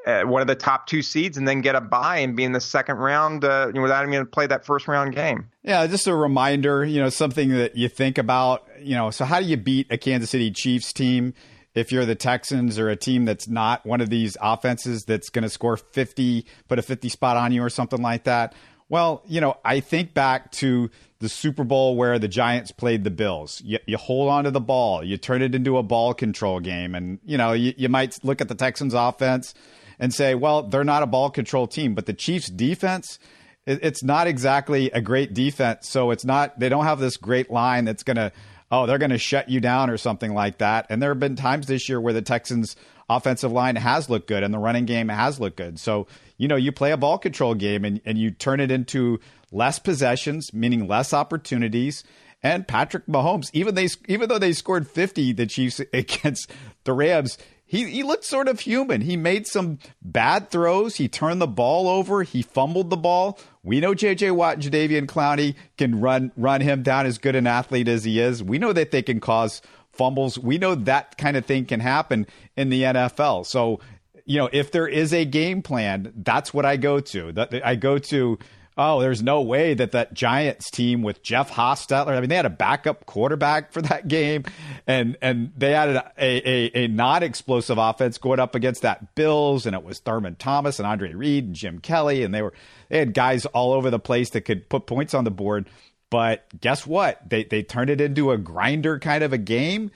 uh, 0.05 0.23
one 0.23 0.41
of 0.41 0.47
the 0.47 0.55
top 0.55 0.87
two 0.87 1.01
seeds 1.01 1.37
and 1.37 1.47
then 1.47 1.61
get 1.61 1.75
a 1.75 1.81
bye 1.81 2.17
and 2.17 2.35
be 2.35 2.43
in 2.43 2.51
the 2.51 2.61
second 2.61 2.97
round 2.97 3.43
uh, 3.45 3.71
without 3.73 4.07
even 4.07 4.25
play 4.25 4.47
that 4.47 4.65
first 4.65 4.87
round 4.87 5.15
game. 5.15 5.49
Yeah, 5.63 5.85
just 5.87 6.07
a 6.07 6.15
reminder, 6.15 6.83
you 6.83 6.99
know, 6.99 7.09
something 7.09 7.49
that 7.49 7.75
you 7.75 7.87
think 7.87 8.17
about, 8.17 8.67
you 8.79 8.95
know, 8.95 9.11
so 9.11 9.25
how 9.25 9.39
do 9.39 9.45
you 9.45 9.57
beat 9.57 9.87
a 9.91 9.97
Kansas 9.97 10.29
City 10.29 10.51
Chiefs 10.51 10.91
team? 10.93 11.33
If 11.73 11.91
you're 11.91 12.05
the 12.05 12.15
Texans 12.15 12.77
or 12.77 12.89
a 12.89 12.97
team 12.97 13.25
that's 13.25 13.47
not 13.47 13.85
one 13.85 14.01
of 14.01 14.09
these 14.09 14.35
offenses 14.41 15.05
that's 15.05 15.29
going 15.29 15.43
to 15.43 15.49
score 15.49 15.77
50, 15.77 16.45
put 16.67 16.79
a 16.79 16.81
50 16.81 17.07
spot 17.07 17.37
on 17.37 17.53
you 17.53 17.63
or 17.63 17.69
something 17.69 18.01
like 18.01 18.25
that, 18.25 18.53
well, 18.89 19.23
you 19.25 19.39
know, 19.39 19.55
I 19.63 19.79
think 19.79 20.13
back 20.13 20.51
to 20.53 20.89
the 21.19 21.29
Super 21.29 21.63
Bowl 21.63 21.95
where 21.95 22.19
the 22.19 22.27
Giants 22.27 22.71
played 22.71 23.05
the 23.05 23.11
Bills. 23.11 23.61
You, 23.63 23.79
you 23.85 23.95
hold 23.95 24.29
on 24.29 24.43
to 24.43 24.51
the 24.51 24.59
ball, 24.59 25.01
you 25.01 25.15
turn 25.15 25.41
it 25.41 25.55
into 25.55 25.77
a 25.77 25.83
ball 25.83 26.13
control 26.13 26.59
game. 26.59 26.93
And, 26.93 27.19
you 27.23 27.37
know, 27.37 27.53
you, 27.53 27.73
you 27.77 27.87
might 27.87 28.21
look 28.25 28.41
at 28.41 28.49
the 28.49 28.55
Texans 28.55 28.93
offense 28.93 29.53
and 30.01 30.11
say, 30.13 30.33
well, 30.35 30.63
they're 30.63 30.83
not 30.83 31.03
a 31.03 31.07
ball 31.07 31.29
control 31.29 31.67
team, 31.67 31.93
but 31.93 32.07
the 32.07 32.13
Chiefs 32.13 32.49
defense, 32.49 33.19
it, 33.67 33.79
it's 33.83 34.03
not 34.03 34.25
exactly 34.25 34.89
a 34.91 34.99
great 34.99 35.33
defense. 35.35 35.87
So 35.87 36.09
it's 36.09 36.25
not, 36.25 36.59
they 36.59 36.67
don't 36.67 36.85
have 36.85 36.99
this 36.99 37.15
great 37.15 37.51
line 37.51 37.85
that's 37.85 38.01
going 38.01 38.17
to, 38.17 38.31
oh, 38.71 38.87
they're 38.87 38.97
going 38.97 39.11
to 39.11 39.19
shut 39.19 39.47
you 39.47 39.61
down 39.61 39.91
or 39.91 39.97
something 39.97 40.33
like 40.33 40.57
that. 40.57 40.87
And 40.89 41.01
there 41.01 41.11
have 41.11 41.19
been 41.19 41.35
times 41.35 41.67
this 41.67 41.87
year 41.87 42.01
where 42.01 42.13
the 42.13 42.23
Texans 42.23 42.75
offensive 43.09 43.51
line 43.51 43.75
has 43.75 44.09
looked 44.09 44.27
good 44.27 44.41
and 44.41 44.51
the 44.51 44.57
running 44.57 44.85
game 44.85 45.09
has 45.09 45.39
looked 45.39 45.57
good. 45.57 45.79
So, 45.79 46.07
you 46.37 46.47
know, 46.47 46.55
you 46.55 46.71
play 46.71 46.91
a 46.91 46.97
ball 46.97 47.19
control 47.19 47.53
game 47.53 47.85
and, 47.85 48.01
and 48.03 48.17
you 48.17 48.31
turn 48.31 48.59
it 48.59 48.71
into 48.71 49.19
less 49.51 49.77
possessions, 49.77 50.51
meaning 50.51 50.87
less 50.87 51.13
opportunities. 51.13 52.03
And 52.41 52.67
Patrick 52.67 53.05
Mahomes, 53.05 53.51
even 53.53 53.75
they 53.75 53.87
even 54.07 54.29
though 54.29 54.39
they 54.39 54.53
scored 54.53 54.87
50 54.87 55.33
the 55.33 55.45
Chiefs 55.45 55.79
against 55.93 56.49
the 56.85 56.93
Rams, 56.93 57.37
he, 57.72 57.86
he 57.89 58.03
looked 58.03 58.26
sort 58.26 58.49
of 58.49 58.59
human. 58.59 58.99
He 58.99 59.15
made 59.15 59.47
some 59.47 59.80
bad 60.01 60.49
throws. 60.49 60.97
He 60.97 61.07
turned 61.07 61.41
the 61.41 61.47
ball 61.47 61.88
over. 61.88 62.24
He 62.24 62.41
fumbled 62.41 62.89
the 62.89 62.97
ball. 62.97 63.39
We 63.63 63.80
know 63.80 63.93
J.J. 63.93 64.32
Watt 64.32 64.55
and 64.55 64.63
Jadeveon 64.63 65.05
Clowney 65.05 65.55
can 65.78 66.01
run 66.01 66.34
run 66.36 66.59
him 66.59 66.84
down 66.84 67.05
as 67.05 67.17
good 67.17 67.34
an 67.34 67.47
athlete 67.47 67.88
as 67.88 68.03
he 68.03 68.19
is. 68.19 68.43
We 68.43 68.59
know 68.59 68.74
that 68.74 68.91
they 68.91 69.01
can 69.01 69.22
cause 69.22 69.61
fumbles. 69.93 70.38
We 70.38 70.57
know 70.57 70.76
that 70.76 71.17
kind 71.17 71.38
of 71.38 71.45
thing 71.45 71.63
can 71.63 71.80
happen 71.80 72.28
in 72.57 72.67
the 72.67 72.84
NFL. 72.84 73.45
So, 73.45 73.80
you 74.26 74.38
know, 74.38 74.49
if 74.51 74.74
there 74.74 74.88
is 74.88 75.13
a 75.13 75.24
game 75.24 75.61
plan, 75.61 76.11
that's 76.13 76.53
what 76.53 76.65
I 76.65 76.76
go 76.76 76.99
to. 76.99 77.61
I 77.63 77.76
go 77.76 77.99
to 77.99 78.38
oh, 78.78 78.99
there's 79.01 79.22
no 79.22 79.41
way 79.41 79.74
that 79.74 79.91
that 79.91 80.13
Giants 80.13 80.72
team 80.72 81.01
with 81.01 81.22
Jeff 81.24 81.51
Hostetler. 81.51 82.15
I 82.15 82.19
mean, 82.19 82.30
they 82.30 82.36
had 82.36 82.45
a 82.45 82.49
backup 82.49 83.05
quarterback 83.05 83.72
for 83.72 83.82
that 83.84 84.07
game, 84.07 84.43
and 84.88 85.17
and 85.22 85.51
they 85.57 85.72
had 85.72 85.89
a 85.89 86.11
a, 86.17 86.84
a 86.84 86.88
non-explosive 86.88 87.78
offense 87.78 88.17
going 88.17 88.39
up 88.39 88.55
against 88.55 88.82
that 88.84 89.15
Bills, 89.15 89.65
and 89.65 89.76
it 89.76 89.84
was 89.84 89.99
Thurman 89.99 90.36
Thomas 90.36 90.80
and 90.80 90.88
Andre 90.88 91.13
Reed 91.13 91.45
and 91.45 91.55
Jim 91.55 91.80
Kelly, 91.80 92.24
and 92.24 92.34
they 92.34 92.41
were 92.41 92.53
they 92.89 92.99
had 92.99 93.13
guys 93.13 93.45
all 93.47 93.74
over 93.74 93.89
the 93.89 93.99
place 93.99 94.32
that 94.32 94.41
could 94.41 94.69
put 94.69 94.86
points 94.86 95.13
on 95.13 95.24
the 95.24 95.32
board. 95.32 95.69
But 96.09 96.45
guess 96.59 96.86
what? 96.86 97.30
They 97.30 97.43
they 97.45 97.63
turned 97.63 97.89
it 97.89 98.01
into 98.01 98.32
a 98.32 98.38
grinder 98.38 98.99
kind 98.99 99.24
of 99.24 99.34
a 99.34 99.38
game 99.38 99.91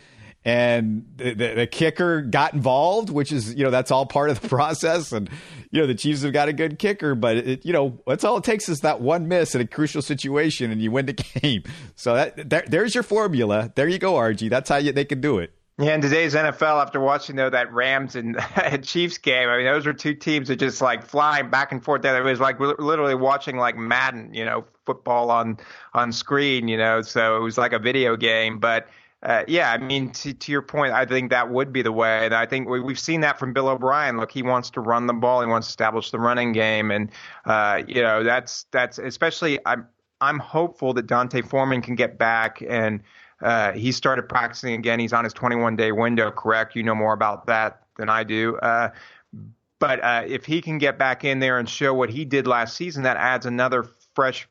and 0.46 1.08
the, 1.18 1.34
the, 1.34 1.54
the, 1.56 1.68
kicker 1.68 2.22
got 2.22 2.54
involved, 2.54 3.10
which 3.10 3.32
is 3.32 3.56
you 3.56 3.64
know 3.64 3.72
that's 3.72 3.90
all 3.90 4.06
part 4.06 4.30
of 4.30 4.40
the 4.40 4.48
process. 4.56 5.12
And 5.12 5.28
you 5.72 5.82
know 5.82 5.88
the 5.88 5.96
Chiefs 5.96 6.22
have 6.22 6.34
got 6.34 6.48
a 6.48 6.54
good 6.54 6.78
kicker, 6.78 7.16
but 7.16 7.38
it, 7.38 7.66
you 7.66 7.74
know 7.74 8.00
that's 8.06 8.24
all 8.24 8.38
it 8.38 8.44
takes 8.44 8.70
is 8.70 8.82
that 8.82 9.02
one 9.02 9.28
miss 9.28 9.56
in 9.56 9.62
a 9.62 9.68
crucial 9.68 10.04
situation, 10.04 10.72
and 10.72 10.80
you 10.80 10.92
win 10.92 11.08
the 11.08 11.14
game. 11.42 11.64
So 11.96 12.14
that 12.14 12.50
there, 12.50 12.64
there's 12.68 12.94
your 12.94 13.04
formula. 13.04 13.72
There 13.74 13.88
you 13.88 13.98
go, 13.98 14.14
RG. 14.14 14.50
That's 14.52 14.70
how 14.70 14.78
you, 14.78 14.92
they 14.92 15.06
can 15.06 15.20
do 15.20 15.40
it. 15.40 15.52
Yeah, 15.78 15.96
in 15.96 16.00
today's 16.00 16.36
NFL, 16.36 16.82
after 16.82 17.02
watching 17.02 17.36
though 17.36 17.50
that 17.50 17.74
Rams 17.74 18.16
and 18.16 18.38
Chiefs 18.84 19.18
game, 19.18 19.50
I 19.50 19.58
mean, 19.58 19.66
those 19.66 19.86
were 19.86 19.94
two 19.94 20.14
teams 20.14 20.48
that 20.48 20.58
just 20.58 20.80
like 20.80 21.04
flying 21.04 21.50
back 21.50 21.72
and 21.72 21.84
forth. 21.84 22.04
There, 22.04 22.16
it 22.16 22.24
was 22.24 22.40
like 22.40 22.60
literally 22.60 23.16
watching 23.16 23.58
like 23.58 23.76
Madden, 23.76 24.34
you 24.34 24.46
know, 24.46 24.64
football 24.86 25.32
on 25.32 25.58
on 25.94 26.14
screen, 26.14 26.68
you 26.68 26.78
know. 26.78 27.02
So 27.02 27.36
it 27.36 27.40
was 27.40 27.58
like 27.58 27.74
a 27.74 27.80
video 27.80 28.16
game, 28.16 28.60
but 28.60 28.88
uh, 29.26 29.44
yeah, 29.48 29.72
I 29.72 29.80
mean, 29.80 30.12
to, 30.12 30.34
to 30.34 30.52
your 30.52 30.62
point, 30.62 30.94
I 30.94 31.04
think 31.06 31.32
that 31.32 31.50
would 31.50 31.74
be 31.74 31.82
the 31.82 31.92
way. 31.92 32.26
And 32.26 32.34
I 32.34 32.46
think 32.46 32.70
we, 32.70 32.80
have 32.88 33.00
seen 33.00 33.22
that 33.22 33.40
from 33.40 33.54
Bill 33.54 33.68
O'Brien. 33.70 34.18
Look, 34.18 34.32
he 34.32 34.44
wants 34.44 34.70
to 34.72 34.82
run 34.82 35.08
the 35.08 35.14
ball, 35.14 35.42
he 35.42 35.48
wants 35.48 35.68
to 35.68 35.72
establish 35.72 36.12
the 36.12 36.20
running 36.20 36.52
game, 36.52 36.92
and 36.92 37.10
uh, 37.46 37.82
you 37.88 38.02
know 38.02 38.24
that's 38.24 38.68
that's 38.72 39.00
especially. 39.00 39.60
I'm 39.66 39.88
I'm 40.22 40.40
hopeful 40.40 40.94
that 40.94 41.08
D'Onta 41.08 41.46
Foreman 41.46 41.82
can 41.82 41.96
get 41.96 42.18
back 42.18 42.62
and. 42.68 43.02
Uh, 43.42 43.74
he 43.74 43.92
started 43.92 44.30
practicing 44.30 44.74
again. 44.76 44.98
He's 44.98 45.12
on 45.12 45.26
his 45.26 45.34
21 45.34 45.76
day 45.76 45.92
window, 45.92 46.32
correct? 46.32 46.74
You 46.74 46.84
know 46.84 46.96
more 46.96 47.14
about 47.14 47.48
that 47.48 47.82
than 47.98 48.08
I 48.08 48.24
do. 48.24 48.56
Uh, 48.56 48.92
but 49.78 50.02
uh, 50.02 50.24
if 50.26 50.46
he 50.46 50.62
can 50.62 50.78
get 50.78 50.98
back 50.98 51.26
in 51.26 51.40
there 51.40 51.60
and 51.60 51.68
show 51.68 51.94
what 51.94 52.10
he 52.10 52.24
did 52.24 52.48
last 52.48 52.78
season, 52.78 53.04
that 53.04 53.18
adds 53.18 53.46
another 53.46 53.86
fresh 54.16 54.48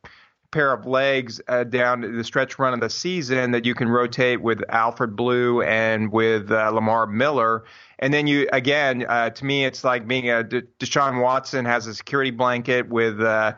pair 0.55 0.73
of 0.73 0.87
legs 0.87 1.41
uh, 1.49 1.65
down 1.65 2.01
the 2.01 2.23
stretch 2.23 2.61
run 2.61 2.73
of 2.73 2.81
the 2.81 2.89
season 2.89 3.51
that 3.51 3.65
you 3.65 3.75
can 3.75 3.89
rotate 3.89 4.41
with 4.41 4.63
Alfred 4.69 5.17
Blue 5.17 5.61
and 5.63 6.13
with 6.13 6.51
uh, 6.51 6.71
Lamar 6.71 7.09
Miller. 7.09 7.65
And 7.99 8.15
then 8.15 8.29
you 8.29 8.49
again, 8.53 9.05
uh, 9.09 9.31
to 9.31 9.45
me, 9.45 9.65
it's 9.65 9.83
like 9.83 10.07
being 10.07 10.31
a 10.31 10.45
De- 10.45 10.63
Deshaun 10.79 11.21
Watson 11.21 11.65
has 11.65 11.89
a 11.89 11.95
security 11.95 12.31
blanket 12.31 12.89
with 12.89 13.21
uh, 13.21 13.55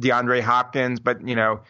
DeAndre 0.00 0.40
Hopkins, 0.40 0.98
but 0.98 1.26
you 1.26 1.36
know. 1.36 1.60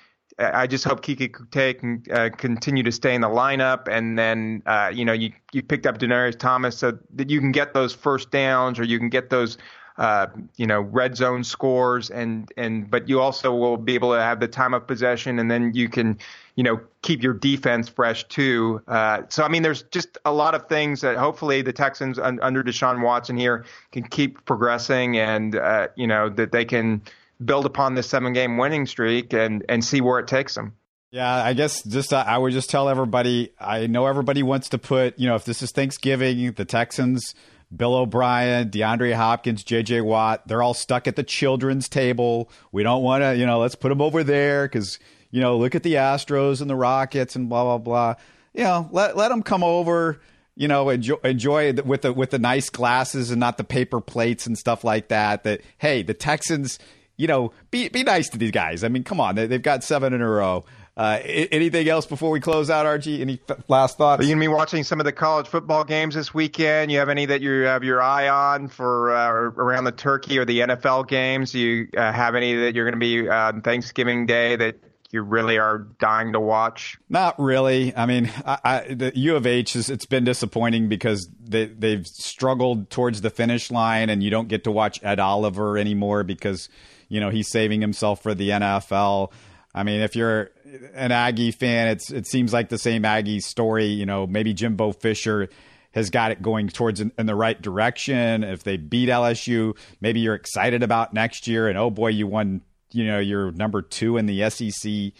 I 0.40 0.68
just 0.68 0.84
hope 0.84 1.04
Keke 1.04 1.32
Coutee 1.32 1.80
can 1.80 2.04
uh, 2.12 2.30
continue 2.30 2.84
to 2.84 2.92
stay 2.92 3.12
in 3.12 3.22
the 3.22 3.28
lineup, 3.28 3.88
and 3.90 4.16
then 4.16 4.62
uh, 4.66 4.88
you 4.94 5.04
know 5.04 5.12
you 5.12 5.32
you 5.52 5.64
picked 5.64 5.84
up 5.84 5.98
Demaryius 5.98 6.38
Thomas 6.38 6.78
so 6.78 6.96
that 7.16 7.28
you 7.28 7.40
can 7.40 7.50
get 7.50 7.74
those 7.74 7.92
first 7.92 8.30
downs 8.30 8.78
or 8.78 8.84
you 8.84 9.00
can 9.00 9.08
get 9.08 9.30
those 9.30 9.58
uh, 9.99 10.28
you 10.57 10.66
know, 10.66 10.80
red 10.80 11.16
zone 11.16 11.42
scores, 11.42 12.09
and 12.09 12.51
and 12.57 12.88
but 12.88 13.09
you 13.09 13.20
also 13.20 13.53
will 13.53 13.76
be 13.76 13.94
able 13.96 14.12
to 14.12 14.20
have 14.20 14.38
the 14.38 14.46
time 14.46 14.72
of 14.72 14.86
possession, 14.86 15.40
and 15.40 15.51
then 15.51 15.72
you 15.74 15.88
can, 15.88 16.18
you 16.55 16.62
know, 16.62 16.80
keep 17.03 17.20
your 17.20 17.34
defense 17.34 17.88
fresh 17.88 18.22
too. 18.28 18.80
Uh, 18.86 19.22
so 19.28 19.42
I 19.42 19.49
mean, 19.49 19.62
there's 19.62 19.82
just 19.82 20.16
a 20.24 20.32
lot 20.32 20.55
of 20.55 20.68
things 20.68 21.01
that 21.01 21.16
hopefully 21.16 21.62
the 21.62 21.72
Texans 21.72 22.16
un, 22.18 22.38
under 22.40 22.62
Deshaun 22.62 23.03
Watson 23.03 23.36
here 23.36 23.64
can 23.90 24.05
keep 24.05 24.44
progressing, 24.44 25.18
and 25.18 25.57
uh, 25.57 25.88
you 25.96 26.07
know 26.07 26.28
that 26.28 26.53
they 26.53 26.64
can 26.64 27.03
build 27.44 27.66
upon 27.66 27.96
this 27.96 28.09
seven 28.09 28.32
game 28.32 28.57
winning 28.57 28.86
streak 28.86 29.32
and 29.32 29.64
and 29.68 29.84
see 29.84 30.01
where 30.01 30.20
it 30.20 30.28
takes 30.28 30.55
them. 30.55 30.74
Yeah, 31.11 31.42
I 31.42 31.55
guess 31.55 31.82
just 31.82 32.12
uh, 32.12 32.22
I 32.24 32.38
would 32.38 32.53
just 32.53 32.70
tell 32.70 32.88
everybody. 32.88 33.51
I 33.59 33.88
know 33.88 34.07
everybody 34.07 34.44
wants 34.44 34.68
to 34.68 34.78
put, 34.78 35.18
you 35.18 35.26
know, 35.26 35.34
if 35.34 35.44
this 35.44 35.62
is 35.62 35.72
Thanksgiving, 35.72 36.53
the 36.53 36.66
Texans 36.66 37.34
Bill 37.74 37.94
O'Brien, 37.94 38.70
DeAndre 38.70 39.14
Hopkins, 39.14 39.62
JJ 39.62 40.02
Watt, 40.04 40.48
they're 40.48 40.62
all 40.62 40.74
stuck 40.74 41.06
at 41.06 41.16
the 41.16 41.22
children's 41.22 41.88
table. 41.88 42.50
We 42.72 42.82
don't 42.82 43.02
want 43.02 43.22
to, 43.22 43.36
you 43.36 43.44
know, 43.44 43.58
let's 43.58 43.74
put 43.74 43.90
them 43.90 44.00
over 44.00 44.24
there 44.24 44.66
because, 44.66 44.98
you 45.30 45.40
know, 45.40 45.58
look 45.58 45.74
at 45.74 45.82
the 45.82 45.94
Astros 45.94 46.60
and 46.60 46.70
the 46.70 46.76
Rockets 46.76 47.36
and 47.36 47.48
blah, 47.48 47.64
blah, 47.64 47.78
blah. 47.78 48.14
You 48.54 48.64
know, 48.64 48.88
let, 48.90 49.16
let 49.16 49.28
them 49.28 49.42
come 49.42 49.62
over, 49.62 50.20
you 50.56 50.66
know, 50.66 50.88
enjoy, 50.88 51.16
enjoy 51.24 51.74
with 51.74 52.02
the, 52.02 52.12
with 52.12 52.30
the 52.30 52.38
nice 52.38 52.70
glasses 52.70 53.30
and 53.30 53.38
not 53.38 53.58
the 53.58 53.64
paper 53.64 54.00
plates 54.00 54.46
and 54.46 54.56
stuff 54.56 54.82
like 54.82 55.08
that. 55.08 55.44
That, 55.44 55.60
hey, 55.76 56.02
the 56.02 56.14
Texans, 56.14 56.78
you 57.18 57.26
know, 57.26 57.52
be, 57.70 57.90
be 57.90 58.02
nice 58.02 58.30
to 58.30 58.38
these 58.38 58.50
guys. 58.50 58.82
I 58.82 58.88
mean, 58.88 59.04
come 59.04 59.20
on, 59.20 59.34
they, 59.34 59.46
they've 59.46 59.60
got 59.60 59.84
seven 59.84 60.14
in 60.14 60.22
a 60.22 60.28
row. 60.28 60.64
Uh, 60.99 61.20
anything 61.22 61.88
else 61.88 62.07
before 62.07 62.30
we 62.30 62.40
close 62.40 62.70
out, 62.70 62.84
RG? 62.84 63.20
Any 63.20 63.40
f- 63.49 63.62
last 63.68 63.99
thoughts? 63.99 64.20
Are 64.20 64.24
you 64.24 64.34
gonna 64.34 64.40
be 64.40 64.49
watching 64.49 64.82
some 64.82 64.99
of 64.99 65.05
the 65.05 65.12
college 65.12 65.46
football 65.46 65.84
games 65.84 66.16
this 66.16 66.34
weekend? 66.34 66.90
You 66.90 66.99
have 66.99 67.09
any 67.09 67.24
that 67.26 67.40
you 67.40 67.53
have 67.62 67.84
your 67.84 68.03
eye 68.03 68.28
on 68.28 68.66
for 68.66 69.14
uh, 69.14 69.30
around 69.30 69.84
the 69.84 69.92
turkey 69.92 70.38
or 70.40 70.44
the 70.44 70.59
NFL 70.59 71.07
games? 71.07 71.53
Do 71.53 71.61
you 71.61 71.88
uh, 71.96 72.12
have 72.12 72.34
any 72.34 72.53
that 72.57 72.74
you're 72.74 72.84
going 72.84 72.99
to 72.99 72.99
be 72.99 73.28
on 73.28 73.62
Thanksgiving 73.62 74.26
Day 74.26 74.57
that 74.57 74.80
you 75.12 75.22
really 75.22 75.57
are 75.57 75.78
dying 76.01 76.32
to 76.32 76.40
watch? 76.40 76.99
Not 77.09 77.38
really. 77.38 77.94
I 77.94 78.05
mean, 78.07 78.32
I, 78.44 78.59
I, 78.64 78.80
the 78.92 79.12
U 79.14 79.36
of 79.36 79.46
H 79.46 79.76
is 79.76 79.88
it's 79.90 80.05
been 80.05 80.24
disappointing 80.24 80.88
because 80.88 81.28
they 81.40 81.66
they've 81.66 82.09
struggled 82.09 82.90
towards 82.90 83.20
the 83.20 83.30
finish 83.30 83.70
line, 83.70 84.11
and 84.11 84.20
you 84.20 84.30
don't 84.30 84.49
get 84.49 84.64
to 84.64 84.72
watch 84.72 84.99
Ed 85.05 85.20
Oliver 85.20 85.78
anymore 85.78 86.24
because 86.24 86.68
you 87.09 87.20
know 87.20 87.30
he's 87.30 87.46
saving 87.46 87.82
himself 87.82 88.20
for 88.20 88.34
the 88.34 88.49
NFL. 88.49 89.30
I 89.74 89.84
mean, 89.84 90.01
if 90.01 90.16
you're 90.16 90.51
an 90.94 91.12
Aggie 91.12 91.50
fan, 91.50 91.88
it's 91.88 92.10
it 92.10 92.26
seems 92.26 92.52
like 92.52 92.68
the 92.68 92.78
same 92.78 93.04
Aggie 93.04 93.40
story. 93.40 93.86
You 93.86 94.06
know, 94.06 94.26
maybe 94.26 94.54
Jimbo 94.54 94.92
Fisher 94.92 95.48
has 95.92 96.10
got 96.10 96.30
it 96.30 96.42
going 96.42 96.68
towards 96.68 97.00
in, 97.00 97.12
in, 97.18 97.26
the 97.26 97.34
right 97.34 97.60
direction. 97.60 98.44
If 98.44 98.62
they 98.62 98.76
beat 98.76 99.08
LSU, 99.08 99.76
maybe 100.00 100.20
you're 100.20 100.34
excited 100.34 100.82
about 100.82 101.14
next 101.14 101.46
year. 101.46 101.68
And 101.68 101.78
oh 101.78 101.90
boy, 101.90 102.08
you 102.08 102.26
won. 102.26 102.62
You 102.90 103.04
know, 103.04 103.18
you're 103.18 103.52
number 103.52 103.82
two 103.82 104.16
in 104.16 104.24
the 104.24 104.48
SEC 104.48 105.12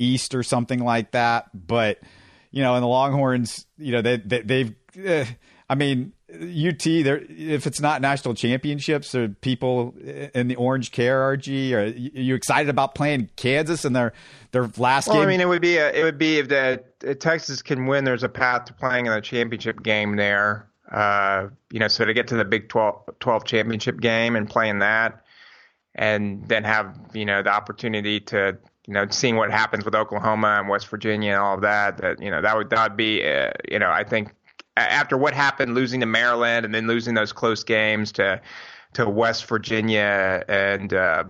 East 0.00 0.34
or 0.34 0.42
something 0.42 0.80
like 0.80 1.12
that. 1.12 1.46
But 1.54 2.00
you 2.50 2.62
know, 2.62 2.74
in 2.74 2.80
the 2.80 2.88
Longhorns, 2.88 3.66
you 3.78 3.92
know 3.92 4.02
they, 4.02 4.16
they 4.16 4.58
have 4.64 4.74
uh, 5.06 5.24
I 5.68 5.74
mean, 5.74 6.12
UT, 6.40 6.82
there 6.82 7.22
if 7.28 7.66
it's 7.66 7.80
not 7.80 8.00
national 8.00 8.34
championships, 8.34 9.14
or 9.14 9.28
people 9.28 9.94
in 10.34 10.48
the 10.48 10.56
orange 10.56 10.92
care, 10.92 11.20
RG, 11.36 11.72
are 11.72 11.86
you 11.86 12.34
excited 12.34 12.68
about 12.68 12.94
playing 12.94 13.30
Kansas 13.36 13.84
and 13.84 13.94
their 13.94 14.12
their 14.52 14.68
last 14.76 15.08
well, 15.08 15.16
game? 15.16 15.24
I 15.24 15.26
mean, 15.26 15.40
it 15.40 15.48
would 15.48 15.62
be 15.62 15.76
a, 15.76 15.90
it 15.92 16.02
would 16.02 16.18
be 16.18 16.38
if 16.38 16.48
the 16.48 16.82
if 17.02 17.18
Texas 17.18 17.62
can 17.62 17.86
win. 17.86 18.04
There's 18.04 18.22
a 18.22 18.28
path 18.28 18.66
to 18.66 18.74
playing 18.74 19.06
in 19.06 19.12
a 19.12 19.20
championship 19.20 19.82
game 19.82 20.16
there. 20.16 20.68
Uh, 20.90 21.48
you 21.70 21.78
know, 21.78 21.88
so 21.88 22.04
to 22.04 22.12
get 22.12 22.28
to 22.28 22.36
the 22.36 22.44
Big 22.44 22.68
12, 22.68 23.10
12 23.20 23.44
championship 23.44 24.00
game 24.00 24.36
and 24.36 24.48
playing 24.48 24.80
that, 24.80 25.24
and 25.94 26.46
then 26.48 26.64
have 26.64 26.98
you 27.12 27.24
know 27.24 27.42
the 27.42 27.50
opportunity 27.50 28.20
to 28.20 28.56
you 28.86 28.94
know 28.94 29.06
seeing 29.10 29.36
what 29.36 29.50
happens 29.50 29.84
with 29.84 29.94
Oklahoma 29.94 30.56
and 30.60 30.68
West 30.68 30.88
Virginia 30.88 31.32
and 31.32 31.40
all 31.40 31.54
of 31.54 31.62
that. 31.62 31.98
That 31.98 32.20
you 32.20 32.30
know 32.30 32.42
that 32.42 32.56
would 32.56 32.70
that 32.70 32.90
would 32.90 32.96
be 32.96 33.26
uh, 33.26 33.50
you 33.70 33.78
know 33.78 33.90
I 33.90 34.04
think 34.04 34.34
after 34.76 35.16
what 35.16 35.34
happened, 35.34 35.74
losing 35.74 36.00
to 36.00 36.06
Maryland 36.06 36.64
and 36.64 36.74
then 36.74 36.86
losing 36.86 37.14
those 37.14 37.32
close 37.32 37.64
games 37.64 38.12
to 38.12 38.40
to 38.94 39.08
West 39.08 39.46
Virginia 39.46 40.44
and 40.48 40.92
uh, 40.92 41.24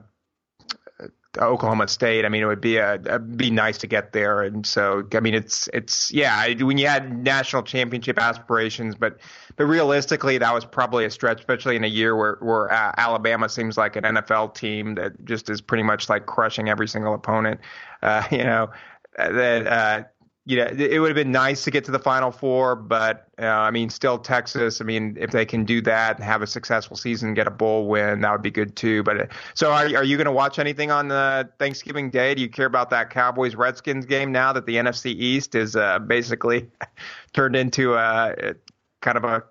Oklahoma 1.38 1.88
State. 1.88 2.24
I 2.24 2.28
mean, 2.28 2.42
it 2.42 2.46
would 2.46 2.60
be 2.60 2.76
a 2.76 2.94
it'd 2.94 3.36
be 3.36 3.50
nice 3.50 3.78
to 3.78 3.86
get 3.86 4.12
there. 4.12 4.42
And 4.42 4.66
so, 4.66 5.06
I 5.14 5.20
mean, 5.20 5.34
it's 5.34 5.68
it's 5.72 6.12
yeah. 6.12 6.52
When 6.62 6.78
you 6.78 6.86
had 6.86 7.24
national 7.24 7.62
championship 7.62 8.18
aspirations, 8.18 8.94
but 8.94 9.18
but 9.56 9.64
realistically, 9.64 10.38
that 10.38 10.54
was 10.54 10.64
probably 10.64 11.04
a 11.04 11.10
stretch, 11.10 11.40
especially 11.40 11.76
in 11.76 11.84
a 11.84 11.88
year 11.88 12.16
where 12.16 12.38
where 12.40 12.72
uh, 12.72 12.92
Alabama 12.96 13.48
seems 13.48 13.76
like 13.76 13.96
an 13.96 14.04
NFL 14.04 14.54
team 14.54 14.94
that 14.94 15.24
just 15.24 15.50
is 15.50 15.60
pretty 15.60 15.82
much 15.82 16.08
like 16.08 16.26
crushing 16.26 16.68
every 16.68 16.88
single 16.88 17.14
opponent. 17.14 17.60
Uh, 18.02 18.22
you 18.30 18.44
know 18.44 18.70
that 19.16 19.66
uh, 19.66 20.04
you 20.46 20.56
know, 20.56 20.66
it 20.66 20.98
would 20.98 21.08
have 21.08 21.16
been 21.16 21.32
nice 21.32 21.64
to 21.64 21.70
get 21.70 21.84
to 21.86 21.90
the 21.90 21.98
Final 21.98 22.30
Four, 22.30 22.76
but 22.76 23.28
uh, 23.40 23.46
I 23.46 23.70
mean, 23.70 23.88
still 23.88 24.18
Texas. 24.18 24.82
I 24.82 24.84
mean, 24.84 25.16
if 25.18 25.30
they 25.30 25.46
can 25.46 25.64
do 25.64 25.80
that 25.82 26.16
and 26.16 26.24
have 26.24 26.42
a 26.42 26.46
successful 26.46 26.98
season, 26.98 27.32
get 27.32 27.46
a 27.46 27.50
bowl 27.50 27.88
win, 27.88 28.20
that 28.20 28.32
would 28.32 28.42
be 28.42 28.50
good 28.50 28.76
too. 28.76 29.02
But 29.04 29.20
uh, 29.20 29.26
so, 29.54 29.72
are 29.72 29.86
are 29.96 30.04
you 30.04 30.18
going 30.18 30.26
to 30.26 30.32
watch 30.32 30.58
anything 30.58 30.90
on 30.90 31.08
the 31.08 31.48
Thanksgiving 31.58 32.10
Day? 32.10 32.34
Do 32.34 32.42
you 32.42 32.50
care 32.50 32.66
about 32.66 32.90
that 32.90 33.08
Cowboys 33.08 33.54
Redskins 33.54 34.04
game 34.04 34.32
now 34.32 34.52
that 34.52 34.66
the 34.66 34.76
NFC 34.76 35.06
East 35.06 35.54
is 35.54 35.76
uh, 35.76 35.98
basically 35.98 36.68
turned 37.32 37.56
into 37.56 37.94
a 37.94 38.54
kind 39.00 39.16
of 39.16 39.24
a 39.24 39.44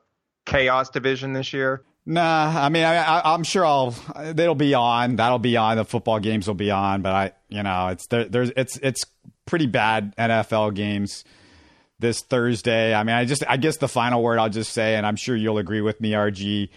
chaos 0.45 0.91
division 0.91 1.33
this 1.33 1.53
year? 1.53 1.83
Nah, 2.05 2.53
I 2.55 2.67
mean, 2.67 2.83
I, 2.83 3.33
am 3.33 3.43
sure 3.43 3.65
I'll. 3.65 3.95
It'll 4.17 4.55
be 4.55 4.73
on. 4.73 5.15
That'll 5.15 5.39
be 5.39 5.55
on. 5.55 5.77
The 5.77 5.85
football 5.85 6.19
games 6.19 6.47
will 6.47 6.53
be 6.53 6.69
on. 6.69 7.01
But 7.01 7.13
I, 7.13 7.31
you 7.47 7.63
know, 7.63 7.87
it's 7.87 8.07
there, 8.07 8.25
there's 8.25 8.51
it's 8.57 8.77
it's 8.77 9.05
pretty 9.45 9.67
bad 9.67 10.15
NFL 10.17 10.75
games 10.75 11.23
this 11.99 12.21
Thursday. 12.21 12.93
I 12.93 13.03
mean, 13.03 13.15
I 13.15 13.25
just 13.25 13.43
I 13.47 13.57
guess 13.57 13.77
the 13.77 13.87
final 13.87 14.21
word 14.21 14.39
I'll 14.39 14.49
just 14.49 14.73
say, 14.73 14.95
and 14.95 15.05
I'm 15.05 15.15
sure 15.15 15.35
you'll 15.35 15.57
agree 15.57 15.81
with 15.81 15.99
me, 16.01 16.11
RG. 16.11 16.69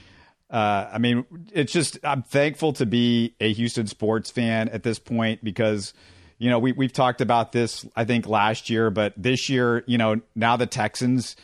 uh, 0.51 0.89
I 0.93 0.99
mean, 0.99 1.25
it's 1.53 1.73
just 1.73 1.99
I'm 2.05 2.23
thankful 2.23 2.73
to 2.75 2.87
be 2.87 3.35
a 3.41 3.53
Houston 3.53 3.87
sports 3.87 4.31
fan 4.31 4.69
at 4.69 4.83
this 4.83 4.99
point 4.99 5.43
because 5.43 5.93
you 6.39 6.49
know 6.49 6.59
we 6.59 6.73
we've 6.73 6.93
talked 6.93 7.21
about 7.21 7.53
this 7.53 7.85
I 7.97 8.05
think 8.05 8.27
last 8.27 8.71
year, 8.71 8.91
but 8.91 9.12
this 9.17 9.49
year, 9.49 9.85
you 9.87 9.99
know, 9.99 10.21
now 10.35 10.57
the 10.57 10.67
Texans. 10.67 11.37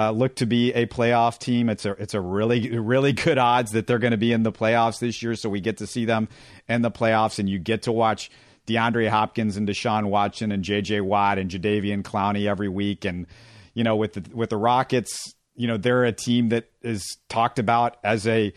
Uh, 0.00 0.12
look 0.12 0.36
to 0.36 0.46
be 0.46 0.72
a 0.74 0.86
playoff 0.86 1.40
team. 1.40 1.68
It's 1.68 1.84
a 1.84 1.90
it's 1.90 2.14
a 2.14 2.20
really 2.20 2.78
really 2.78 3.12
good 3.12 3.36
odds 3.36 3.72
that 3.72 3.88
they're 3.88 3.98
going 3.98 4.12
to 4.12 4.16
be 4.16 4.32
in 4.32 4.44
the 4.44 4.52
playoffs 4.52 5.00
this 5.00 5.24
year. 5.24 5.34
So 5.34 5.48
we 5.48 5.60
get 5.60 5.78
to 5.78 5.88
see 5.88 6.04
them 6.04 6.28
in 6.68 6.82
the 6.82 6.90
playoffs, 6.92 7.40
and 7.40 7.50
you 7.50 7.58
get 7.58 7.82
to 7.82 7.90
watch 7.90 8.30
DeAndre 8.68 9.08
Hopkins 9.08 9.56
and 9.56 9.66
Deshaun 9.66 10.06
Watson 10.06 10.52
and 10.52 10.62
J.J. 10.62 11.00
Watt 11.00 11.38
and 11.38 11.50
Jadeveon 11.50 12.02
Clowney 12.02 12.46
every 12.46 12.68
week. 12.68 13.04
And 13.04 13.26
you 13.74 13.82
know, 13.82 13.96
with 13.96 14.12
the 14.12 14.24
with 14.34 14.50
the 14.50 14.56
Rockets, 14.56 15.34
you 15.54 15.66
know, 15.66 15.76
they're 15.76 16.04
a 16.04 16.12
team 16.12 16.50
that 16.50 16.70
is 16.82 17.18
talked 17.28 17.58
about 17.58 17.96
as 18.04 18.26
a 18.26 18.52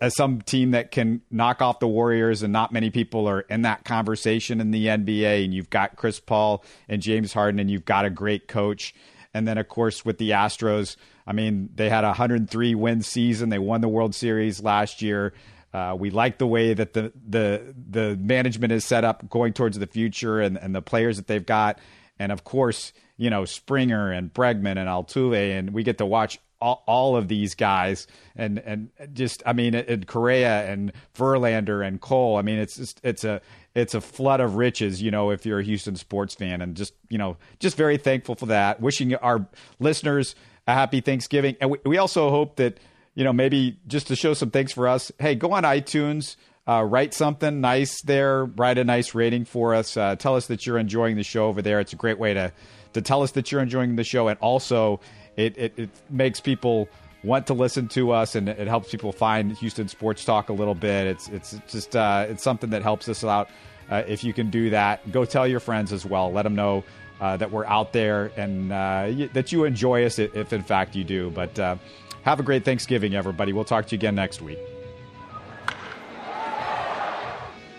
as 0.00 0.16
some 0.16 0.40
team 0.40 0.72
that 0.72 0.90
can 0.90 1.22
knock 1.30 1.62
off 1.62 1.78
the 1.78 1.88
Warriors, 1.88 2.42
and 2.42 2.52
not 2.52 2.72
many 2.72 2.90
people 2.90 3.28
are 3.28 3.40
in 3.42 3.62
that 3.62 3.84
conversation 3.84 4.60
in 4.60 4.70
the 4.70 4.86
NBA. 4.86 5.44
And 5.44 5.54
you've 5.54 5.70
got 5.70 5.96
Chris 5.96 6.20
Paul 6.20 6.64
and 6.88 7.02
James 7.02 7.32
Harden, 7.32 7.60
and 7.60 7.70
you've 7.70 7.84
got 7.84 8.04
a 8.04 8.10
great 8.10 8.48
coach. 8.48 8.94
And 9.34 9.46
then, 9.46 9.58
of 9.58 9.68
course, 9.68 10.04
with 10.04 10.18
the 10.18 10.30
Astros, 10.30 10.96
I 11.26 11.32
mean, 11.32 11.70
they 11.74 11.90
had 11.90 12.04
a 12.04 12.08
103 12.08 12.74
win 12.74 13.02
season. 13.02 13.50
They 13.50 13.58
won 13.58 13.80
the 13.80 13.88
World 13.88 14.14
Series 14.14 14.62
last 14.62 15.02
year. 15.02 15.34
Uh, 15.72 15.96
we 15.98 16.10
like 16.10 16.38
the 16.38 16.46
way 16.46 16.74
that 16.74 16.94
the 16.94 17.12
the 17.28 17.74
the 17.90 18.16
management 18.16 18.72
is 18.72 18.84
set 18.84 19.04
up 19.04 19.28
going 19.28 19.52
towards 19.52 19.78
the 19.78 19.86
future 19.86 20.40
and, 20.40 20.56
and 20.56 20.74
the 20.74 20.82
players 20.82 21.16
that 21.16 21.26
they've 21.26 21.44
got. 21.44 21.78
And 22.18 22.32
of 22.32 22.44
course, 22.44 22.92
you 23.16 23.30
know, 23.30 23.44
Springer 23.44 24.10
and 24.10 24.32
Bregman 24.32 24.76
and 24.76 24.88
Altuve, 24.88 25.58
and 25.58 25.72
we 25.72 25.82
get 25.82 25.98
to 25.98 26.06
watch 26.06 26.38
all, 26.60 26.82
all 26.88 27.16
of 27.16 27.28
these 27.28 27.54
guys 27.54 28.06
and 28.34 28.58
and 28.58 28.90
just 29.12 29.42
I 29.46 29.52
mean 29.52 29.74
and 29.74 30.06
Correa 30.06 30.70
and 30.70 30.92
Verlander 31.16 31.86
and 31.86 32.00
Cole. 32.00 32.36
I 32.36 32.42
mean 32.42 32.58
it's 32.58 32.76
just 32.76 33.00
it's 33.04 33.24
a 33.24 33.40
it's 33.78 33.94
a 33.94 34.00
flood 34.00 34.40
of 34.40 34.56
riches, 34.56 35.00
you 35.00 35.10
know, 35.10 35.30
if 35.30 35.46
you're 35.46 35.60
a 35.60 35.64
Houston 35.64 35.96
sports 35.96 36.34
fan 36.34 36.60
and 36.60 36.76
just, 36.76 36.94
you 37.08 37.18
know, 37.18 37.36
just 37.60 37.76
very 37.76 37.96
thankful 37.96 38.34
for 38.34 38.46
that. 38.46 38.80
Wishing 38.80 39.14
our 39.14 39.46
listeners 39.78 40.34
a 40.66 40.74
happy 40.74 41.00
Thanksgiving. 41.00 41.56
And 41.60 41.70
we, 41.70 41.78
we 41.84 41.98
also 41.98 42.30
hope 42.30 42.56
that, 42.56 42.78
you 43.18 43.24
know, 43.24 43.32
maybe 43.32 43.76
just 43.88 44.06
to 44.06 44.14
show 44.14 44.32
some 44.32 44.52
thanks 44.52 44.70
for 44.70 44.86
us, 44.86 45.10
hey, 45.18 45.34
go 45.34 45.50
on 45.50 45.64
iTunes, 45.64 46.36
uh, 46.68 46.84
write 46.84 47.12
something 47.12 47.60
nice 47.60 48.00
there, 48.02 48.44
write 48.44 48.78
a 48.78 48.84
nice 48.84 49.12
rating 49.12 49.44
for 49.44 49.74
us. 49.74 49.96
Uh, 49.96 50.14
tell 50.14 50.36
us 50.36 50.46
that 50.46 50.64
you're 50.64 50.78
enjoying 50.78 51.16
the 51.16 51.24
show 51.24 51.48
over 51.48 51.60
there. 51.60 51.80
It's 51.80 51.92
a 51.92 51.96
great 51.96 52.20
way 52.20 52.32
to 52.34 52.52
to 52.92 53.02
tell 53.02 53.24
us 53.24 53.32
that 53.32 53.50
you're 53.50 53.60
enjoying 53.60 53.96
the 53.96 54.04
show, 54.04 54.28
and 54.28 54.38
also 54.38 55.00
it, 55.36 55.58
it, 55.58 55.72
it 55.76 55.90
makes 56.08 56.38
people 56.38 56.88
want 57.24 57.48
to 57.48 57.54
listen 57.54 57.88
to 57.88 58.12
us, 58.12 58.36
and 58.36 58.48
it 58.48 58.68
helps 58.68 58.88
people 58.92 59.10
find 59.10 59.50
Houston 59.56 59.88
sports 59.88 60.24
talk 60.24 60.48
a 60.48 60.52
little 60.52 60.76
bit. 60.76 61.08
It's 61.08 61.28
it's 61.28 61.58
just 61.66 61.96
uh, 61.96 62.26
it's 62.28 62.44
something 62.44 62.70
that 62.70 62.82
helps 62.82 63.08
us 63.08 63.24
out. 63.24 63.50
Uh, 63.90 64.04
if 64.06 64.22
you 64.22 64.32
can 64.32 64.48
do 64.48 64.70
that, 64.70 65.10
go 65.10 65.24
tell 65.24 65.48
your 65.48 65.58
friends 65.58 65.92
as 65.92 66.06
well. 66.06 66.30
Let 66.30 66.42
them 66.42 66.54
know 66.54 66.84
uh, 67.20 67.36
that 67.38 67.50
we're 67.50 67.66
out 67.66 67.92
there 67.92 68.30
and 68.36 68.72
uh, 68.72 69.26
that 69.32 69.50
you 69.50 69.64
enjoy 69.64 70.04
us, 70.04 70.20
if 70.20 70.52
in 70.52 70.62
fact 70.62 70.94
you 70.94 71.02
do. 71.02 71.30
But 71.30 71.58
uh, 71.58 71.78
have 72.22 72.40
a 72.40 72.42
great 72.42 72.64
Thanksgiving, 72.64 73.14
everybody. 73.14 73.52
We'll 73.52 73.64
talk 73.64 73.86
to 73.86 73.94
you 73.94 73.98
again 73.98 74.14
next 74.14 74.42
week. 74.42 74.58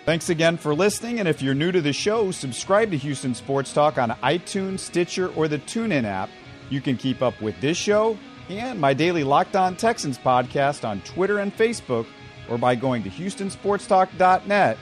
Thanks 0.06 0.30
again 0.30 0.58
for 0.58 0.74
listening. 0.74 1.20
And 1.20 1.28
if 1.28 1.42
you're 1.42 1.54
new 1.54 1.72
to 1.72 1.82
the 1.82 1.94
show, 1.94 2.32
subscribe 2.32 2.90
to 2.92 2.98
Houston 2.98 3.36
Sports 3.36 3.74
Talk 3.74 4.00
on 4.00 4.10
iTunes, 4.24 4.80
Stitcher, 4.80 5.28
or 5.34 5.48
the 5.48 5.60
TuneIn 5.60 6.04
app. 6.04 6.30
You 6.70 6.82
can 6.82 6.98
keep 6.98 7.22
up 7.22 7.40
with 7.42 7.60
this 7.62 7.78
show 7.78 8.18
and 8.50 8.82
my 8.82 8.94
daily 8.94 9.24
Locked 9.24 9.56
On 9.56 9.76
Texans 9.76 10.18
podcast 10.18 10.88
on 10.88 11.02
Twitter 11.02 11.40
and 11.40 11.56
Facebook, 11.56 12.08
or 12.50 12.58
by 12.58 12.76
going 12.76 13.04
to 13.04 13.10
HoustonSportsTalk.net 13.10 14.78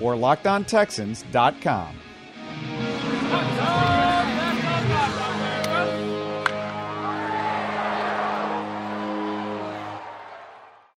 or 0.00 0.14
LockedOnTexans.com. 0.14 1.96